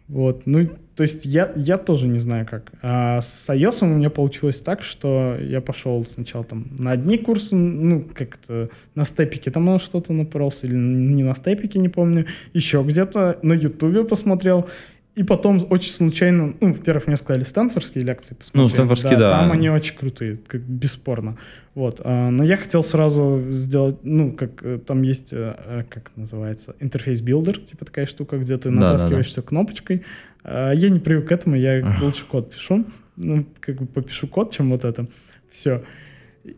Вот, 0.10 0.44
ну, 0.46 0.70
то 0.96 1.04
есть 1.04 1.26
я, 1.26 1.52
я 1.56 1.78
тоже 1.78 2.08
не 2.08 2.20
знаю 2.20 2.46
как. 2.50 2.72
А 2.82 3.22
с 3.22 3.50
iOS 3.50 3.80
у 3.82 3.86
меня 3.86 4.10
получилось 4.10 4.60
так, 4.60 4.84
что 4.84 5.38
я 5.40 5.60
пошел 5.60 6.06
сначала 6.06 6.44
там 6.44 6.68
на 6.78 6.92
одни 6.92 7.18
курсы, 7.18 7.56
ну, 7.56 8.06
как-то 8.14 8.70
на 8.94 9.06
Stepik 9.06 9.50
там 9.50 9.66
на 9.66 9.80
что-то 9.80 10.14
напоролся, 10.14 10.68
или 10.68 10.76
не 10.76 11.24
на 11.24 11.36
Stepik, 11.36 11.80
не 11.80 11.90
помню, 11.90 12.28
еще 12.54 12.84
где-то 12.84 13.40
на 13.42 13.54
Ютубе 13.54 14.04
посмотрел, 14.04 14.70
и 15.16 15.24
потом 15.24 15.68
очень 15.70 15.92
случайно, 15.92 16.56
ну, 16.60 16.74
во-первых, 16.74 17.06
мне 17.06 17.18
сказали 17.18 17.44
стэнфордские 17.44 18.04
лекции 18.04 18.34
посмотреть. 18.34 18.72
Ну, 18.72 18.76
стэнфордские, 18.76 19.18
да. 19.18 19.30
Там 19.32 19.52
они 19.52 19.70
очень 19.70 19.96
крутые, 19.96 20.38
как 20.48 20.62
бесспорно. 20.62 21.38
Вот, 21.76 22.02
а, 22.04 22.30
но 22.30 22.44
я 22.44 22.58
хотел 22.58 22.84
сразу 22.84 23.44
сделать, 23.50 23.98
ну, 24.04 24.32
как 24.32 24.64
э, 24.64 24.80
там 24.80 25.02
есть, 25.04 25.34
э, 25.34 25.56
э, 25.58 25.84
как 25.90 26.12
называется, 26.16 26.76
Interface 26.80 27.22
Builder, 27.22 27.60
типа 27.60 27.86
такая 27.86 28.06
штука, 28.06 28.38
где 28.38 28.58
ты 28.58 28.72
Да, 28.72 28.98
да, 28.98 29.10
да. 29.10 29.22
все 29.22 29.42
кнопочкой. 29.42 30.04
А, 30.44 30.72
Я 30.72 30.90
не 30.90 31.00
привык 31.00 31.28
к 31.28 31.32
этому, 31.32 31.56
я 31.56 31.98
лучше 32.02 32.26
код 32.26 32.52
пишу, 32.52 32.86
ну, 33.16 33.46
как 33.60 33.76
бы 33.78 33.86
попишу 33.86 34.28
код, 34.28 34.52
чем 34.52 34.72
вот 34.72 34.84
это. 34.86 35.08
Все. 35.52 35.84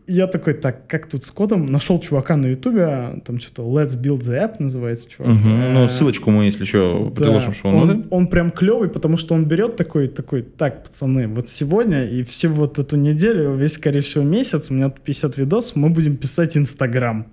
Я 0.08 0.26
такой, 0.26 0.54
так, 0.54 0.88
как 0.88 1.06
тут 1.06 1.22
с 1.22 1.30
кодом? 1.30 1.66
Нашел 1.66 2.00
чувака 2.00 2.36
на 2.36 2.46
ютубе, 2.46 2.82
а, 2.82 3.20
там 3.24 3.38
что-то 3.38 3.62
Let's 3.62 3.94
Build 3.96 4.22
the 4.22 4.34
App 4.42 4.56
называется 4.58 5.08
чувак. 5.08 5.32
Мгм, 5.34 5.74
Ну, 5.74 5.88
ссылочку 5.88 6.30
мы, 6.32 6.46
если 6.46 6.64
что, 6.64 7.12
да, 7.14 7.22
приложим 7.22 7.52
в 7.52 7.64
он, 7.64 7.72
шоу-ноты. 7.72 8.08
он 8.10 8.26
прям 8.26 8.50
клевый, 8.50 8.88
потому 8.88 9.16
что 9.16 9.34
он 9.34 9.44
берет 9.44 9.76
такой, 9.76 10.08
такой, 10.08 10.42
так, 10.42 10.82
пацаны, 10.82 11.28
вот 11.28 11.48
сегодня 11.50 12.04
и 12.08 12.24
всю 12.24 12.48
вот 12.48 12.80
эту 12.80 12.96
неделю, 12.96 13.54
весь, 13.54 13.74
скорее 13.74 14.00
всего, 14.00 14.24
месяц, 14.24 14.70
у 14.70 14.74
меня 14.74 14.88
тут 14.90 15.02
50 15.04 15.36
видосов, 15.38 15.76
мы 15.76 15.90
будем 15.90 16.16
писать 16.16 16.56
Инстаграм. 16.56 17.26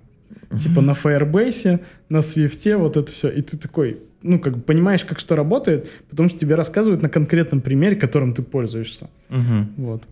Типа 0.62 0.80
на 0.80 0.92
Firebase, 0.92 1.80
на 2.08 2.18
Swift, 2.18 2.76
вот 2.76 2.96
это 2.96 3.10
все. 3.10 3.28
И 3.30 3.40
ты 3.40 3.56
такой, 3.56 3.98
ну, 4.24 4.38
как 4.40 4.56
бы 4.56 4.62
понимаешь, 4.62 5.04
как 5.04 5.20
что 5.20 5.36
работает, 5.36 5.88
потому 6.08 6.28
что 6.30 6.38
тебе 6.38 6.54
рассказывают 6.54 7.02
на 7.02 7.08
конкретном 7.10 7.60
примере, 7.60 7.94
которым 7.94 8.32
ты 8.34 8.42
пользуешься. 8.42 9.08
Мгм. 9.28 9.74
Вот. 9.76 10.02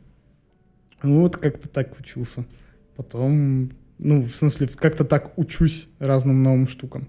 Ну, 1.02 1.20
Вот 1.22 1.36
как-то 1.38 1.68
так 1.68 1.98
учился. 1.98 2.44
Потом, 2.96 3.70
ну, 3.98 4.22
в 4.24 4.34
смысле, 4.34 4.68
как-то 4.76 5.04
так 5.04 5.32
учусь 5.38 5.88
разным 5.98 6.42
новым 6.42 6.68
штукам. 6.68 7.08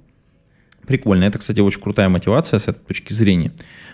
Прикольно. 0.87 1.25
Это, 1.25 1.37
кстати, 1.39 1.59
очень 1.59 1.81
крутая 1.81 2.09
мотивация 2.09 2.59
с 2.59 2.67
этой 2.67 2.79
точки 2.79 3.13
зрения. 3.13 3.51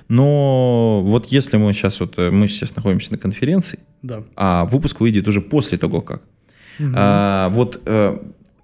Но 0.07 1.01
вот 1.03 1.26
если 1.28 1.57
мы 1.57 1.74
сейчас 1.74 1.99
вот, 1.99 2.18
э, 2.18 2.30
мы 2.32 2.47
сейчас 2.47 2.76
находимся 2.76 3.12
на 3.12 3.18
конференции, 3.18 3.80
Да. 4.01 4.24
а 4.36 4.66
выпуск 4.66 4.99
выйдет 4.99 5.28
уже 5.28 5.41
после 5.41 5.78
того, 5.78 6.01
как. 6.01 6.22
Мгм. 6.80 6.93
А, 6.95 7.49
вот 7.49 7.82
э, 7.86 8.18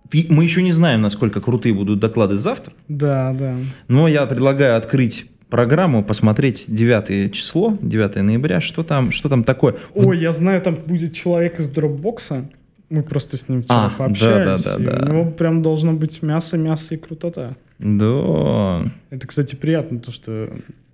ты- 0.09 0.25
мы 0.29 0.43
еще 0.43 0.61
не 0.61 0.71
знаем, 0.71 1.01
насколько 1.01 1.41
крутые 1.41 1.73
будут 1.73 1.99
доклады 1.99 2.37
завтра, 2.37 2.73
Да, 2.87 3.33
да. 3.33 3.55
но 3.87 4.07
я 4.07 4.25
предлагаю 4.25 4.77
открыть 4.77 5.25
программу, 5.49 6.03
посмотреть 6.03 6.65
9 6.67 7.31
число, 7.33 7.77
9 7.81 8.21
ноября, 8.23 8.61
что 8.61 8.83
там, 8.83 9.11
что 9.11 9.29
там 9.29 9.43
такое. 9.43 9.75
Ой, 9.93 10.17
я 10.19 10.31
знаю, 10.31 10.61
там 10.61 10.75
будет 10.75 11.13
человек 11.13 11.59
из 11.59 11.69
дропбокса. 11.69 12.49
Мы 12.89 13.01
просто 13.03 13.37
с 13.37 13.49
ним 13.49 13.63
вчера 13.63 13.85
А, 13.87 13.89
пообщались. 13.97 14.63
да, 14.63 14.77
да, 14.77 14.91
да, 14.91 14.99
да. 14.99 15.05
У 15.05 15.09
него 15.13 15.31
прям 15.31 15.61
должно 15.61 15.93
быть 15.93 16.21
мясо, 16.21 16.57
мясо 16.57 16.93
и 16.93 16.97
крутота. 16.97 17.55
Да. 17.79 18.91
Это, 19.09 19.27
кстати, 19.27 19.55
приятно, 19.55 19.99
то, 19.99 20.11
что 20.11 20.49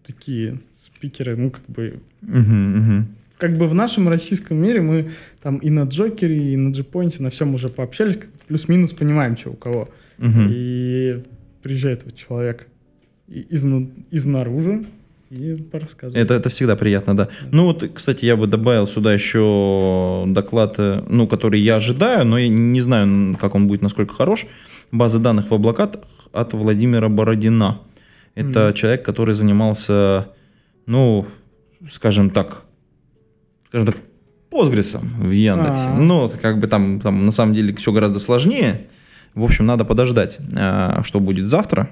такие 0.06 0.60
спикеры, 0.96 1.36
ну, 1.36 1.50
как 1.52 1.64
бы... 1.68 2.00
Мгм, 2.22 2.78
мгм. 2.80 3.08
Как 3.42 3.58
бы 3.58 3.68
в 3.68 3.74
нашем 3.74 4.08
российском 4.08 4.58
мире 4.58 4.82
мы 4.82 5.12
там 5.42 5.58
и 5.58 5.72
на 5.72 5.86
Джокере, 5.86 6.54
и 6.54 6.56
на 6.56 6.72
Джипоинте, 6.74 7.24
на 7.24 7.32
всем 7.32 7.56
уже 7.56 7.70
пообщались, 7.70 8.20
плюс-минус 8.48 8.92
понимаем, 8.92 9.36
что 9.36 9.50
у 9.50 9.54
кого. 9.56 9.90
Мгм. 10.20 10.48
И 10.52 11.24
приезжает 11.64 12.04
вот 12.06 12.16
человек 12.16 12.68
и- 13.28 13.48
изну- 13.50 13.90
изнаружи 14.12 14.86
и 15.32 15.56
порассказывает. 15.56 16.24
Это, 16.24 16.36
это 16.36 16.50
всегда 16.50 16.76
приятно, 16.76 17.18
да. 17.18 17.30
Ну 17.52 17.64
вот, 17.66 17.84
кстати, 17.96 18.26
я 18.26 18.36
бы 18.36 18.46
добавил 18.46 18.88
сюда 18.88 19.12
еще 19.12 20.26
доклад, 20.28 20.76
э, 20.78 21.02
ну, 21.10 21.26
который 21.28 21.60
я 21.62 21.78
ожидаю, 21.78 22.26
но 22.28 22.38
я 22.38 22.48
не 22.48 22.82
знаю, 22.82 23.36
как 23.42 23.56
он 23.56 23.68
будет, 23.68 23.82
насколько 23.82 24.14
хорош. 24.14 24.46
База 24.92 25.18
данных 25.18 25.50
в 25.50 25.54
облаках 25.56 25.90
от 26.32 26.54
Владимира 26.54 27.10
Бородина. 27.10 27.80
Это 28.36 28.68
Мгм. 28.68 28.74
человек, 28.76 29.02
который 29.04 29.34
занимался, 29.34 30.28
ну, 30.86 31.26
скажем 31.92 32.30
так, 32.30 32.66
скажем 33.72 33.86
так, 33.86 33.98
Постгресом 34.50 35.14
в 35.18 35.32
Яндексе. 35.32 35.86
А. 35.88 35.98
Ну, 35.98 36.26
это 36.26 36.38
как 36.38 36.60
бы 36.60 36.68
там, 36.68 37.00
там 37.00 37.26
на 37.26 37.32
самом 37.32 37.54
деле 37.54 37.74
все 37.74 37.94
гораздо 37.94 38.20
сложнее. 38.20 38.88
В 39.34 39.46
общем, 39.46 39.66
надо 39.66 39.86
подождать, 39.86 40.40
а, 40.54 41.04
что 41.06 41.22
будет 41.22 41.48
завтра. 41.48 41.90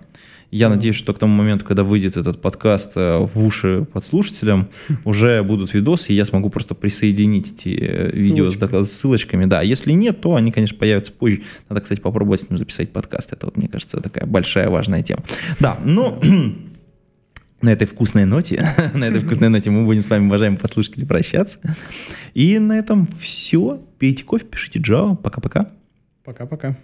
Я 0.51 0.67
надеюсь, 0.67 0.97
что 0.97 1.13
к 1.13 1.19
тому 1.19 1.33
моменту, 1.33 1.63
когда 1.63 1.83
выйдет 1.83 2.17
этот 2.17 2.41
подкаст 2.41 2.91
э, 2.95 3.19
в 3.19 3.45
уши 3.45 3.85
подслушателям, 3.93 4.67
уже 5.05 5.41
будут 5.43 5.73
видосы, 5.73 6.11
и 6.11 6.15
я 6.15 6.25
смогу 6.25 6.49
просто 6.49 6.73
присоединить 6.75 7.53
эти 7.53 7.69
э, 7.69 8.09
видео 8.11 8.47
с, 8.47 8.55
Ссылочками. 8.55 8.71
док- 8.71 8.85
с 8.87 8.91
ссылочками. 8.91 9.45
Да, 9.45 9.61
если 9.61 9.93
нет, 9.93 10.19
то 10.19 10.35
они, 10.35 10.51
конечно, 10.51 10.77
появятся 10.77 11.13
позже. 11.13 11.43
Надо, 11.69 11.81
кстати, 11.81 12.01
попробовать 12.01 12.41
с 12.41 12.49
ним 12.49 12.57
записать 12.57 12.91
подкаст. 12.91 13.31
Это, 13.31 13.45
вот, 13.45 13.57
мне 13.57 13.69
кажется, 13.69 14.01
такая 14.01 14.25
большая 14.25 14.69
важная 14.69 15.03
тема. 15.03 15.23
Да, 15.59 15.77
но 15.85 16.19
на 17.61 17.69
этой 17.69 17.87
вкусной 17.87 18.25
ноте, 18.25 18.75
на 18.93 19.05
этой 19.05 19.21
вкусной 19.21 19.49
ноте 19.49 19.69
мы 19.69 19.85
будем 19.85 20.03
с 20.03 20.09
вами, 20.09 20.25
уважаемые 20.27 20.59
послушатели, 20.59 21.05
прощаться. 21.05 21.59
И 22.33 22.59
на 22.59 22.77
этом 22.77 23.07
все. 23.19 23.81
Пейте 23.97 24.23
кофе, 24.23 24.45
пишите 24.45 24.79
Java. 24.79 25.15
Пока-пока. 25.15 25.71
Пока-пока. 26.23 26.77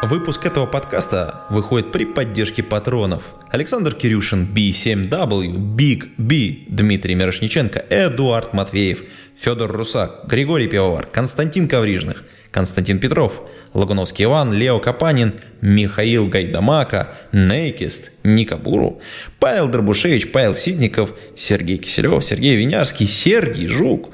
Выпуск 0.00 0.46
этого 0.46 0.66
подкаста 0.66 1.42
выходит 1.50 1.90
при 1.90 2.04
поддержке 2.04 2.62
патронов. 2.62 3.34
Александр 3.50 3.94
Кирюшин, 3.94 4.46
B7W, 4.54 5.56
Big 5.76 6.10
B, 6.16 6.66
Дмитрий 6.68 7.16
Мирошниченко, 7.16 7.84
Эдуард 7.90 8.54
Матвеев, 8.54 9.02
Федор 9.36 9.72
Русак, 9.72 10.20
Григорий 10.28 10.68
Пивовар, 10.68 11.06
Константин 11.06 11.66
Коврижных, 11.66 12.24
Константин 12.50 12.98
Петров, 12.98 13.42
Лагуновский 13.74 14.24
Иван, 14.24 14.52
Лео 14.52 14.78
Капанин, 14.80 15.34
Михаил 15.60 16.28
Гайдамака, 16.28 17.14
Нейкист, 17.32 18.12
Ника 18.24 18.56
Буру, 18.56 19.00
Павел 19.38 19.68
Дробушевич, 19.68 20.30
Павел 20.32 20.54
Сидников, 20.54 21.14
Сергей 21.36 21.78
Киселев, 21.78 22.24
Сергей 22.24 22.56
Винярский, 22.56 23.06
Сергей 23.06 23.66
Жук, 23.66 24.10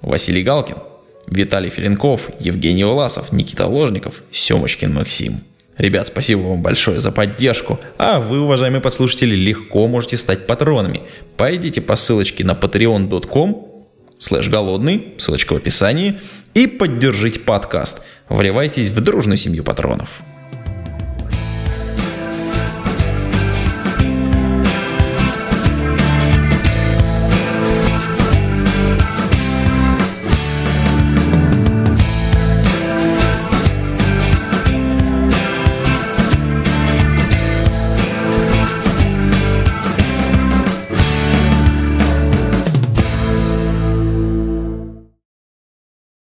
Василий 0.00 0.42
Галкин, 0.42 0.76
Виталий 1.26 1.70
Филинков, 1.70 2.30
Евгений 2.38 2.84
Власов, 2.84 3.32
Никита 3.32 3.66
Ложников, 3.66 4.22
Семочкин 4.30 4.94
Максим. 4.94 5.40
Ребят, 5.76 6.06
спасибо 6.06 6.40
вам 6.40 6.62
большое 6.62 6.98
за 6.98 7.12
поддержку. 7.12 7.78
А 7.98 8.18
вы, 8.18 8.40
уважаемые 8.40 8.80
подслушатели, 8.80 9.34
легко 9.34 9.86
можете 9.88 10.16
стать 10.16 10.46
патронами. 10.46 11.02
Пойдите 11.36 11.82
по 11.82 11.96
ссылочке 11.96 12.44
на 12.44 12.52
patreon.com 12.52 13.65
слэш 14.18 14.48
голодный, 14.48 15.14
ссылочка 15.18 15.54
в 15.54 15.56
описании, 15.56 16.20
и 16.54 16.66
поддержите 16.66 17.40
подкаст. 17.40 18.02
Вливайтесь 18.28 18.88
в 18.88 19.00
дружную 19.00 19.38
семью 19.38 19.64
патронов. 19.64 20.22